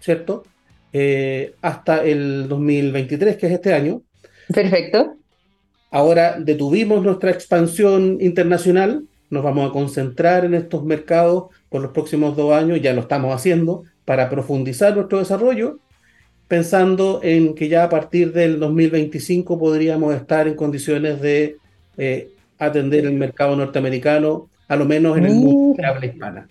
¿cierto? 0.00 0.44
Eh, 0.92 1.54
hasta 1.62 2.04
el 2.04 2.48
2023, 2.48 3.36
que 3.36 3.46
es 3.46 3.52
este 3.52 3.72
año. 3.72 4.02
Perfecto. 4.52 5.16
Ahora 5.90 6.38
detuvimos 6.38 7.02
nuestra 7.02 7.30
expansión 7.30 8.18
internacional, 8.20 9.04
nos 9.30 9.42
vamos 9.42 9.68
a 9.68 9.72
concentrar 9.72 10.44
en 10.44 10.54
estos 10.54 10.84
mercados 10.84 11.46
por 11.68 11.82
los 11.82 11.92
próximos 11.92 12.36
dos 12.36 12.52
años, 12.52 12.80
ya 12.80 12.92
lo 12.92 13.02
estamos 13.02 13.34
haciendo, 13.34 13.84
para 14.04 14.28
profundizar 14.28 14.94
nuestro 14.94 15.18
desarrollo, 15.18 15.78
pensando 16.48 17.20
en 17.22 17.54
que 17.54 17.68
ya 17.68 17.84
a 17.84 17.88
partir 17.88 18.32
del 18.32 18.58
2025 18.58 19.58
podríamos 19.58 20.14
estar 20.14 20.48
en 20.48 20.54
condiciones 20.54 21.20
de 21.20 21.56
eh, 21.96 22.28
atender 22.58 23.06
el 23.06 23.14
mercado 23.14 23.56
norteamericano, 23.56 24.48
a 24.68 24.76
lo 24.76 24.84
menos 24.84 25.16
en 25.16 25.26
el 25.26 25.34
mundo 25.34 25.76
de 25.76 25.86
habla 25.86 26.06
hispana. 26.06 26.48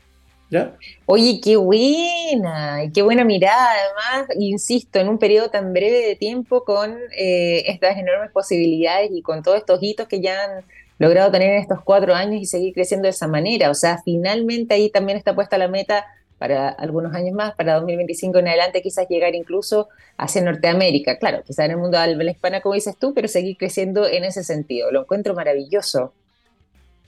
Oye, 1.05 1.39
qué 1.41 1.55
buena, 1.55 2.81
qué 2.93 3.01
buena 3.01 3.23
mirada, 3.23 3.69
además, 3.71 4.29
insisto, 4.37 4.99
en 4.99 5.07
un 5.07 5.17
periodo 5.17 5.49
tan 5.49 5.71
breve 5.71 6.05
de 6.05 6.15
tiempo 6.15 6.65
con 6.65 6.97
eh, 7.17 7.63
estas 7.67 7.97
enormes 7.97 8.31
posibilidades 8.31 9.11
y 9.13 9.21
con 9.21 9.43
todos 9.43 9.57
estos 9.57 9.79
hitos 9.81 10.07
que 10.07 10.19
ya 10.19 10.43
han 10.43 10.65
logrado 10.99 11.31
tener 11.31 11.51
en 11.51 11.61
estos 11.61 11.81
cuatro 11.81 12.13
años 12.13 12.41
y 12.41 12.45
seguir 12.45 12.73
creciendo 12.73 13.05
de 13.05 13.11
esa 13.11 13.27
manera. 13.27 13.69
O 13.69 13.73
sea, 13.73 14.01
finalmente 14.03 14.73
ahí 14.73 14.89
también 14.89 15.17
está 15.17 15.33
puesta 15.33 15.57
la 15.57 15.69
meta 15.69 16.05
para 16.37 16.69
algunos 16.69 17.13
años 17.13 17.33
más, 17.33 17.53
para 17.55 17.75
2025 17.75 18.39
en 18.39 18.47
adelante, 18.47 18.81
quizás 18.81 19.07
llegar 19.07 19.35
incluso 19.35 19.87
hacia 20.17 20.41
Norteamérica. 20.41 21.17
Claro, 21.17 21.43
quizás 21.45 21.65
en 21.65 21.71
el 21.71 21.77
mundo 21.77 21.99
de 21.99 22.15
la 22.15 22.31
hispana, 22.31 22.61
como 22.61 22.75
dices 22.75 22.97
tú, 22.99 23.13
pero 23.13 23.27
seguir 23.27 23.57
creciendo 23.57 24.07
en 24.07 24.25
ese 24.25 24.43
sentido. 24.43 24.91
Lo 24.91 25.01
encuentro 25.01 25.33
maravilloso. 25.33 26.13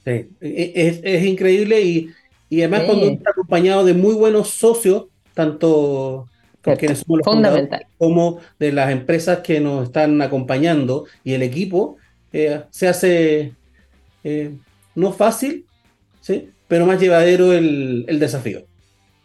Sí, 0.05 0.29
e, 0.39 0.71
es, 0.75 0.99
es 1.03 1.23
increíble 1.23 1.81
y 1.81 2.09
y 2.53 2.61
además 2.61 2.83
cuando 2.85 3.07
está 3.07 3.31
acompañado 3.31 3.83
de 3.83 3.95
muy 3.95 4.13
buenos 4.13 4.49
socios, 4.49 5.05
tanto 5.33 6.27
con 6.61 6.75
quienes 6.75 6.99
somos 6.99 7.21
los 7.25 7.69
como 7.97 8.41
de 8.59 8.71
las 8.71 8.91
empresas 8.91 9.39
que 9.39 9.59
nos 9.59 9.85
están 9.85 10.21
acompañando 10.21 11.05
y 11.23 11.33
el 11.33 11.41
equipo, 11.41 11.97
eh, 12.31 12.61
se 12.69 12.87
hace 12.87 13.53
eh, 14.23 14.51
no 14.93 15.11
fácil, 15.13 15.65
¿sí? 16.21 16.51
pero 16.67 16.85
más 16.85 17.01
llevadero 17.01 17.53
el, 17.53 18.05
el 18.07 18.19
desafío. 18.19 18.67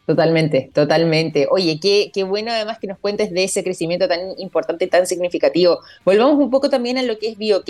Totalmente, 0.06 0.70
totalmente. 0.72 1.48
Oye, 1.50 1.78
qué, 1.78 2.10
qué 2.14 2.24
bueno 2.24 2.50
además 2.50 2.78
que 2.78 2.86
nos 2.86 2.98
cuentes 2.98 3.30
de 3.30 3.44
ese 3.44 3.62
crecimiento 3.62 4.08
tan 4.08 4.20
importante, 4.38 4.86
tan 4.86 5.06
significativo. 5.06 5.80
Volvamos 6.02 6.38
un 6.38 6.50
poco 6.50 6.70
también 6.70 6.96
a 6.96 7.02
lo 7.02 7.18
que 7.18 7.28
es 7.28 7.36
BioK, 7.36 7.68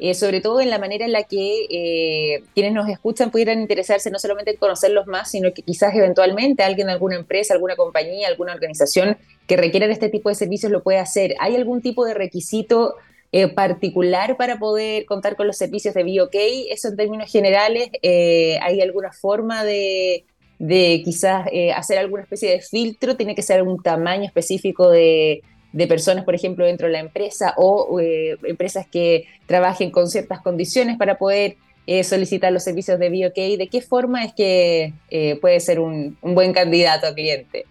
eh, 0.00 0.14
sobre 0.14 0.40
todo 0.40 0.60
en 0.60 0.70
la 0.70 0.78
manera 0.78 1.04
en 1.04 1.12
la 1.12 1.22
que 1.22 1.66
eh, 1.70 2.42
quienes 2.52 2.72
nos 2.72 2.88
escuchan 2.88 3.30
pudieran 3.30 3.60
interesarse 3.60 4.10
no 4.10 4.18
solamente 4.18 4.50
en 4.50 4.56
conocerlos 4.56 5.06
más, 5.06 5.30
sino 5.30 5.52
que 5.54 5.62
quizás 5.62 5.94
eventualmente 5.94 6.64
alguien, 6.64 6.88
alguna 6.88 7.14
empresa, 7.14 7.54
alguna 7.54 7.76
compañía, 7.76 8.26
alguna 8.26 8.54
organización 8.54 9.16
que 9.46 9.56
requiera 9.56 9.86
este 9.86 10.08
tipo 10.08 10.30
de 10.30 10.34
servicios 10.34 10.72
lo 10.72 10.82
puede 10.82 10.98
hacer. 10.98 11.36
¿Hay 11.38 11.54
algún 11.54 11.80
tipo 11.80 12.04
de 12.04 12.14
requisito 12.14 12.96
eh, 13.30 13.46
particular 13.46 14.36
para 14.36 14.58
poder 14.58 15.04
contar 15.04 15.36
con 15.36 15.46
los 15.46 15.56
servicios 15.56 15.94
de 15.94 16.02
BioK? 16.02 16.34
Eso 16.70 16.88
en 16.88 16.96
términos 16.96 17.30
generales, 17.30 17.90
¿hay 18.02 18.80
alguna 18.80 19.12
forma 19.12 19.62
de, 19.62 20.24
quizás 21.04 21.46
eh, 21.52 21.72
hacer 21.72 21.98
alguna 21.98 22.24
especie 22.24 22.50
de 22.50 22.60
filtro? 22.60 23.16
¿Tiene 23.16 23.36
que 23.36 23.42
ser 23.42 23.62
un 23.62 23.80
tamaño 23.80 24.24
específico 24.24 24.90
de, 24.90 25.42
personas, 25.88 26.24
por 26.24 26.34
ejemplo, 26.34 26.64
dentro 26.64 26.86
de 26.86 26.92
la 26.92 27.00
empresa 27.00 27.54
o 27.56 28.00
empresas 28.00 28.86
que 28.86 29.26
trabajen 29.46 29.90
con 29.90 30.08
ciertas 30.08 30.40
condiciones 30.40 30.96
para 30.96 31.18
poder 31.18 31.56
solicitar 32.02 32.52
los 32.52 32.62
servicios 32.62 32.98
de 32.98 33.10
BioK? 33.10 33.34
¿De 33.34 33.68
qué 33.70 33.80
forma 33.82 34.24
es 34.24 34.32
que 34.34 34.92
puede 35.40 35.60
ser 35.60 35.80
un, 35.80 36.16
buen 36.22 36.52
candidato 36.52 37.06
a 37.06 37.14
cliente? 37.14 37.64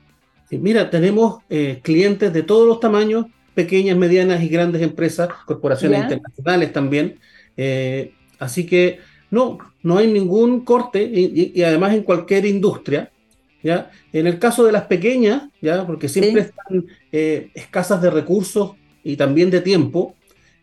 mira, 0.52 0.90
tenemos 0.90 1.42
clientes 1.82 2.32
de 2.32 2.44
todos 2.44 2.68
los 2.68 2.80
tamaños 2.80 3.26
pequeñas, 3.54 3.98
medianas 3.98 4.44
y 4.44 4.50
grandes 4.50 4.82
empresas, 4.82 5.30
corporaciones 5.46 6.04
internacionales 6.04 6.74
también. 6.74 7.20
Eh, 7.58 8.14
así 8.40 8.66
que 8.66 9.00
no, 9.30 9.58
no 9.82 9.98
hay 9.98 10.12
ningún 10.12 10.62
corte 10.62 11.04
y, 11.04 11.62
además 11.64 11.94
en 11.94 12.04
cualquier 12.04 12.46
industria. 12.46 13.12
¿Ya? 13.64 13.90
En 14.12 14.28
el 14.28 14.38
caso 14.38 14.66
de 14.66 14.72
las 14.72 14.84
pequeñas, 14.84 15.44
¿ya? 15.62 15.86
porque 15.88 16.10
siempre 16.10 16.42
están 16.42 16.86
eh, 17.12 17.50
escasas 17.54 18.02
de 18.02 18.12
recursos 18.12 18.74
y 19.04 19.16
también 19.16 19.50
de 19.50 19.62
tiempo, 19.62 20.16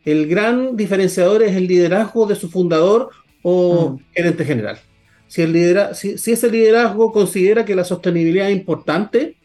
el 0.04 0.26
gran 0.26 0.76
diferenciador 0.76 1.42
es 1.42 1.56
el 1.56 1.66
liderazgo 1.66 2.26
de 2.26 2.36
su 2.36 2.50
fundador 2.50 3.10
o 3.42 3.90
mm. 3.90 4.14
gerente 4.14 4.44
general. 4.44 4.78
Si, 5.26 5.42
el 5.42 5.94
si, 5.94 6.18
si, 6.18 6.32
ese 6.32 6.50
liderazgo 6.50 7.12
considera 7.12 7.64
que 7.64 7.76
la 7.76 7.84
sostenibilidad 7.84 8.50
es 8.50 8.56
importante, 8.56 9.36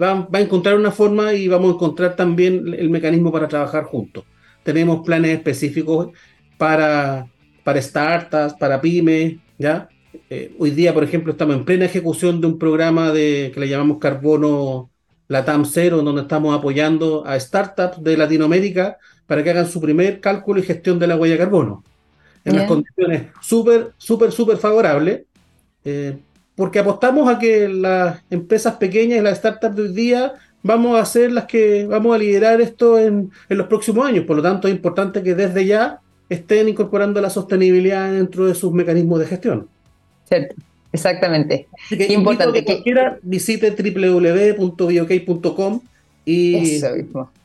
va, 0.00 0.28
a 0.30 0.40
encontrar 0.40 0.76
una 0.76 0.90
forma 0.90 1.32
y 1.32 1.48
vamos 1.48 1.72
a 1.72 1.74
encontrar 1.74 2.16
también 2.16 2.74
el 2.78 2.90
mecanismo 2.90 3.32
para 3.32 3.48
trabajar 3.48 3.84
juntos. 3.84 4.24
Tenemos 4.62 5.04
planes 5.04 5.36
específicos 5.38 6.10
para, 6.58 7.26
para 7.64 7.82
startups, 7.82 8.54
para 8.54 8.80
pymes, 8.80 9.36
¿ya? 9.58 9.88
Eh, 10.30 10.54
hoy 10.58 10.70
día, 10.70 10.92
por 10.92 11.04
ejemplo, 11.04 11.32
estamos 11.32 11.56
en 11.56 11.64
plena 11.64 11.84
ejecución 11.84 12.40
de 12.40 12.46
un 12.46 12.58
programa 12.58 13.12
de, 13.12 13.50
que 13.54 13.60
le 13.60 13.68
llamamos 13.68 13.98
Carbono 13.98 14.90
Latam 15.28 15.64
Cero, 15.64 16.02
donde 16.02 16.22
estamos 16.22 16.56
apoyando 16.56 17.26
a 17.26 17.38
startups 17.38 18.02
de 18.02 18.16
Latinoamérica 18.16 18.98
para 19.26 19.42
que 19.42 19.50
hagan 19.50 19.68
su 19.68 19.80
primer 19.80 20.20
cálculo 20.20 20.60
y 20.60 20.64
gestión 20.64 20.98
de 20.98 21.06
la 21.06 21.16
huella 21.16 21.34
de 21.34 21.38
carbono. 21.38 21.84
En 22.44 22.56
las 22.56 22.66
condiciones 22.66 23.28
súper, 23.40 23.92
súper, 23.96 24.32
súper 24.32 24.56
favorables. 24.56 25.22
Eh, 25.84 26.18
porque 26.54 26.78
apostamos 26.78 27.32
a 27.32 27.38
que 27.38 27.68
las 27.68 28.22
empresas 28.30 28.76
pequeñas 28.76 29.18
y 29.18 29.22
las 29.22 29.38
startups 29.38 29.76
de 29.76 29.82
hoy 29.82 29.92
día 29.94 30.34
vamos 30.62 31.00
a 31.00 31.04
ser 31.04 31.32
las 31.32 31.46
que 31.46 31.86
vamos 31.86 32.14
a 32.14 32.18
liderar 32.18 32.60
esto 32.60 32.98
en, 32.98 33.30
los 33.48 33.66
próximos 33.68 34.06
años. 34.06 34.24
Por 34.24 34.36
lo 34.36 34.42
tanto, 34.42 34.68
es 34.68 34.74
importante 34.74 35.22
que 35.22 35.34
desde 35.34 35.66
ya 35.66 36.00
estén 36.28 36.68
incorporando 36.68 37.20
la 37.20 37.30
sostenibilidad 37.30 38.12
dentro 38.12 38.46
de 38.46 38.54
sus 38.54 38.72
mecanismos 38.72 39.20
de 39.20 39.26
gestión. 39.26 39.68
Cierto, 40.32 40.54
exactamente. 40.92 41.68
Qué 41.90 42.14
importante 42.14 42.60
que 42.60 42.64
cualquiera 42.64 43.18
visite 43.22 43.70
www.biok.com 43.70 45.80
y 46.24 46.80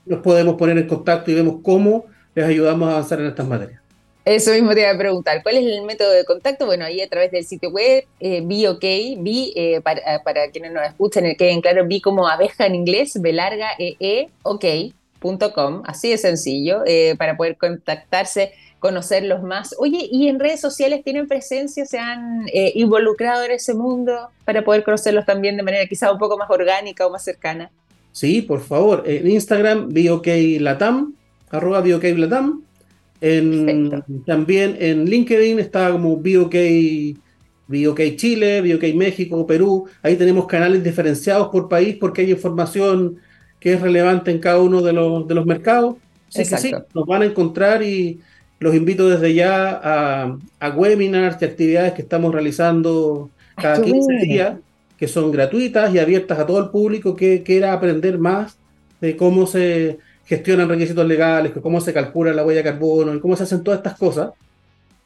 nos 0.06 0.20
podemos 0.22 0.56
poner 0.56 0.78
en 0.78 0.88
contacto 0.88 1.32
y 1.32 1.34
vemos 1.34 1.58
cómo 1.62 2.06
les 2.34 2.46
ayudamos 2.46 2.88
a 2.88 2.94
avanzar 2.94 3.20
en 3.20 3.26
estas 3.26 3.46
materias. 3.46 3.82
Eso 4.24 4.52
mismo 4.52 4.74
te 4.74 4.82
iba 4.82 4.92
a 4.92 4.98
preguntar. 4.98 5.44
¿Cuál 5.44 5.58
es 5.58 5.66
el 5.66 5.82
método 5.84 6.12
de 6.12 6.24
contacto? 6.24 6.66
Bueno, 6.66 6.86
ahí 6.86 7.02
a 7.02 7.10
través 7.10 7.32
del 7.32 7.46
sitio 7.46 7.72
web, 7.72 8.06
eh, 8.20 8.42
BOK, 8.42 8.82
B, 8.82 9.52
eh, 9.56 9.82
para, 9.82 10.22
para, 10.24 10.50
quienes 10.52 10.72
nos 10.72 10.84
escuchan, 10.84 11.24
queden 11.38 11.62
claro, 11.62 11.86
B 11.88 12.00
como 12.02 12.28
abeja 12.28 12.66
en 12.66 12.76
inglés, 12.76 13.22
B 13.22 13.34
larga, 13.34 13.70
E, 13.80 13.96
E, 14.00 14.30
OK.com, 14.44 15.84
así 15.86 16.10
de 16.10 16.18
sencillo, 16.18 16.84
eh, 16.86 17.16
para 17.18 17.36
poder 17.36 17.58
contactarse, 17.58 18.54
conocerlos 18.80 19.44
más. 19.44 19.76
Oye, 19.80 20.08
¿y 20.12 20.28
en 20.28 20.40
redes 20.40 20.62
sociales 20.62 21.04
tienen 21.04 21.28
presencia, 21.28 21.86
se 21.86 22.00
han 22.00 22.48
eh, 22.54 22.72
involucrado 22.76 23.44
en 23.44 23.52
ese 23.52 23.74
mundo 23.74 24.30
para 24.46 24.64
poder 24.64 24.84
conocerlos 24.84 25.26
también 25.26 25.58
de 25.58 25.64
manera 25.64 25.86
quizá 25.88 26.12
un 26.12 26.20
poco 26.20 26.38
más 26.38 26.50
orgánica 26.50 27.06
o 27.08 27.10
más 27.10 27.24
cercana? 27.24 27.72
Sí, 28.12 28.42
por 28.42 28.62
favor. 28.62 29.04
En 29.06 29.30
Instagram, 29.30 29.90
BOK 29.90 30.28
Latam, 30.60 31.14
arroba 31.50 31.82
BOK 31.82 32.04
Latam 32.18 32.64
también 34.26 34.78
en 34.80 35.06
LinkedIn 35.06 35.60
está 35.60 35.92
como 35.92 36.18
BOK, 36.18 36.56
BOK 37.68 38.16
Chile, 38.16 38.62
BOK 38.62 38.96
México, 38.96 39.48
Perú. 39.48 39.88
Ahí 40.04 40.16
tenemos 40.16 40.46
canales 40.46 40.84
diferenciados 40.84 41.50
por 41.50 41.68
país 41.68 41.98
porque 42.00 42.22
hay 42.22 42.32
información 42.32 43.18
que 43.60 43.74
es 43.74 43.82
relevante 43.82 44.30
en 44.32 44.40
cada 44.40 44.62
uno 44.62 44.82
de 44.82 44.94
los, 44.94 45.28
de 45.28 45.36
los 45.36 45.46
mercados. 45.46 45.96
Sí, 46.30 46.48
que 46.48 46.58
sí, 46.58 46.72
nos 46.94 47.06
van 47.06 47.22
a 47.24 47.26
encontrar 47.26 47.82
y 47.82 48.20
los 48.60 48.76
invito 48.76 49.10
desde 49.10 49.34
ya 49.34 49.80
a, 49.84 50.38
a 50.60 50.70
webinars 50.70 51.42
y 51.42 51.46
actividades 51.46 51.94
que 51.94 52.02
estamos 52.02 52.34
realizando 52.34 53.30
cada 53.56 53.82
15 53.82 54.14
días, 54.18 54.58
que 54.98 55.08
son 55.08 55.32
gratuitas 55.32 55.94
y 55.94 56.00
abiertas 56.00 56.40
a 56.40 56.46
todo 56.46 56.60
el 56.60 56.70
público 56.70 57.16
que 57.16 57.44
quiera 57.44 57.74
aprender 57.74 58.18
más 58.18 58.58
de 59.02 59.16
cómo 59.16 59.46
se 59.46 60.00
gestionan 60.26 60.70
requisitos 60.70 61.08
legales, 61.08 61.54
cómo 61.62 61.80
se 61.80 61.94
calcula 61.94 62.34
la 62.34 62.46
huella 62.46 62.62
de 62.62 62.72
carbono 62.72 63.16
y 63.16 63.20
cómo 63.20 63.36
se 63.36 63.44
hacen 63.44 63.64
todas 63.64 63.80
estas 63.80 63.98
cosas, 63.98 64.32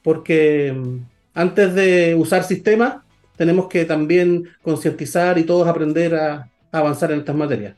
porque 0.04 0.74
mm, 0.74 0.98
antes 1.36 1.76
de 1.76 2.16
usar 2.16 2.44
sistemas 2.44 2.96
tenemos 3.38 3.68
que 3.68 3.86
también 3.86 4.50
concientizar 4.62 5.38
y 5.38 5.44
todos 5.44 5.68
aprender 5.68 6.16
a, 6.16 6.48
avanzar 6.72 7.12
en 7.12 7.20
estas 7.20 7.36
materias. 7.36 7.76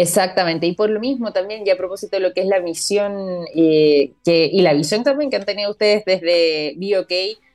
Exactamente, 0.00 0.66
y 0.66 0.72
por 0.72 0.88
lo 0.88 0.98
mismo 0.98 1.30
también, 1.32 1.62
ya 1.66 1.74
a 1.74 1.76
propósito 1.76 2.16
de 2.16 2.20
lo 2.20 2.32
que 2.32 2.40
es 2.40 2.46
la 2.46 2.60
misión 2.60 3.44
eh, 3.54 4.12
y 4.24 4.62
la 4.62 4.72
visión 4.72 5.04
también 5.04 5.28
que 5.28 5.36
han 5.36 5.44
tenido 5.44 5.70
ustedes 5.70 6.06
desde 6.06 6.72
BioK, 6.78 7.12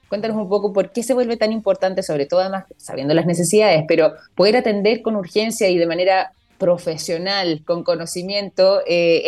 cuéntanos 0.10 0.38
un 0.38 0.48
poco 0.48 0.72
por 0.72 0.92
qué 0.92 1.02
se 1.02 1.16
vuelve 1.16 1.38
tan 1.38 1.52
importante, 1.52 2.04
sobre 2.04 2.28
todo 2.28 2.42
además 2.42 2.66
sabiendo 2.78 3.16
las 3.16 3.26
necesidades, 3.26 3.84
pero 3.88 4.14
poder 4.36 4.58
atender 4.58 5.02
con 5.02 5.16
urgencia 5.16 5.70
y 5.70 5.80
de 5.80 5.88
manera 5.88 6.34
profesional 6.60 7.64
con 7.66 7.84
conocimiento 7.84 8.82
eh, 8.86 9.24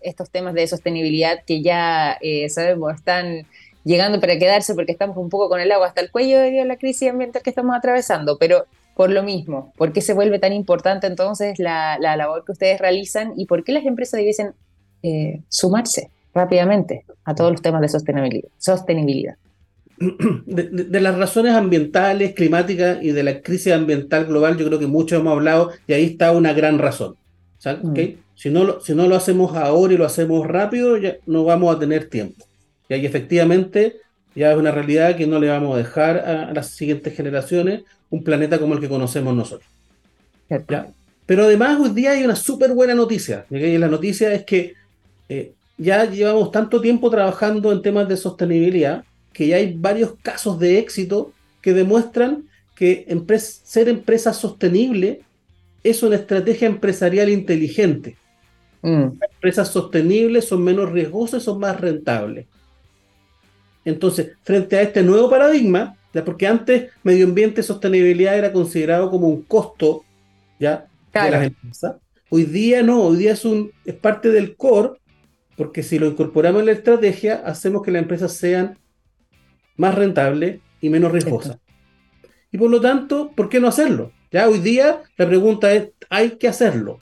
estos 0.00 0.30
temas 0.30 0.54
de 0.54 0.66
sostenibilidad 0.68 1.44
que 1.46 1.60
ya 1.60 2.16
eh, 2.22 2.48
sabemos 2.48 2.94
están 2.94 3.46
llegando 3.84 4.20
para 4.20 4.38
quedarse 4.38 4.74
porque 4.74 4.92
estamos 4.92 5.18
un 5.18 5.28
poco 5.28 5.50
con 5.50 5.60
el 5.60 5.70
agua 5.70 5.88
hasta 5.88 6.00
el 6.00 6.10
cuello 6.10 6.38
debido 6.38 6.62
a 6.62 6.66
la 6.66 6.78
crisis 6.78 7.10
ambiental 7.10 7.42
que 7.42 7.50
estamos 7.50 7.76
atravesando, 7.76 8.38
pero 8.38 8.64
por 8.94 9.10
lo 9.10 9.22
mismo, 9.22 9.72
¿por 9.76 9.92
qué 9.92 10.00
se 10.00 10.14
vuelve 10.14 10.38
tan 10.38 10.52
importante 10.52 11.06
entonces 11.06 11.58
la, 11.58 11.98
labor 11.98 12.44
que 12.44 12.52
ustedes 12.52 12.80
realizan 12.80 13.32
y 13.36 13.46
por 13.46 13.64
qué 13.64 13.72
las 13.72 13.84
empresas 13.84 14.18
debiesen 14.18 14.52
eh, 15.02 15.40
sumarse 15.48 16.10
rápidamente 16.34 17.04
a 17.24 17.34
todos 17.34 17.52
los 17.52 17.62
temas 17.62 17.80
de 17.80 17.88
sostenibilidad? 17.88 18.48
sostenibilidad? 18.58 19.36
de, 20.46 21.00
las 21.00 21.16
razones 21.16 21.54
ambientales, 21.54 22.34
climáticas 22.34 22.98
y 23.02 23.12
de 23.12 23.22
la 23.22 23.40
crisis 23.40 23.72
ambiental 23.72 24.26
global, 24.26 24.56
yo 24.56 24.66
creo 24.66 24.78
que 24.78 24.86
mucho 24.86 25.16
hemos 25.16 25.32
hablado 25.32 25.70
y 25.86 25.92
ahí 25.92 26.04
está 26.04 26.32
una 26.32 26.52
gran 26.52 26.78
razón. 26.78 27.16
Mm. 27.64 27.94
Si, 28.34 28.50
no 28.50 28.64
lo, 28.64 28.80
si 28.80 28.94
no 28.94 29.06
lo 29.06 29.14
hacemos 29.14 29.56
ahora 29.56 29.94
y 29.94 29.96
lo 29.96 30.04
hacemos 30.04 30.46
rápido, 30.46 30.96
ya 30.96 31.16
no 31.26 31.44
vamos 31.44 31.74
a 31.74 31.78
tener 31.78 32.08
tiempo. 32.08 32.44
Y 32.88 32.94
ahí 32.94 33.06
efectivamente 33.06 33.96
ya 34.34 34.52
es 34.52 34.58
una 34.58 34.70
realidad 34.70 35.16
que 35.16 35.26
no 35.26 35.38
le 35.38 35.48
vamos 35.48 35.74
a 35.74 35.78
dejar 35.78 36.18
a, 36.18 36.52
las 36.52 36.68
siguientes 36.68 37.14
generaciones 37.16 37.82
un 38.10 38.22
planeta 38.22 38.58
como 38.58 38.74
el 38.74 38.80
que 38.80 38.88
conocemos 38.88 39.34
nosotros. 39.34 39.68
Pero 41.26 41.44
además 41.44 41.80
hoy 41.80 41.90
día 41.90 42.12
hay 42.12 42.24
una 42.24 42.36
súper 42.36 42.72
buena 42.72 42.94
noticia. 42.94 43.46
Y 43.50 43.78
la 43.78 43.88
noticia 43.88 44.32
es 44.34 44.44
que 44.44 44.74
eh, 45.28 45.52
ya 45.78 46.04
llevamos 46.04 46.50
tanto 46.50 46.80
tiempo 46.80 47.10
trabajando 47.10 47.72
en 47.72 47.80
temas 47.82 48.08
de 48.08 48.16
sostenibilidad 48.16 49.04
que 49.32 49.46
ya 49.46 49.56
hay 49.56 49.74
varios 49.74 50.14
casos 50.22 50.58
de 50.58 50.78
éxito 50.78 51.32
que 51.62 51.72
demuestran 51.72 52.44
que 52.74 53.06
ser 53.64 53.88
empresa 53.88 54.32
sostenible 54.32 55.22
es 55.82 56.02
una 56.02 56.16
estrategia 56.16 56.68
empresarial 56.68 57.28
inteligente. 57.28 58.16
Mm. 58.84 59.12
empresas 59.34 59.68
sostenibles 59.68 60.48
son 60.48 60.64
menos 60.64 60.90
riesgosas 60.90 61.42
y 61.42 61.44
son 61.44 61.60
más 61.60 61.80
rentables. 61.80 62.46
Entonces, 63.84 64.32
frente 64.42 64.76
a 64.76 64.82
este 64.82 65.02
nuevo 65.02 65.28
paradigma, 65.28 65.96
¿ya? 66.12 66.24
porque 66.24 66.46
antes 66.46 66.90
medio 67.02 67.26
ambiente 67.26 67.60
y 67.60 67.64
sostenibilidad 67.64 68.38
era 68.38 68.52
considerado 68.52 69.10
como 69.10 69.28
un 69.28 69.42
costo 69.42 70.04
¿ya? 70.58 70.86
de 71.12 71.30
las 71.30 71.46
empresas, 71.46 71.96
hoy 72.30 72.44
día 72.44 72.82
no, 72.82 73.02
hoy 73.02 73.16
día 73.16 73.32
es, 73.32 73.44
un, 73.44 73.72
es 73.84 73.94
parte 73.94 74.30
del 74.30 74.56
core, 74.56 74.90
porque 75.56 75.82
si 75.82 75.98
lo 75.98 76.06
incorporamos 76.06 76.60
en 76.60 76.66
la 76.66 76.72
estrategia, 76.72 77.42
hacemos 77.44 77.82
que 77.82 77.90
las 77.90 78.02
empresas 78.02 78.32
sean 78.32 78.78
más 79.76 79.94
rentable 79.94 80.60
y 80.80 80.88
menos 80.88 81.12
riesgosa. 81.12 81.58
Y 82.50 82.58
por 82.58 82.70
lo 82.70 82.80
tanto, 82.80 83.32
¿por 83.34 83.48
qué 83.48 83.60
no 83.60 83.68
hacerlo? 83.68 84.12
Ya 84.30 84.48
hoy 84.48 84.58
día 84.58 85.02
la 85.16 85.26
pregunta 85.26 85.72
es, 85.72 85.90
hay 86.08 86.32
que 86.32 86.48
hacerlo. 86.48 87.00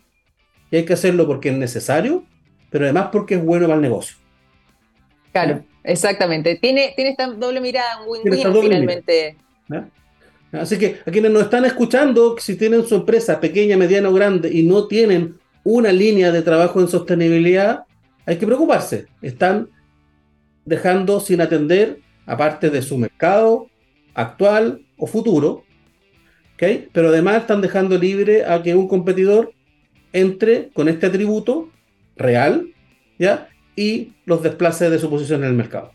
Y 0.70 0.76
hay 0.76 0.84
que 0.84 0.92
hacerlo 0.92 1.26
porque 1.26 1.50
es 1.50 1.56
necesario, 1.56 2.24
pero 2.70 2.84
además 2.84 3.08
porque 3.12 3.34
es 3.34 3.44
bueno 3.44 3.66
para 3.66 3.76
el 3.76 3.82
negocio. 3.82 4.16
Claro, 5.32 5.64
exactamente. 5.84 6.56
Tiene, 6.56 6.92
tiene 6.94 7.10
esta 7.10 7.26
doble 7.26 7.60
mirada, 7.60 8.02
un 8.02 8.10
win-win 8.24 8.62
finalmente. 8.62 9.36
Así 10.52 10.78
que 10.78 10.96
a 11.06 11.10
quienes 11.10 11.30
nos 11.30 11.42
están 11.42 11.64
escuchando, 11.64 12.36
si 12.38 12.56
tienen 12.56 12.84
su 12.84 12.96
empresa 12.96 13.40
pequeña, 13.40 13.76
mediana 13.76 14.08
o 14.08 14.12
grande 14.12 14.50
y 14.52 14.64
no 14.64 14.88
tienen 14.88 15.38
una 15.62 15.92
línea 15.92 16.32
de 16.32 16.42
trabajo 16.42 16.80
en 16.80 16.88
sostenibilidad, 16.88 17.84
hay 18.26 18.36
que 18.36 18.46
preocuparse. 18.46 19.06
Están 19.22 19.68
dejando 20.64 21.20
sin 21.20 21.40
atender, 21.40 22.00
aparte 22.26 22.70
de 22.70 22.82
su 22.82 22.98
mercado 22.98 23.68
actual 24.14 24.84
o 24.96 25.06
futuro, 25.06 25.64
¿okay? 26.54 26.88
pero 26.92 27.08
además 27.08 27.42
están 27.42 27.60
dejando 27.60 27.96
libre 27.96 28.44
a 28.44 28.62
que 28.62 28.74
un 28.74 28.88
competidor 28.88 29.52
entre 30.12 30.70
con 30.70 30.88
este 30.88 31.06
atributo 31.06 31.70
real 32.16 32.66
¿ya? 33.20 33.48
Y 33.76 34.12
los 34.24 34.42
desplace 34.42 34.90
de 34.90 34.98
su 34.98 35.08
posición 35.08 35.42
en 35.42 35.50
el 35.50 35.54
mercado. 35.54 35.92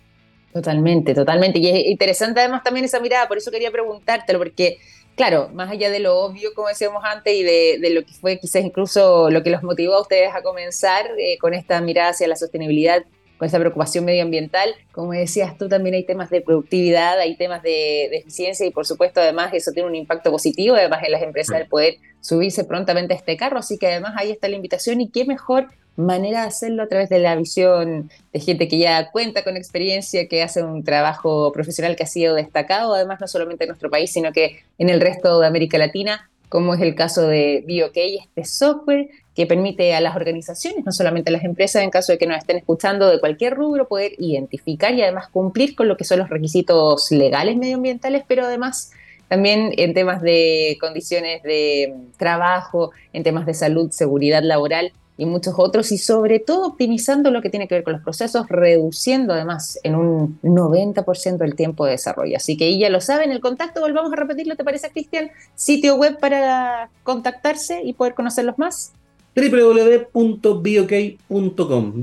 Totalmente, 0.53 1.13
totalmente. 1.13 1.59
Y 1.59 1.69
es 1.69 1.85
interesante 1.87 2.39
además 2.39 2.63
también 2.63 2.85
esa 2.85 2.99
mirada, 2.99 3.27
por 3.27 3.37
eso 3.37 3.51
quería 3.51 3.71
preguntártelo, 3.71 4.39
porque 4.39 4.77
claro, 5.15 5.49
más 5.53 5.71
allá 5.71 5.89
de 5.89 5.99
lo 5.99 6.19
obvio, 6.19 6.53
como 6.53 6.67
decíamos 6.67 7.03
antes, 7.03 7.33
y 7.33 7.43
de, 7.43 7.89
lo 7.91 8.05
que 8.05 8.13
fue 8.13 8.37
quizás 8.39 8.63
incluso 8.63 9.29
lo 9.29 9.43
que 9.43 9.49
los 9.49 9.63
motivó 9.63 9.95
a 9.95 10.01
ustedes 10.01 10.33
a 10.33 10.41
comenzar 10.41 11.05
eh, 11.17 11.37
con 11.39 11.53
esta 11.53 11.81
mirada 11.81 12.09
hacia 12.09 12.27
la 12.27 12.35
sostenibilidad, 12.35 13.03
con 13.37 13.47
esa 13.47 13.59
preocupación 13.59 14.05
medioambiental, 14.05 14.75
como 14.93 15.11
decías 15.11 15.57
tú, 15.57 15.67
también 15.67 15.95
hay 15.95 16.05
temas 16.05 16.29
de 16.29 16.39
productividad, 16.41 17.19
hay 17.19 17.35
temas 17.35 17.61
de, 17.63 18.05
eficiencia 18.17 18.65
y 18.65 18.71
por 18.71 18.85
supuesto 18.85 19.19
además 19.19 19.53
eso 19.53 19.71
tiene 19.71 19.89
un 19.89 19.95
impacto 19.95 20.31
positivo, 20.31 20.75
además 20.75 21.03
en 21.03 21.11
las 21.11 21.21
empresas 21.21 21.59
el 21.59 21.67
poder 21.67 21.97
subirse 22.21 22.63
prontamente 22.63 23.13
a 23.13 23.17
este 23.17 23.35
carro, 23.35 23.57
así 23.57 23.77
que 23.77 23.87
además 23.87 24.13
ahí 24.17 24.31
está 24.31 24.47
la 24.47 24.55
invitación 24.55 25.01
y 25.01 25.09
qué 25.09 25.25
mejor 25.25 25.67
manera 25.95 26.41
de 26.41 26.47
hacerlo 26.47 26.83
a 26.83 26.87
través 26.87 27.09
de 27.09 27.19
la 27.19 27.35
visión 27.35 28.09
de 28.33 28.39
gente 28.39 28.67
que 28.67 28.77
ya 28.77 29.11
cuenta 29.11 29.43
con 29.43 29.57
experiencia, 29.57 30.27
que 30.27 30.43
hace 30.43 30.63
un 30.63 30.83
trabajo 30.83 31.51
profesional 31.51 31.95
que 31.95 32.03
ha 32.03 32.07
sido 32.07 32.35
destacado, 32.35 32.93
además 32.93 33.21
no 33.21 33.27
solamente 33.27 33.63
en 33.63 33.69
nuestro 33.69 33.89
país, 33.89 34.11
sino 34.11 34.31
que 34.31 34.59
en 34.77 34.89
el 34.89 35.01
resto 35.01 35.39
de 35.39 35.47
América 35.47 35.77
Latina, 35.77 36.29
como 36.49 36.73
es 36.73 36.81
el 36.81 36.95
caso 36.95 37.27
de 37.27 37.63
BioK, 37.65 37.95
este 37.95 38.45
software 38.45 39.09
que 39.35 39.45
permite 39.45 39.93
a 39.93 40.01
las 40.01 40.15
organizaciones, 40.15 40.85
no 40.85 40.91
solamente 40.91 41.29
a 41.29 41.33
las 41.33 41.43
empresas, 41.43 41.83
en 41.83 41.89
caso 41.89 42.13
de 42.13 42.17
que 42.17 42.27
nos 42.27 42.37
estén 42.37 42.57
escuchando 42.57 43.09
de 43.09 43.19
cualquier 43.19 43.53
rubro, 43.53 43.87
poder 43.87 44.13
identificar 44.17 44.93
y 44.93 45.01
además 45.01 45.27
cumplir 45.29 45.75
con 45.75 45.87
lo 45.87 45.97
que 45.97 46.05
son 46.05 46.19
los 46.19 46.29
requisitos 46.29 47.11
legales 47.11 47.57
medioambientales, 47.57 48.23
pero 48.27 48.45
además 48.45 48.91
también 49.27 49.71
en 49.77 49.93
temas 49.93 50.21
de 50.21 50.77
condiciones 50.79 51.41
de 51.43 51.93
trabajo, 52.17 52.91
en 53.11 53.23
temas 53.23 53.45
de 53.45 53.53
salud, 53.53 53.91
seguridad 53.91 54.43
laboral 54.43 54.93
y 55.17 55.25
muchos 55.25 55.53
otros, 55.57 55.91
y 55.91 55.97
sobre 55.97 56.39
todo 56.39 56.67
optimizando 56.67 57.31
lo 57.31 57.41
que 57.41 57.49
tiene 57.49 57.67
que 57.67 57.75
ver 57.75 57.83
con 57.83 57.93
los 57.93 58.03
procesos, 58.03 58.47
reduciendo 58.49 59.33
además 59.33 59.79
en 59.83 59.95
un 59.95 60.39
90% 60.41 61.43
el 61.43 61.55
tiempo 61.55 61.85
de 61.85 61.91
desarrollo. 61.91 62.37
Así 62.37 62.57
que 62.57 62.77
ya 62.77 62.89
lo 62.89 63.01
saben, 63.01 63.31
el 63.31 63.39
contacto, 63.39 63.81
volvamos 63.81 64.11
a 64.13 64.15
repetirlo, 64.15 64.55
¿te 64.55 64.63
parece, 64.63 64.89
Cristian? 64.89 65.31
Sitio 65.55 65.95
web 65.95 66.19
para 66.19 66.89
contactarse 67.03 67.81
y 67.83 67.93
poder 67.93 68.13
conocerlos 68.13 68.57
más 68.57 68.93
www.biok.com. 69.35 70.33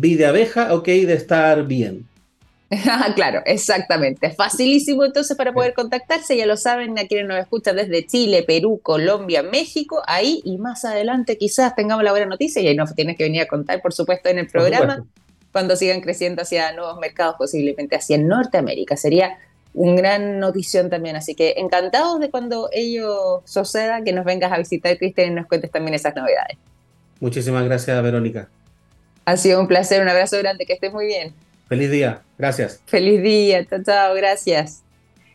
Vi 0.01 0.14
de 0.16 0.27
abeja, 0.27 0.75
ok, 0.75 0.85
de 0.85 1.14
estar 1.14 1.66
bien. 1.66 2.07
claro, 3.15 3.43
exactamente. 3.45 4.31
Facilísimo 4.31 5.05
entonces 5.05 5.37
para 5.37 5.53
poder 5.53 5.75
contactarse, 5.75 6.37
ya 6.37 6.47
lo 6.47 6.57
saben, 6.57 6.99
a 6.99 7.07
quienes 7.07 7.27
nos 7.29 7.39
escuchan 7.39 7.77
desde 7.77 8.07
Chile, 8.07 8.45
Perú, 8.45 8.81
Colombia, 8.83 9.43
México, 9.43 10.03
ahí 10.07 10.41
y 10.45 10.57
más 10.57 10.85
adelante 10.85 11.37
quizás 11.37 11.75
tengamos 11.75 12.03
la 12.03 12.13
buena 12.13 12.27
noticia 12.27 12.63
y 12.63 12.69
ahí 12.69 12.77
nos 12.77 12.95
tienes 12.95 13.17
que 13.17 13.25
venir 13.25 13.43
a 13.43 13.47
contar, 13.47 13.83
por 13.83 13.93
supuesto, 13.93 14.31
en 14.31 14.39
el 14.39 14.47
programa, 14.47 15.05
cuando 15.53 15.77
sigan 15.77 16.01
creciendo 16.01 16.43
hacia 16.43 16.73
nuevos 16.73 16.99
mercados, 16.99 17.35
posiblemente 17.37 17.97
hacia 17.97 18.17
Norteamérica. 18.17 18.97
Sería 18.97 19.37
un 19.75 19.97
gran 19.97 20.41
notición 20.41 20.89
también, 20.89 21.17
así 21.17 21.35
que 21.35 21.55
encantados 21.59 22.21
de 22.21 22.31
cuando 22.31 22.71
ello 22.73 23.43
suceda, 23.45 24.03
que 24.03 24.13
nos 24.13 24.25
vengas 24.25 24.51
a 24.51 24.57
visitar, 24.57 24.97
Cristian, 24.97 25.33
y 25.33 25.35
nos 25.35 25.47
cuentes 25.47 25.71
también 25.71 25.95
esas 25.95 26.17
novedades. 26.17 26.57
Muchísimas 27.21 27.65
gracias, 27.65 28.03
Verónica. 28.03 28.49
Ha 29.27 29.37
sido 29.37 29.61
un 29.61 29.69
placer, 29.69 30.01
un 30.01 30.09
abrazo 30.09 30.39
grande, 30.39 30.65
que 30.65 30.73
estés 30.73 30.93
muy 30.93 31.07
bien. 31.07 31.35
Feliz 31.73 31.91
día, 31.91 32.21
gracias. 32.37 32.83
Feliz 32.85 33.23
día, 33.23 33.65
chao, 33.65 33.83
chao, 33.83 34.15
gracias. 34.15 34.83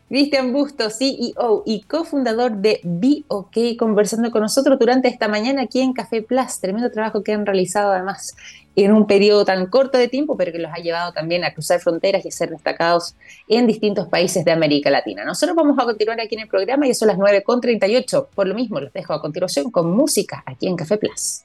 Cristian 0.08 0.52
Busto, 0.52 0.88
CEO 0.88 1.64
y 1.66 1.80
cofundador 1.80 2.58
de 2.58 2.78
BeOK, 2.84 3.76
conversando 3.76 4.30
con 4.30 4.42
nosotros 4.42 4.78
durante 4.78 5.08
esta 5.08 5.26
mañana 5.26 5.62
aquí 5.62 5.80
en 5.80 5.92
Café 5.92 6.22
Plus. 6.22 6.60
Tremendo 6.60 6.92
trabajo 6.92 7.24
que 7.24 7.32
han 7.32 7.44
realizado 7.44 7.90
además 7.90 8.36
en 8.76 8.92
un 8.92 9.08
periodo 9.08 9.44
tan 9.44 9.66
corto 9.66 9.98
de 9.98 10.06
tiempo, 10.06 10.36
pero 10.36 10.52
que 10.52 10.60
los 10.60 10.70
ha 10.72 10.76
llevado 10.76 11.12
también 11.12 11.42
a 11.42 11.52
cruzar 11.52 11.80
fronteras 11.80 12.24
y 12.24 12.28
a 12.28 12.30
ser 12.30 12.50
destacados 12.50 13.16
en 13.48 13.66
distintos 13.66 14.06
países 14.06 14.44
de 14.44 14.52
América 14.52 14.90
Latina. 14.90 15.24
Nosotros 15.24 15.56
vamos 15.56 15.76
a 15.80 15.86
continuar 15.86 16.20
aquí 16.20 16.36
en 16.36 16.42
el 16.42 16.48
programa 16.48 16.86
y 16.86 16.94
son 16.94 17.08
las 17.08 17.18
9.38. 17.18 18.28
Por 18.32 18.46
lo 18.46 18.54
mismo, 18.54 18.78
los 18.78 18.92
dejo 18.92 19.12
a 19.12 19.20
continuación 19.20 19.72
con 19.72 19.90
música 19.90 20.44
aquí 20.46 20.68
en 20.68 20.76
Café 20.76 20.98
Plus. 20.98 21.42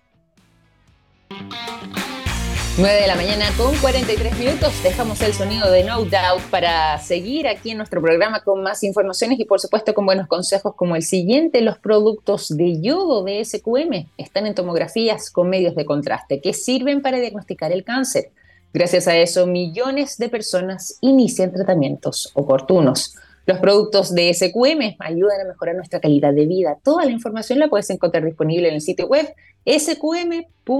9 2.75 3.01
de 3.01 3.07
la 3.07 3.15
mañana 3.15 3.45
con 3.55 3.75
43 3.77 4.39
minutos. 4.39 4.73
Dejamos 4.81 5.21
el 5.21 5.31
sonido 5.33 5.69
de 5.69 5.83
No 5.83 6.05
Doubt 6.05 6.41
para 6.49 6.97
seguir 6.97 7.47
aquí 7.47 7.69
en 7.69 7.77
nuestro 7.77 8.01
programa 8.01 8.43
con 8.43 8.63
más 8.63 8.83
informaciones 8.83 9.39
y 9.39 9.45
por 9.45 9.59
supuesto 9.59 9.93
con 9.93 10.07
buenos 10.07 10.25
consejos 10.25 10.73
como 10.75 10.95
el 10.95 11.03
siguiente. 11.03 11.61
Los 11.61 11.77
productos 11.77 12.49
de 12.57 12.81
yodo 12.81 13.23
de 13.23 13.45
SQM 13.45 14.07
están 14.17 14.47
en 14.47 14.55
tomografías 14.55 15.29
con 15.29 15.51
medios 15.51 15.75
de 15.75 15.85
contraste 15.85 16.41
que 16.41 16.53
sirven 16.53 17.03
para 17.03 17.19
diagnosticar 17.19 17.71
el 17.71 17.83
cáncer. 17.83 18.31
Gracias 18.73 19.07
a 19.07 19.15
eso, 19.17 19.45
millones 19.45 20.17
de 20.17 20.29
personas 20.29 20.97
inician 21.01 21.53
tratamientos 21.53 22.31
oportunos. 22.33 23.15
Los 23.45 23.59
productos 23.59 24.15
de 24.15 24.33
SQM 24.33 24.95
ayudan 24.97 25.41
a 25.41 25.45
mejorar 25.47 25.75
nuestra 25.75 25.99
calidad 25.99 26.33
de 26.33 26.47
vida. 26.47 26.79
Toda 26.83 27.05
la 27.05 27.11
información 27.11 27.59
la 27.59 27.67
puedes 27.67 27.91
encontrar 27.91 28.25
disponible 28.25 28.69
en 28.69 28.73
el 28.73 28.81
sitio 28.81 29.05
web 29.05 29.31
sqm.com. 29.63 30.73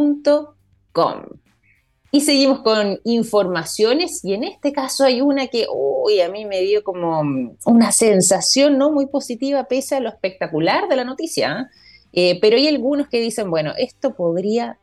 Y 2.16 2.22
seguimos 2.22 2.60
con 2.60 3.00
informaciones 3.06 4.24
y 4.24 4.36
en 4.36 4.44
este 4.44 4.72
caso 4.72 5.04
hay 5.04 5.22
una 5.22 5.48
que 5.48 5.66
uy, 5.68 6.22
a 6.22 6.30
mí 6.30 6.46
me 6.46 6.62
dio 6.62 6.84
como 6.84 7.24
una 7.66 7.92
sensación 7.92 8.78
no 8.78 8.92
muy 8.92 9.08
positiva 9.08 9.64
pese 9.64 9.96
a 9.96 10.00
lo 10.00 10.10
espectacular 10.10 10.88
de 10.88 10.96
la 10.96 11.06
noticia. 11.06 11.72
¿eh? 12.14 12.34
Eh, 12.34 12.40
pero 12.40 12.56
hay 12.56 12.68
algunos 12.68 13.08
que 13.08 13.20
dicen, 13.20 13.50
bueno, 13.50 13.74
esto 13.80 14.14
podría 14.14 14.78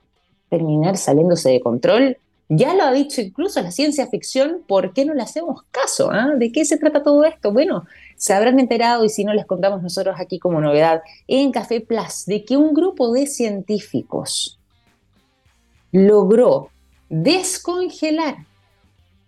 terminar 0.49 0.97
saliéndose 0.97 1.51
de 1.51 1.61
control. 1.61 2.17
Ya 2.49 2.75
lo 2.75 2.83
ha 2.83 2.91
dicho 2.91 3.21
incluso 3.21 3.63
la 3.63 3.71
ciencia 3.71 4.09
ficción, 4.09 4.65
¿por 4.67 4.93
qué 4.93 5.05
no 5.05 5.15
le 5.15 5.23
hacemos 5.23 5.63
caso? 5.71 6.11
¿ah? 6.11 6.33
¿De 6.37 6.51
qué 6.51 6.65
se 6.65 6.79
trata 6.79 7.05
todo 7.05 7.25
esto? 7.25 7.53
Bueno, 7.53 7.85
se 8.17 8.35
habrán 8.35 8.59
enterado, 8.59 9.05
y 9.05 9.09
si 9.09 9.23
no 9.23 9.33
les 9.35 9.47
contamos 9.47 9.85
nosotros 9.85 10.17
aquí 10.19 10.41
como 10.41 10.61
novedad, 10.61 11.03
en 11.29 11.53
Café 11.53 11.81
Plus, 11.81 12.27
de 12.27 12.45
que 12.45 12.57
un 12.57 12.75
grupo 12.75 13.13
de 13.13 13.29
científicos 13.29 14.59
logró 15.93 16.70
descongelar 17.11 18.47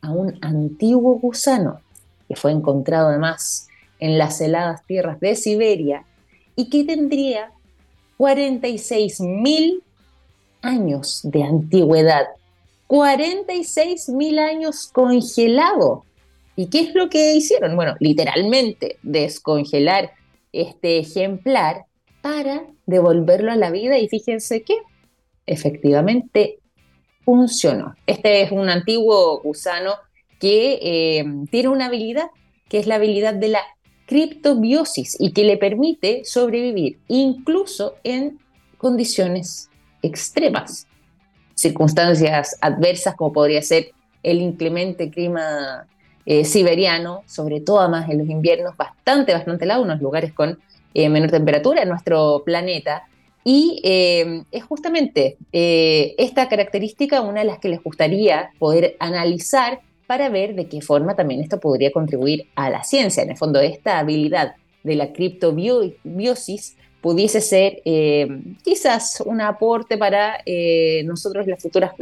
a 0.01 0.11
un 0.11 0.38
antiguo 0.40 1.18
gusano 1.18 1.81
que 2.29 2.37
fue 2.37 2.53
encontrado 2.53 3.09
además 3.09 3.68
en 3.99 4.16
las 4.16 4.40
heladas 4.40 4.85
tierras 4.87 5.21
de 5.21 5.37
Siberia 5.37 6.05
y 6.57 6.71
que 6.71 6.85
tendría 6.85 7.53
46 8.16 9.21
mil 9.21 9.83
años 10.62 11.21
de 11.25 11.42
antigüedad. 11.42 12.27
46 12.87 14.09
mil 14.11 14.38
años 14.38 14.88
congelado. 14.92 16.05
¿Y 16.57 16.66
qué 16.66 16.81
es 16.81 16.95
lo 16.95 17.09
que 17.09 17.35
hicieron? 17.35 17.75
Bueno, 17.77 17.95
literalmente 17.99 18.99
descongelar 19.03 20.12
este 20.53 20.99
ejemplar 20.99 21.87
para 22.21 22.64
devolverlo 22.87 23.51
a 23.51 23.57
la 23.57 23.71
vida 23.71 23.99
y 23.99 24.09
fíjense 24.09 24.62
que 24.62 24.77
efectivamente 25.47 26.59
funcionó. 27.24 27.94
Este 28.06 28.42
es 28.42 28.52
un 28.52 28.68
antiguo 28.68 29.40
gusano 29.40 29.94
que 30.38 30.78
eh, 30.82 31.24
tiene 31.50 31.68
una 31.68 31.87
habilidad, 31.87 32.26
que 32.68 32.78
es 32.78 32.87
la 32.87 32.96
habilidad 32.96 33.35
de 33.35 33.48
la 33.48 33.61
criptobiosis 34.06 35.16
y 35.20 35.32
que 35.32 35.44
le 35.44 35.56
permite 35.56 36.22
sobrevivir 36.24 36.98
incluso 37.08 37.96
en 38.02 38.38
condiciones 38.76 39.70
extremas, 40.02 40.87
circunstancias 41.54 42.56
adversas 42.61 43.14
como 43.14 43.32
podría 43.32 43.62
ser 43.62 43.92
el 44.22 44.40
inclemente 44.40 45.11
clima 45.11 45.87
eh, 46.26 46.44
siberiano, 46.44 47.22
sobre 47.26 47.61
todo 47.61 47.80
además 47.80 48.08
en 48.11 48.18
los 48.18 48.28
inviernos 48.28 48.76
bastante, 48.76 49.32
bastante 49.32 49.64
helados, 49.64 49.85
unos 49.85 50.00
lugares 50.00 50.32
con 50.32 50.58
eh, 50.94 51.08
menor 51.08 51.30
temperatura 51.30 51.82
en 51.82 51.88
nuestro 51.88 52.42
planeta, 52.44 53.04
y 53.44 53.81
eh, 53.83 54.44
es 54.52 54.64
justamente 54.64 55.37
eh, 55.52 56.14
esta 56.18 56.48
característica 56.48 57.20
una 57.20 57.40
de 57.40 57.46
las 57.46 57.59
que 57.59 57.68
les 57.68 57.83
gustaría 57.83 58.50
poder 58.59 58.96
analizar 59.00 59.81
para 60.07 60.28
ver 60.28 60.55
de 60.55 60.68
qué 60.68 60.81
forma 60.81 61.16
también 61.16 61.40
esto 61.40 61.59
podría 61.59 61.90
contribuir 61.90 62.46
a 62.55 62.70
la 62.70 62.85
ciencia. 62.85 63.22
En 63.22 63.31
el 63.31 63.37
fondo, 63.37 63.61
esta 63.61 63.98
habilidad 63.98 64.55
de 64.85 64.94
la 64.94 65.12
criptobiosis 65.12 66.76
pudiese 67.00 67.40
ser 67.40 67.83
eh, 67.85 68.28
quizás 68.62 69.22
un 69.26 69.40
aporte 69.40 69.96
para 69.98 70.38
nosotros 71.05 71.46
las 71.46 71.61
futuras 71.61 71.92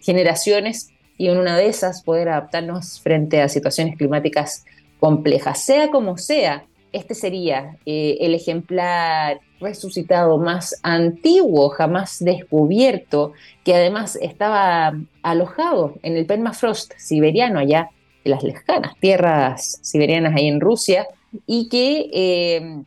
generaciones 0.00 0.90
y 1.18 1.28
en 1.28 1.38
una 1.38 1.56
de 1.56 1.66
esas 1.66 2.02
poder 2.02 2.30
adaptarnos 2.30 3.00
frente 3.00 3.42
a 3.42 3.48
situaciones 3.48 3.96
climáticas 3.96 4.64
complejas. 4.98 5.62
Sea 5.62 5.90
como 5.90 6.18
sea, 6.18 6.64
este 6.92 7.14
sería 7.14 7.76
el 7.84 8.34
ejemplar 8.34 9.40
resucitado 9.60 10.38
más 10.38 10.80
antiguo, 10.82 11.68
jamás 11.70 12.18
descubierto, 12.20 13.32
que 13.64 13.74
además 13.74 14.16
estaba 14.20 14.94
alojado 15.22 15.94
en 16.02 16.16
el 16.16 16.26
permafrost 16.26 16.92
siberiano, 16.96 17.58
allá 17.58 17.90
en 18.24 18.30
las 18.30 18.42
lejanas 18.42 18.94
tierras 19.00 19.78
siberianas 19.82 20.34
ahí 20.34 20.48
en 20.48 20.60
Rusia, 20.60 21.06
y 21.46 21.68
que, 21.68 22.10
eh, 22.12 22.82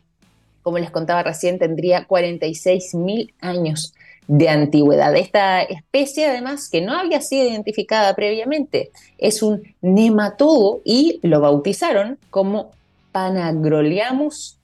como 0.62 0.80
les 0.80 0.92
contaba 0.92 1.24
recién, 1.24 1.60
tendría 1.60 2.08
46.000 2.08 3.34
años 3.40 3.94
de 4.28 4.50
antigüedad. 4.50 5.16
Esta 5.16 5.62
especie, 5.62 6.28
además, 6.28 6.70
que 6.70 6.82
no 6.82 6.94
había 6.94 7.22
sido 7.22 7.48
identificada 7.48 8.16
previamente, 8.16 8.92
es 9.18 9.44
un 9.44 9.62
nematodo 9.82 10.82
y 10.86 11.20
lo 11.24 11.42
bautizaron 11.42 12.18
como 12.30 12.72
Panagroliamus 13.12 14.58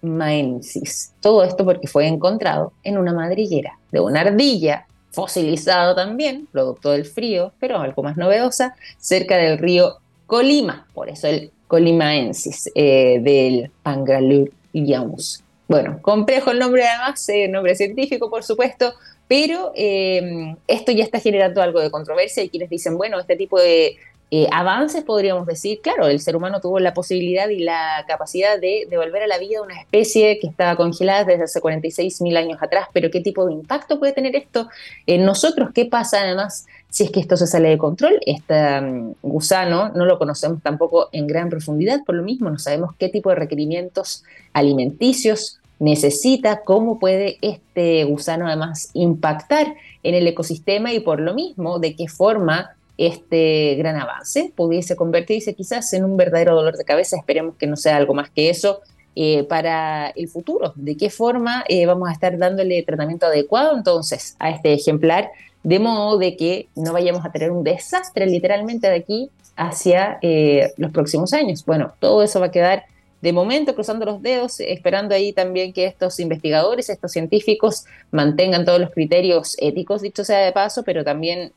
polymaensis. 0.00 1.12
Todo 1.20 1.44
esto 1.44 1.64
porque 1.64 1.86
fue 1.86 2.06
encontrado 2.06 2.72
en 2.82 2.98
una 2.98 3.12
madriguera 3.12 3.78
de 3.90 4.00
una 4.00 4.20
ardilla, 4.20 4.86
fosilizado 5.10 5.94
también, 5.94 6.46
producto 6.50 6.92
del 6.92 7.04
frío, 7.04 7.52
pero 7.58 7.78
algo 7.78 8.02
más 8.02 8.16
novedosa, 8.16 8.74
cerca 8.98 9.36
del 9.36 9.58
río 9.58 9.96
Colima, 10.26 10.86
por 10.94 11.08
eso 11.08 11.26
el 11.26 11.50
colimaensis 11.66 12.70
eh, 12.74 13.18
del 13.20 13.70
Panagroliamus. 13.82 15.42
Bueno, 15.68 16.00
complejo 16.02 16.50
el 16.50 16.58
nombre 16.58 16.86
además, 16.86 17.28
eh, 17.28 17.48
nombre 17.48 17.74
científico 17.74 18.30
por 18.30 18.42
supuesto, 18.42 18.94
pero 19.28 19.72
eh, 19.76 20.56
esto 20.66 20.90
ya 20.90 21.04
está 21.04 21.20
generando 21.20 21.62
algo 21.62 21.80
de 21.80 21.90
controversia 21.90 22.42
y 22.42 22.48
quienes 22.48 22.70
dicen, 22.70 22.96
bueno, 22.96 23.18
este 23.20 23.36
tipo 23.36 23.60
de 23.60 23.96
eh, 24.32 24.46
avances 24.52 25.02
podríamos 25.02 25.44
decir, 25.44 25.80
claro, 25.80 26.06
el 26.06 26.20
ser 26.20 26.36
humano 26.36 26.60
tuvo 26.60 26.78
la 26.78 26.94
posibilidad 26.94 27.48
y 27.48 27.58
la 27.58 28.04
capacidad 28.06 28.60
de 28.60 28.86
devolver 28.88 29.24
a 29.24 29.26
la 29.26 29.38
vida 29.38 29.60
una 29.60 29.80
especie 29.80 30.38
que 30.38 30.46
estaba 30.46 30.76
congelada 30.76 31.24
desde 31.24 31.44
hace 31.44 31.60
46 31.60 32.20
mil 32.20 32.36
años 32.36 32.62
atrás, 32.62 32.86
pero 32.92 33.10
¿qué 33.10 33.20
tipo 33.20 33.44
de 33.44 33.54
impacto 33.54 33.98
puede 33.98 34.12
tener 34.12 34.36
esto 34.36 34.68
en 35.06 35.24
nosotros? 35.24 35.70
¿Qué 35.74 35.86
pasa 35.86 36.20
además 36.20 36.66
si 36.90 37.04
es 37.04 37.10
que 37.10 37.18
esto 37.18 37.36
se 37.36 37.48
sale 37.48 37.70
de 37.70 37.78
control? 37.78 38.20
Este 38.24 38.80
mm, 38.80 39.14
gusano 39.22 39.88
no 39.88 40.04
lo 40.04 40.16
conocemos 40.16 40.62
tampoco 40.62 41.08
en 41.10 41.26
gran 41.26 41.50
profundidad, 41.50 42.04
por 42.04 42.14
lo 42.14 42.22
mismo 42.22 42.50
no 42.50 42.58
sabemos 42.60 42.94
qué 42.96 43.08
tipo 43.08 43.30
de 43.30 43.36
requerimientos 43.36 44.22
alimenticios 44.52 45.58
necesita, 45.80 46.60
cómo 46.60 47.00
puede 47.00 47.38
este 47.42 48.04
gusano 48.04 48.46
además 48.46 48.90
impactar 48.92 49.74
en 50.04 50.14
el 50.14 50.26
ecosistema 50.28 50.92
y 50.92 51.00
por 51.00 51.18
lo 51.18 51.34
mismo 51.34 51.80
de 51.80 51.96
qué 51.96 52.06
forma 52.06 52.76
este 53.00 53.76
gran 53.76 53.96
avance 53.96 54.52
pudiese 54.54 54.94
convertirse 54.94 55.54
quizás 55.54 55.90
en 55.94 56.04
un 56.04 56.18
verdadero 56.18 56.54
dolor 56.54 56.76
de 56.76 56.84
cabeza. 56.84 57.16
Esperemos 57.16 57.56
que 57.56 57.66
no 57.66 57.78
sea 57.78 57.96
algo 57.96 58.12
más 58.12 58.28
que 58.28 58.50
eso 58.50 58.80
eh, 59.16 59.44
para 59.44 60.08
el 60.10 60.28
futuro. 60.28 60.74
¿De 60.76 60.98
qué 60.98 61.08
forma 61.08 61.64
eh, 61.66 61.86
vamos 61.86 62.10
a 62.10 62.12
estar 62.12 62.36
dándole 62.36 62.82
tratamiento 62.82 63.24
adecuado 63.24 63.74
entonces 63.74 64.36
a 64.38 64.50
este 64.50 64.74
ejemplar? 64.74 65.30
De 65.62 65.78
modo 65.78 66.18
de 66.18 66.36
que 66.36 66.68
no 66.76 66.92
vayamos 66.92 67.24
a 67.24 67.32
tener 67.32 67.50
un 67.52 67.64
desastre 67.64 68.26
literalmente 68.26 68.90
de 68.90 68.96
aquí 68.96 69.30
hacia 69.56 70.18
eh, 70.20 70.70
los 70.76 70.92
próximos 70.92 71.32
años. 71.32 71.64
Bueno, 71.64 71.94
todo 72.00 72.22
eso 72.22 72.38
va 72.38 72.46
a 72.46 72.50
quedar 72.50 72.84
de 73.22 73.32
momento 73.32 73.74
cruzando 73.74 74.04
los 74.04 74.20
dedos, 74.20 74.60
esperando 74.60 75.14
ahí 75.14 75.32
también 75.32 75.72
que 75.72 75.86
estos 75.86 76.20
investigadores, 76.20 76.90
estos 76.90 77.12
científicos 77.12 77.86
mantengan 78.10 78.66
todos 78.66 78.78
los 78.80 78.90
criterios 78.90 79.56
éticos, 79.58 80.02
dicho 80.02 80.22
sea 80.22 80.40
de 80.40 80.52
paso, 80.52 80.82
pero 80.82 81.02
también 81.02 81.52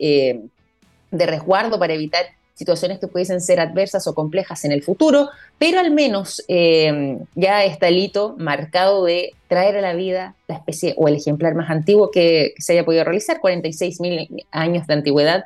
de 1.14 1.26
resguardo 1.26 1.80
para 1.80 1.94
evitar 1.94 2.26
situaciones 2.56 3.00
que 3.00 3.08
pudiesen 3.08 3.42
ser 3.42 3.60
adversas 3.60 4.08
o 4.08 4.14
complejas 4.14 4.64
en 4.66 4.72
el 4.72 4.84
futuro, 4.84 5.30
pero 5.58 5.80
al 5.80 5.92
menos 5.92 6.44
eh, 6.48 7.18
ya 7.36 7.64
está 7.64 7.88
el 7.88 7.98
hito 7.98 8.36
marcado 8.38 9.06
de 9.06 9.32
traer 9.48 9.78
a 9.78 9.82
la 9.82 9.94
vida 9.94 10.36
la 10.48 10.56
especie 10.56 10.94
o 10.98 11.08
el 11.08 11.16
ejemplar 11.16 11.56
más 11.56 11.70
antiguo 11.70 12.12
que, 12.12 12.54
se 12.58 12.74
haya 12.74 12.86
podido 12.86 13.04
realizar, 13.04 13.40
46 13.40 14.02
mil 14.02 14.46
años 14.52 14.86
de 14.88 14.94
antigüedad, 14.94 15.46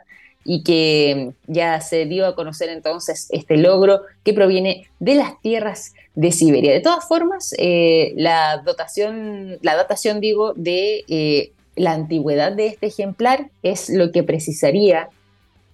y 0.50 0.64
que 0.64 1.32
ya 1.48 1.82
se 1.82 2.06
dio 2.06 2.26
a 2.26 2.34
conocer 2.34 2.70
entonces 2.70 3.28
este 3.32 3.58
logro 3.58 4.02
que 4.24 4.34
proviene 4.34 4.88
de 5.00 5.16
las 5.16 5.42
tierras 5.42 5.94
de 6.16 6.32
Siberia. 6.32 6.72
De 6.72 6.80
todas 6.80 7.06
formas, 7.06 7.54
eh, 7.58 8.14
la 8.16 8.62
dotación, 8.66 9.58
la 9.62 9.76
datación, 9.76 10.22
digo, 10.22 10.54
de 10.56 11.04
eh, 11.10 11.52
la 11.76 11.92
antigüedad 11.92 12.54
de 12.54 12.68
este 12.68 12.88
ejemplar 12.88 13.50
es 13.62 13.90
lo 13.90 14.14
que 14.14 14.24
precisaría 14.24 15.10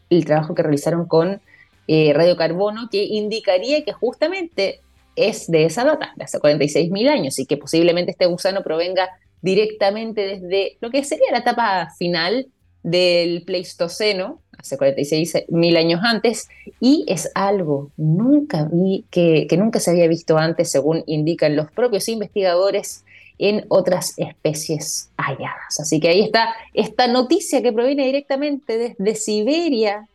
el 0.10 0.26
trabajo 0.26 0.56
que 0.56 0.63
realizaron 0.63 1.08
con 1.08 1.42
eh, 1.88 2.13
radiocarbono, 2.13 2.89
que 2.89 3.04
indicaría 3.04 3.84
que 3.84 3.94
justamente 3.94 4.80
es 5.16 5.50
de 5.50 5.66
esa 5.66 5.84
data, 5.84 6.13
de 6.16 6.24
hace 6.24 6.39
46.000 6.39 7.10
años, 7.10 7.39
y 7.39 7.46
que 7.46 7.58
posiblemente 7.58 8.12
este 8.12 8.26
gusano 8.26 8.63
provenga 8.63 9.10
directamente 9.42 10.22
desde 10.22 10.78
lo 10.80 10.89
que 10.89 11.04
sería 11.04 11.32
la 11.32 11.39
etapa 11.39 11.89
final 11.98 12.48
del 12.84 13.44
Pleistoceno, 13.44 14.42
hace 14.58 14.78
46 14.78 15.46
mil 15.50 15.76
años 15.78 16.02
antes, 16.04 16.50
y 16.80 17.06
es 17.08 17.32
algo 17.36 17.92
nunca 17.98 18.70
que, 19.10 19.48
nunca 19.58 19.80
se 19.80 19.92
había 19.92 20.08
visto 20.08 20.38
antes, 20.38 20.72
según 20.72 21.04
indican 21.08 21.56
los 21.56 21.72
propios 21.72 22.08
investigadores, 22.10 23.04
en 23.38 23.65
otras 23.69 24.13
especies 24.17 25.10
halladas. 25.17 25.80
Así 25.80 26.00
que 26.00 26.10
ahí 26.10 26.22
está 26.22 26.56
esta 26.74 27.08
noticia 27.08 27.62
que 27.62 27.74
proviene 27.74 28.06
directamente 28.06 28.78
desde 28.78 29.15
Siberia 29.15 30.08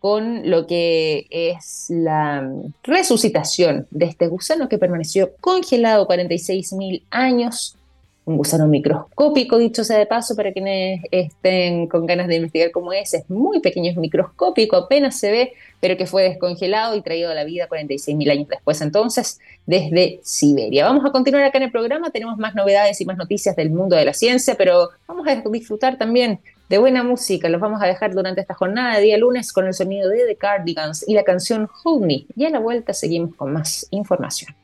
con 0.00 0.48
lo 0.48 0.66
que 0.66 1.26
es 1.30 1.86
la 1.88 2.48
resucitación 2.84 3.86
de 3.90 4.06
este 4.06 4.28
gusano 4.28 4.68
que 4.68 4.78
permaneció 4.78 5.30
congelado 5.40 6.06
46 6.06 6.72
mil 6.74 7.02
años 7.10 7.77
un 8.28 8.36
gusano 8.36 8.66
microscópico, 8.66 9.58
dicho 9.58 9.84
sea 9.84 9.98
de 9.98 10.06
paso, 10.06 10.36
para 10.36 10.52
quienes 10.52 11.00
estén 11.10 11.86
con 11.86 12.06
ganas 12.06 12.28
de 12.28 12.36
investigar 12.36 12.70
cómo 12.70 12.92
es, 12.92 13.14
es 13.14 13.28
muy 13.30 13.60
pequeño, 13.60 13.90
es 13.90 13.96
microscópico, 13.96 14.76
apenas 14.76 15.18
se 15.18 15.30
ve, 15.30 15.52
pero 15.80 15.96
que 15.96 16.06
fue 16.06 16.24
descongelado 16.24 16.94
y 16.94 17.00
traído 17.00 17.30
a 17.30 17.34
la 17.34 17.44
vida 17.44 17.68
46.000 17.68 18.30
años 18.30 18.48
después, 18.48 18.80
entonces, 18.82 19.40
desde 19.66 20.20
Siberia. 20.22 20.84
Vamos 20.84 21.04
a 21.06 21.10
continuar 21.10 21.44
acá 21.44 21.58
en 21.58 21.64
el 21.64 21.72
programa, 21.72 22.10
tenemos 22.10 22.36
más 22.36 22.54
novedades 22.54 23.00
y 23.00 23.06
más 23.06 23.16
noticias 23.16 23.56
del 23.56 23.70
mundo 23.70 23.96
de 23.96 24.04
la 24.04 24.12
ciencia, 24.12 24.54
pero 24.56 24.90
vamos 25.06 25.26
a 25.26 25.36
disfrutar 25.50 25.96
también 25.96 26.40
de 26.68 26.76
buena 26.76 27.02
música. 27.02 27.48
Los 27.48 27.62
vamos 27.62 27.80
a 27.82 27.86
dejar 27.86 28.12
durante 28.12 28.42
esta 28.42 28.54
jornada 28.54 28.96
de 28.96 29.02
día 29.04 29.16
lunes 29.16 29.52
con 29.54 29.66
el 29.66 29.72
sonido 29.72 30.10
de 30.10 30.26
The 30.26 30.36
Cardigans 30.36 31.08
y 31.08 31.14
la 31.14 31.22
canción 31.24 31.68
Hold 31.84 32.04
Me. 32.04 32.26
Y 32.36 32.44
a 32.44 32.50
la 32.50 32.58
vuelta 32.58 32.92
seguimos 32.92 33.34
con 33.36 33.54
más 33.54 33.86
información. 33.90 34.54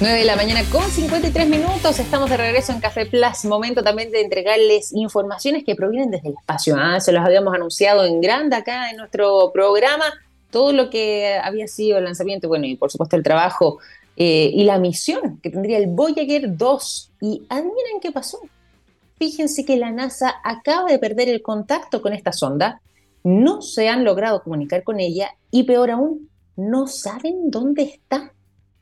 9 0.00 0.18
de 0.18 0.24
la 0.24 0.36
mañana 0.36 0.62
con 0.70 0.82
53 0.82 1.48
minutos, 1.48 1.98
estamos 1.98 2.28
de 2.28 2.36
regreso 2.36 2.72
en 2.72 2.80
Café 2.80 3.06
Plus, 3.06 3.44
momento 3.44 3.82
también 3.82 4.10
de 4.10 4.20
entregarles 4.20 4.92
informaciones 4.92 5.64
que 5.64 5.74
provienen 5.74 6.10
desde 6.10 6.28
el 6.28 6.34
espacio. 6.34 6.76
¿ah? 6.78 7.00
Se 7.00 7.12
los 7.12 7.24
habíamos 7.24 7.54
anunciado 7.54 8.04
en 8.04 8.20
grande 8.20 8.56
acá 8.56 8.90
en 8.90 8.98
nuestro 8.98 9.50
programa, 9.52 10.04
todo 10.50 10.72
lo 10.72 10.90
que 10.90 11.38
había 11.42 11.66
sido 11.66 11.98
el 11.98 12.04
lanzamiento, 12.04 12.48
bueno, 12.48 12.66
y 12.66 12.76
por 12.76 12.90
supuesto 12.90 13.16
el 13.16 13.22
trabajo 13.22 13.78
eh, 14.16 14.50
y 14.52 14.64
la 14.64 14.78
misión 14.78 15.40
que 15.42 15.50
tendría 15.50 15.78
el 15.78 15.86
Voyager 15.86 16.56
2. 16.56 17.12
Y 17.22 17.42
admiren 17.48 18.00
qué 18.00 18.12
pasó. 18.12 18.40
Fíjense 19.18 19.64
que 19.64 19.76
la 19.76 19.92
NASA 19.92 20.34
acaba 20.44 20.90
de 20.90 20.98
perder 20.98 21.28
el 21.28 21.42
contacto 21.42 22.02
con 22.02 22.12
esta 22.12 22.32
sonda, 22.32 22.80
no 23.24 23.62
se 23.62 23.88
han 23.88 24.04
logrado 24.04 24.42
comunicar 24.42 24.84
con 24.84 25.00
ella 25.00 25.30
y 25.50 25.64
peor 25.64 25.90
aún, 25.90 26.28
no 26.54 26.86
saben 26.86 27.50
dónde 27.50 27.82
está. 27.82 28.32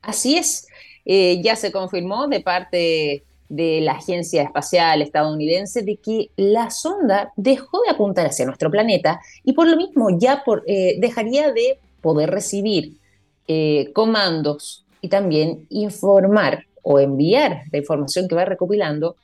Así 0.01 0.37
es, 0.37 0.67
eh, 1.05 1.39
ya 1.43 1.55
se 1.55 1.71
confirmó 1.71 2.27
de 2.27 2.39
parte 2.39 3.23
de 3.47 3.79
la 3.81 3.93
Agencia 3.93 4.41
Espacial 4.41 5.03
Estadounidense 5.03 5.83
de 5.83 5.97
que 5.97 6.31
la 6.35 6.71
sonda 6.71 7.31
dejó 7.35 7.79
de 7.83 7.91
apuntar 7.91 8.25
hacia 8.25 8.45
nuestro 8.45 8.71
planeta 8.71 9.21
y 9.43 9.53
por 9.53 9.67
lo 9.67 9.77
mismo 9.77 10.17
ya 10.17 10.43
eh, 10.65 10.95
dejaría 10.99 11.51
de 11.51 11.79
poder 12.01 12.31
recibir 12.31 12.97
eh, 13.47 13.91
comandos 13.93 14.83
y 14.99 15.09
también 15.09 15.67
informar 15.69 16.65
o 16.81 16.99
enviar 16.99 17.63
la 17.71 17.77
información 17.77 18.27
que 18.27 18.33
va 18.33 18.45
recopilando 18.45 19.15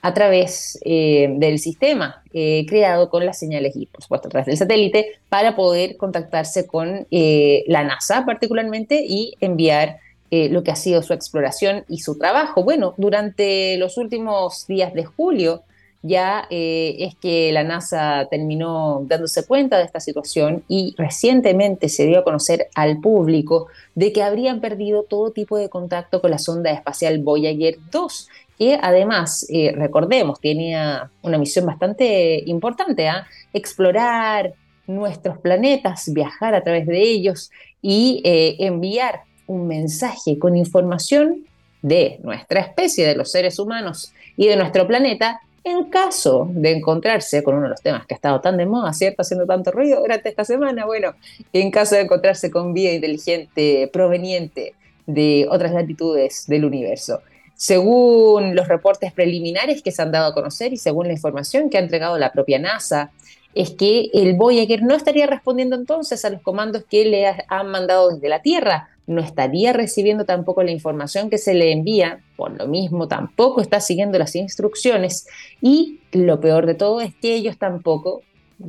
a 0.00 0.14
través 0.14 0.78
del 0.84 1.58
sistema 1.58 2.22
creado 2.30 3.10
con 3.10 3.26
las 3.26 3.36
señales 3.36 3.74
y 3.74 3.86
por 3.86 4.00
supuesto 4.00 4.28
a 4.28 4.30
través 4.30 4.46
del 4.46 4.56
satélite 4.56 5.18
para 5.28 5.56
poder 5.56 5.96
contactarse 5.96 6.68
con 6.68 7.08
la 7.10 7.82
NASA 7.82 8.24
particularmente 8.24 9.04
y 9.04 9.34
enviar 9.40 9.98
eh, 10.30 10.50
lo 10.50 10.62
que 10.62 10.70
ha 10.70 10.76
sido 10.76 11.02
su 11.02 11.14
exploración 11.14 11.84
y 11.88 12.00
su 12.00 12.18
trabajo. 12.18 12.62
Bueno, 12.62 12.92
durante 12.98 13.78
los 13.78 13.96
últimos 13.96 14.66
días 14.66 14.92
de 14.92 15.06
julio 15.06 15.62
ya 16.02 16.46
eh, 16.50 16.96
es 16.98 17.14
que 17.16 17.50
la 17.50 17.64
NASA 17.64 18.28
terminó 18.30 19.02
dándose 19.06 19.46
cuenta 19.46 19.78
de 19.78 19.84
esta 19.84 20.00
situación 20.00 20.64
y 20.68 20.94
recientemente 20.98 21.88
se 21.88 22.04
dio 22.04 22.18
a 22.18 22.24
conocer 22.24 22.68
al 22.74 23.00
público 23.00 23.68
de 23.94 24.12
que 24.12 24.22
habrían 24.22 24.60
perdido 24.60 25.02
todo 25.04 25.30
tipo 25.30 25.56
de 25.56 25.70
contacto 25.70 26.20
con 26.20 26.30
la 26.30 26.38
sonda 26.38 26.72
espacial 26.72 27.20
Voyager 27.20 27.78
2, 27.90 28.28
que 28.58 28.78
además, 28.82 29.46
eh, 29.48 29.72
recordemos, 29.74 30.40
tenía 30.40 31.10
una 31.22 31.38
misión 31.38 31.64
bastante 31.64 32.42
importante, 32.44 33.08
¿ah? 33.08 33.26
explorar 33.54 34.52
nuestros 34.86 35.38
planetas, 35.38 36.12
viajar 36.12 36.54
a 36.54 36.62
través 36.62 36.86
de 36.86 37.00
ellos 37.00 37.50
y 37.80 38.20
enviar 38.24 39.22
un 39.48 39.66
mensaje 39.66 40.38
con 40.38 40.56
información 40.56 41.44
de 41.82 42.20
nuestra 42.22 42.60
especie, 42.60 43.06
de 43.06 43.16
los 43.16 43.30
seres 43.30 43.58
humanos 43.58 44.12
y 44.36 44.46
de 44.46 44.56
nuestro 44.56 44.86
planeta, 44.86 45.40
en 45.64 45.84
caso 45.84 46.48
de 46.50 46.72
encontrarse 46.72 47.42
con 47.42 47.54
uno 47.54 47.64
de 47.64 47.70
los 47.70 47.82
temas 47.82 48.06
que 48.06 48.14
ha 48.14 48.16
estado 48.16 48.40
tan 48.40 48.56
de 48.56 48.66
moda, 48.66 48.92
¿cierto? 48.92 49.22
Haciendo 49.22 49.46
tanto 49.46 49.70
ruido 49.70 50.00
durante 50.00 50.28
esta 50.28 50.44
semana, 50.44 50.86
bueno, 50.86 51.14
en 51.52 51.70
caso 51.70 51.94
de 51.94 52.02
encontrarse 52.02 52.50
con 52.50 52.72
vida 52.72 52.92
inteligente 52.92 53.90
proveniente 53.92 54.74
de 55.06 55.46
otras 55.50 55.72
latitudes 55.72 56.44
del 56.46 56.64
universo. 56.64 57.20
Según 57.54 58.54
los 58.54 58.68
reportes 58.68 59.12
preliminares 59.12 59.82
que 59.82 59.90
se 59.90 60.00
han 60.00 60.12
dado 60.12 60.28
a 60.28 60.34
conocer 60.34 60.72
y 60.72 60.76
según 60.76 61.08
la 61.08 61.12
información 61.12 61.68
que 61.68 61.76
ha 61.76 61.80
entregado 61.80 62.16
la 62.16 62.32
propia 62.32 62.58
NASA, 62.58 63.10
es 63.54 63.70
que 63.70 64.10
el 64.14 64.34
Voyager 64.34 64.82
no 64.82 64.94
estaría 64.94 65.26
respondiendo 65.26 65.74
entonces 65.74 66.24
a 66.24 66.30
los 66.30 66.40
comandos 66.40 66.84
que 66.88 67.04
le 67.04 67.26
han 67.48 67.66
mandado 67.68 68.10
desde 68.10 68.28
la 68.28 68.42
Tierra, 68.42 68.90
no 69.08 69.22
estaría 69.22 69.72
recibiendo 69.72 70.24
tampoco 70.24 70.62
la 70.62 70.70
información 70.70 71.30
que 71.30 71.38
se 71.38 71.54
le 71.54 71.72
envía, 71.72 72.20
por 72.36 72.56
lo 72.56 72.68
mismo 72.68 73.08
tampoco 73.08 73.60
está 73.60 73.80
siguiendo 73.80 74.18
las 74.18 74.36
instrucciones 74.36 75.26
y 75.62 76.00
lo 76.12 76.40
peor 76.40 76.66
de 76.66 76.74
todo 76.74 77.00
es 77.00 77.14
que 77.14 77.34
ellos 77.34 77.56
tampoco, 77.56 78.22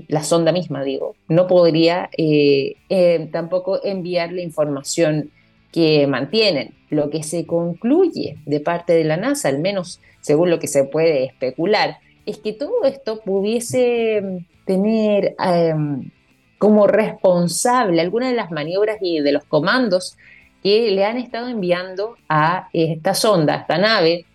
la 0.08 0.24
sonda 0.24 0.52
misma 0.52 0.84
digo, 0.84 1.16
no 1.28 1.46
podría 1.46 2.10
eh, 2.18 2.78
eh, 2.88 3.30
tampoco 3.32 3.84
enviar 3.84 4.32
la 4.32 4.42
información 4.42 5.30
que 5.72 6.08
mantienen. 6.08 6.74
Lo 6.90 7.10
que 7.10 7.22
se 7.22 7.46
concluye 7.46 8.38
de 8.46 8.60
parte 8.62 8.94
de 8.94 9.04
la 9.04 9.18
NASA, 9.18 9.50
al 9.50 9.60
menos 9.60 10.00
según 10.22 10.50
lo 10.50 10.60
que 10.60 10.68
se 10.68 10.86
puede 10.86 11.26
especular, 11.26 11.98
es 12.26 12.38
que 12.38 12.54
todo 12.54 12.86
esto 12.86 13.20
pudiese 13.20 14.46
tener 14.66 15.36
em, 15.44 16.10
como 16.60 16.88
responsable 16.88 18.02
algunas 18.02 18.30
de 18.30 18.36
las 18.36 18.52
maniobras 18.52 18.98
y 19.02 19.22
de 19.22 19.32
los 19.32 19.46
comandos 19.46 20.18
que 20.64 20.92
le 20.92 21.06
han 21.06 21.18
estado 21.18 21.48
enviando 21.48 22.16
a 22.28 22.70
esta 22.74 23.14
sonda, 23.14 23.54
a 23.54 23.58
esta 23.58 23.78
nave, 23.78 24.26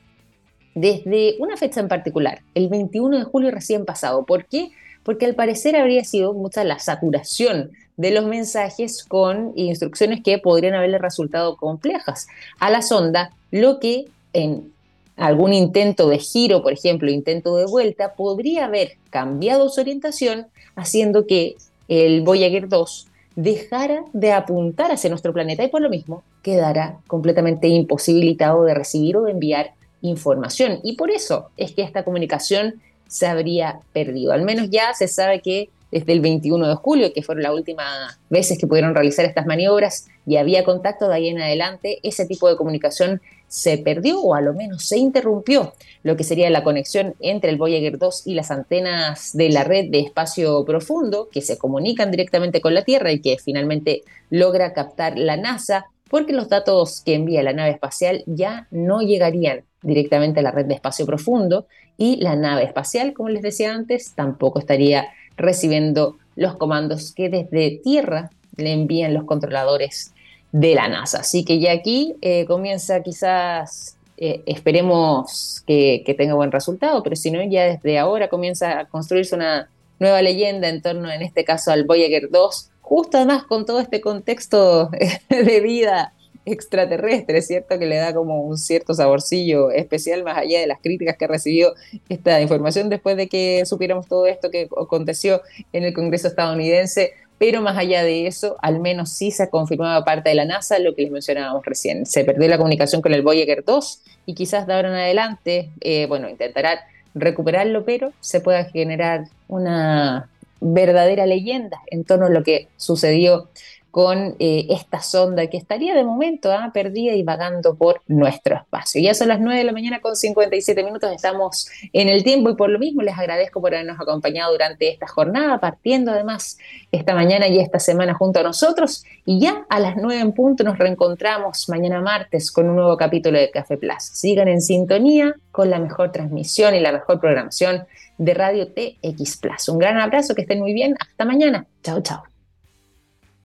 desde 0.74 1.36
una 1.38 1.56
fecha 1.56 1.80
en 1.80 1.88
particular, 1.88 2.40
el 2.54 2.68
21 2.68 3.18
de 3.18 3.24
julio 3.24 3.50
recién 3.50 3.84
pasado. 3.84 4.24
¿Por 4.24 4.46
qué? 4.46 4.70
Porque 5.02 5.26
al 5.26 5.34
parecer 5.34 5.76
habría 5.76 6.02
sido 6.04 6.32
mucha 6.32 6.64
la 6.64 6.78
saturación 6.78 7.70
de 7.96 8.10
los 8.10 8.24
mensajes 8.24 9.04
con 9.04 9.52
instrucciones 9.54 10.22
que 10.22 10.38
podrían 10.38 10.74
haberle 10.74 10.98
resultado 10.98 11.56
complejas 11.56 12.26
a 12.58 12.70
la 12.70 12.82
sonda, 12.82 13.30
lo 13.50 13.78
que 13.78 14.06
en 14.32 14.72
algún 15.16 15.52
intento 15.52 16.08
de 16.08 16.18
giro, 16.18 16.62
por 16.62 16.72
ejemplo, 16.72 17.08
intento 17.10 17.56
de 17.56 17.66
vuelta, 17.66 18.14
podría 18.14 18.64
haber 18.64 18.96
cambiado 19.10 19.68
su 19.68 19.80
orientación, 19.80 20.46
haciendo 20.74 21.26
que 21.26 21.54
el 21.86 22.22
Voyager 22.22 22.68
2 22.68 23.06
dejara 23.36 24.04
de 24.12 24.32
apuntar 24.32 24.92
hacia 24.92 25.10
nuestro 25.10 25.32
planeta 25.32 25.64
y 25.64 25.68
por 25.68 25.82
lo 25.82 25.90
mismo 25.90 26.22
quedara 26.42 26.98
completamente 27.06 27.68
imposibilitado 27.68 28.64
de 28.64 28.74
recibir 28.74 29.16
o 29.16 29.24
de 29.24 29.32
enviar 29.32 29.72
información. 30.02 30.80
Y 30.82 30.96
por 30.96 31.10
eso 31.10 31.50
es 31.56 31.72
que 31.72 31.82
esta 31.82 32.04
comunicación 32.04 32.80
se 33.08 33.26
habría 33.26 33.80
perdido. 33.92 34.32
Al 34.32 34.42
menos 34.42 34.70
ya 34.70 34.92
se 34.94 35.08
sabe 35.08 35.40
que 35.40 35.70
desde 35.90 36.12
el 36.12 36.20
21 36.20 36.68
de 36.68 36.74
julio, 36.74 37.12
que 37.12 37.22
fueron 37.22 37.44
las 37.44 37.52
últimas 37.52 38.18
veces 38.28 38.58
que 38.58 38.66
pudieron 38.66 38.94
realizar 38.94 39.24
estas 39.24 39.46
maniobras 39.46 40.08
y 40.26 40.36
había 40.36 40.64
contacto 40.64 41.08
de 41.08 41.14
ahí 41.14 41.28
en 41.28 41.40
adelante, 41.40 42.00
ese 42.02 42.26
tipo 42.26 42.48
de 42.48 42.56
comunicación 42.56 43.22
se 43.46 43.78
perdió 43.78 44.20
o 44.20 44.34
a 44.34 44.40
lo 44.40 44.54
menos 44.54 44.84
se 44.88 44.98
interrumpió 44.98 45.72
lo 46.04 46.16
que 46.16 46.22
sería 46.22 46.48
la 46.50 46.62
conexión 46.62 47.14
entre 47.18 47.50
el 47.50 47.56
Voyager 47.56 47.98
2 47.98 48.26
y 48.26 48.34
las 48.34 48.52
antenas 48.52 49.30
de 49.32 49.48
la 49.48 49.64
red 49.64 49.90
de 49.90 50.00
espacio 50.00 50.64
profundo 50.64 51.28
que 51.32 51.40
se 51.40 51.58
comunican 51.58 52.12
directamente 52.12 52.60
con 52.60 52.74
la 52.74 52.84
Tierra 52.84 53.10
y 53.10 53.20
que 53.20 53.36
finalmente 53.38 54.04
logra 54.30 54.72
captar 54.72 55.18
la 55.18 55.36
NASA 55.36 55.86
porque 56.08 56.32
los 56.32 56.48
datos 56.48 57.00
que 57.00 57.14
envía 57.14 57.42
la 57.42 57.54
nave 57.54 57.70
espacial 57.70 58.22
ya 58.26 58.68
no 58.70 59.00
llegarían 59.00 59.64
directamente 59.82 60.40
a 60.40 60.42
la 60.44 60.52
red 60.52 60.66
de 60.66 60.74
espacio 60.74 61.06
profundo 61.06 61.66
y 61.96 62.16
la 62.16 62.36
nave 62.36 62.64
espacial, 62.64 63.14
como 63.14 63.30
les 63.30 63.42
decía 63.42 63.74
antes, 63.74 64.12
tampoco 64.14 64.58
estaría 64.58 65.06
recibiendo 65.36 66.16
los 66.36 66.56
comandos 66.56 67.12
que 67.12 67.28
desde 67.28 67.80
Tierra 67.82 68.30
le 68.56 68.72
envían 68.72 69.14
los 69.14 69.24
controladores 69.24 70.12
de 70.52 70.74
la 70.74 70.88
NASA. 70.88 71.20
Así 71.20 71.44
que 71.44 71.58
ya 71.58 71.72
aquí 71.72 72.14
eh, 72.20 72.44
comienza 72.46 73.02
quizás, 73.02 73.96
eh, 74.16 74.42
esperemos 74.46 75.62
que, 75.66 76.14
tenga 76.16 76.34
buen 76.34 76.52
resultado, 76.52 77.02
pero 77.02 77.16
si 77.16 77.30
no, 77.30 77.42
ya 77.42 77.64
desde 77.64 77.98
ahora 77.98 78.28
comienza 78.28 78.80
a 78.80 78.84
construirse 78.86 79.34
una 79.34 79.68
nueva 79.98 80.22
leyenda 80.22 80.68
en 80.68 80.82
torno, 80.82 81.10
en 81.10 81.22
este 81.22 81.44
caso, 81.44 81.70
al 81.70 81.84
Voyager 81.84 82.30
2, 82.30 82.70
justo 82.80 83.16
además 83.16 83.44
con 83.44 83.66
todo 83.66 83.80
este 83.80 84.00
contexto 84.00 84.90
de 85.28 85.60
vida 85.60 86.12
extraterrestre, 86.46 87.40
¿cierto? 87.42 87.78
Que 87.78 87.86
le 87.86 87.96
da 87.96 88.14
como 88.14 88.42
un 88.42 88.58
cierto 88.58 88.94
saborcillo 88.94 89.70
especial 89.70 90.24
más 90.24 90.36
allá 90.36 90.60
de 90.60 90.66
las 90.66 90.78
críticas 90.80 91.16
que 91.16 91.24
ha 91.24 91.28
recibido 91.28 91.74
esta 92.08 92.40
información 92.40 92.88
después 92.88 93.16
de 93.16 93.28
que 93.28 93.64
supiéramos 93.64 94.06
todo 94.06 94.26
esto 94.26 94.50
que 94.50 94.68
aconteció 94.80 95.42
en 95.72 95.84
el 95.84 95.94
Congreso 95.94 96.28
estadounidense 96.28 97.12
pero 97.44 97.60
más 97.60 97.76
allá 97.76 98.02
de 98.02 98.26
eso, 98.26 98.56
al 98.62 98.80
menos 98.80 99.10
sí 99.10 99.30
se 99.30 99.42
ha 99.42 99.50
confirmado 99.50 100.02
parte 100.02 100.30
de 100.30 100.34
la 100.34 100.46
NASA 100.46 100.78
lo 100.78 100.94
que 100.94 101.02
les 101.02 101.10
mencionábamos 101.10 101.62
recién. 101.66 102.06
Se 102.06 102.24
perdió 102.24 102.48
la 102.48 102.56
comunicación 102.56 103.02
con 103.02 103.12
el 103.12 103.20
Voyager 103.20 103.62
2 103.66 104.00
y 104.24 104.34
quizás 104.34 104.66
de 104.66 104.72
ahora 104.72 104.88
en 104.88 104.94
adelante, 104.94 105.70
eh, 105.82 106.06
bueno, 106.06 106.30
intentará 106.30 106.86
recuperarlo, 107.14 107.84
pero 107.84 108.14
se 108.20 108.40
pueda 108.40 108.64
generar 108.64 109.26
una 109.46 110.30
verdadera 110.62 111.26
leyenda 111.26 111.82
en 111.88 112.04
torno 112.04 112.24
a 112.24 112.30
lo 112.30 112.42
que 112.42 112.68
sucedió 112.78 113.50
con 113.94 114.34
eh, 114.40 114.66
esta 114.70 115.00
sonda 115.00 115.46
que 115.46 115.56
estaría 115.56 115.94
de 115.94 116.02
momento 116.02 116.50
¿ah? 116.50 116.72
perdida 116.74 117.12
y 117.12 117.22
vagando 117.22 117.76
por 117.76 118.02
nuestro 118.08 118.56
espacio. 118.56 119.00
Ya 119.00 119.14
son 119.14 119.28
las 119.28 119.38
9 119.38 119.56
de 119.56 119.62
la 119.62 119.70
mañana 119.70 120.00
con 120.00 120.16
57 120.16 120.82
minutos, 120.82 121.12
estamos 121.12 121.68
en 121.92 122.08
el 122.08 122.24
tiempo 122.24 122.50
y 122.50 122.56
por 122.56 122.70
lo 122.70 122.80
mismo 122.80 123.02
les 123.02 123.16
agradezco 123.16 123.60
por 123.60 123.72
habernos 123.72 124.00
acompañado 124.00 124.50
durante 124.50 124.88
esta 124.88 125.06
jornada, 125.06 125.60
partiendo 125.60 126.10
además 126.10 126.58
esta 126.90 127.14
mañana 127.14 127.46
y 127.46 127.60
esta 127.60 127.78
semana 127.78 128.14
junto 128.14 128.40
a 128.40 128.42
nosotros. 128.42 129.04
Y 129.24 129.38
ya 129.38 129.64
a 129.68 129.78
las 129.78 129.94
9 129.94 130.20
en 130.20 130.32
punto 130.32 130.64
nos 130.64 130.76
reencontramos 130.76 131.68
mañana 131.68 132.00
martes 132.00 132.50
con 132.50 132.68
un 132.68 132.74
nuevo 132.74 132.96
capítulo 132.96 133.38
de 133.38 133.52
Café 133.52 133.76
Plus. 133.76 134.02
Sigan 134.02 134.48
en 134.48 134.60
sintonía 134.60 135.36
con 135.52 135.70
la 135.70 135.78
mejor 135.78 136.10
transmisión 136.10 136.74
y 136.74 136.80
la 136.80 136.90
mejor 136.90 137.20
programación 137.20 137.86
de 138.18 138.34
Radio 138.34 138.66
TX 138.72 139.36
Plus. 139.36 139.68
Un 139.68 139.78
gran 139.78 140.00
abrazo, 140.00 140.34
que 140.34 140.42
estén 140.42 140.58
muy 140.58 140.72
bien. 140.72 140.96
Hasta 140.98 141.24
mañana. 141.24 141.64
Chao, 141.84 142.00
chao. 142.02 142.33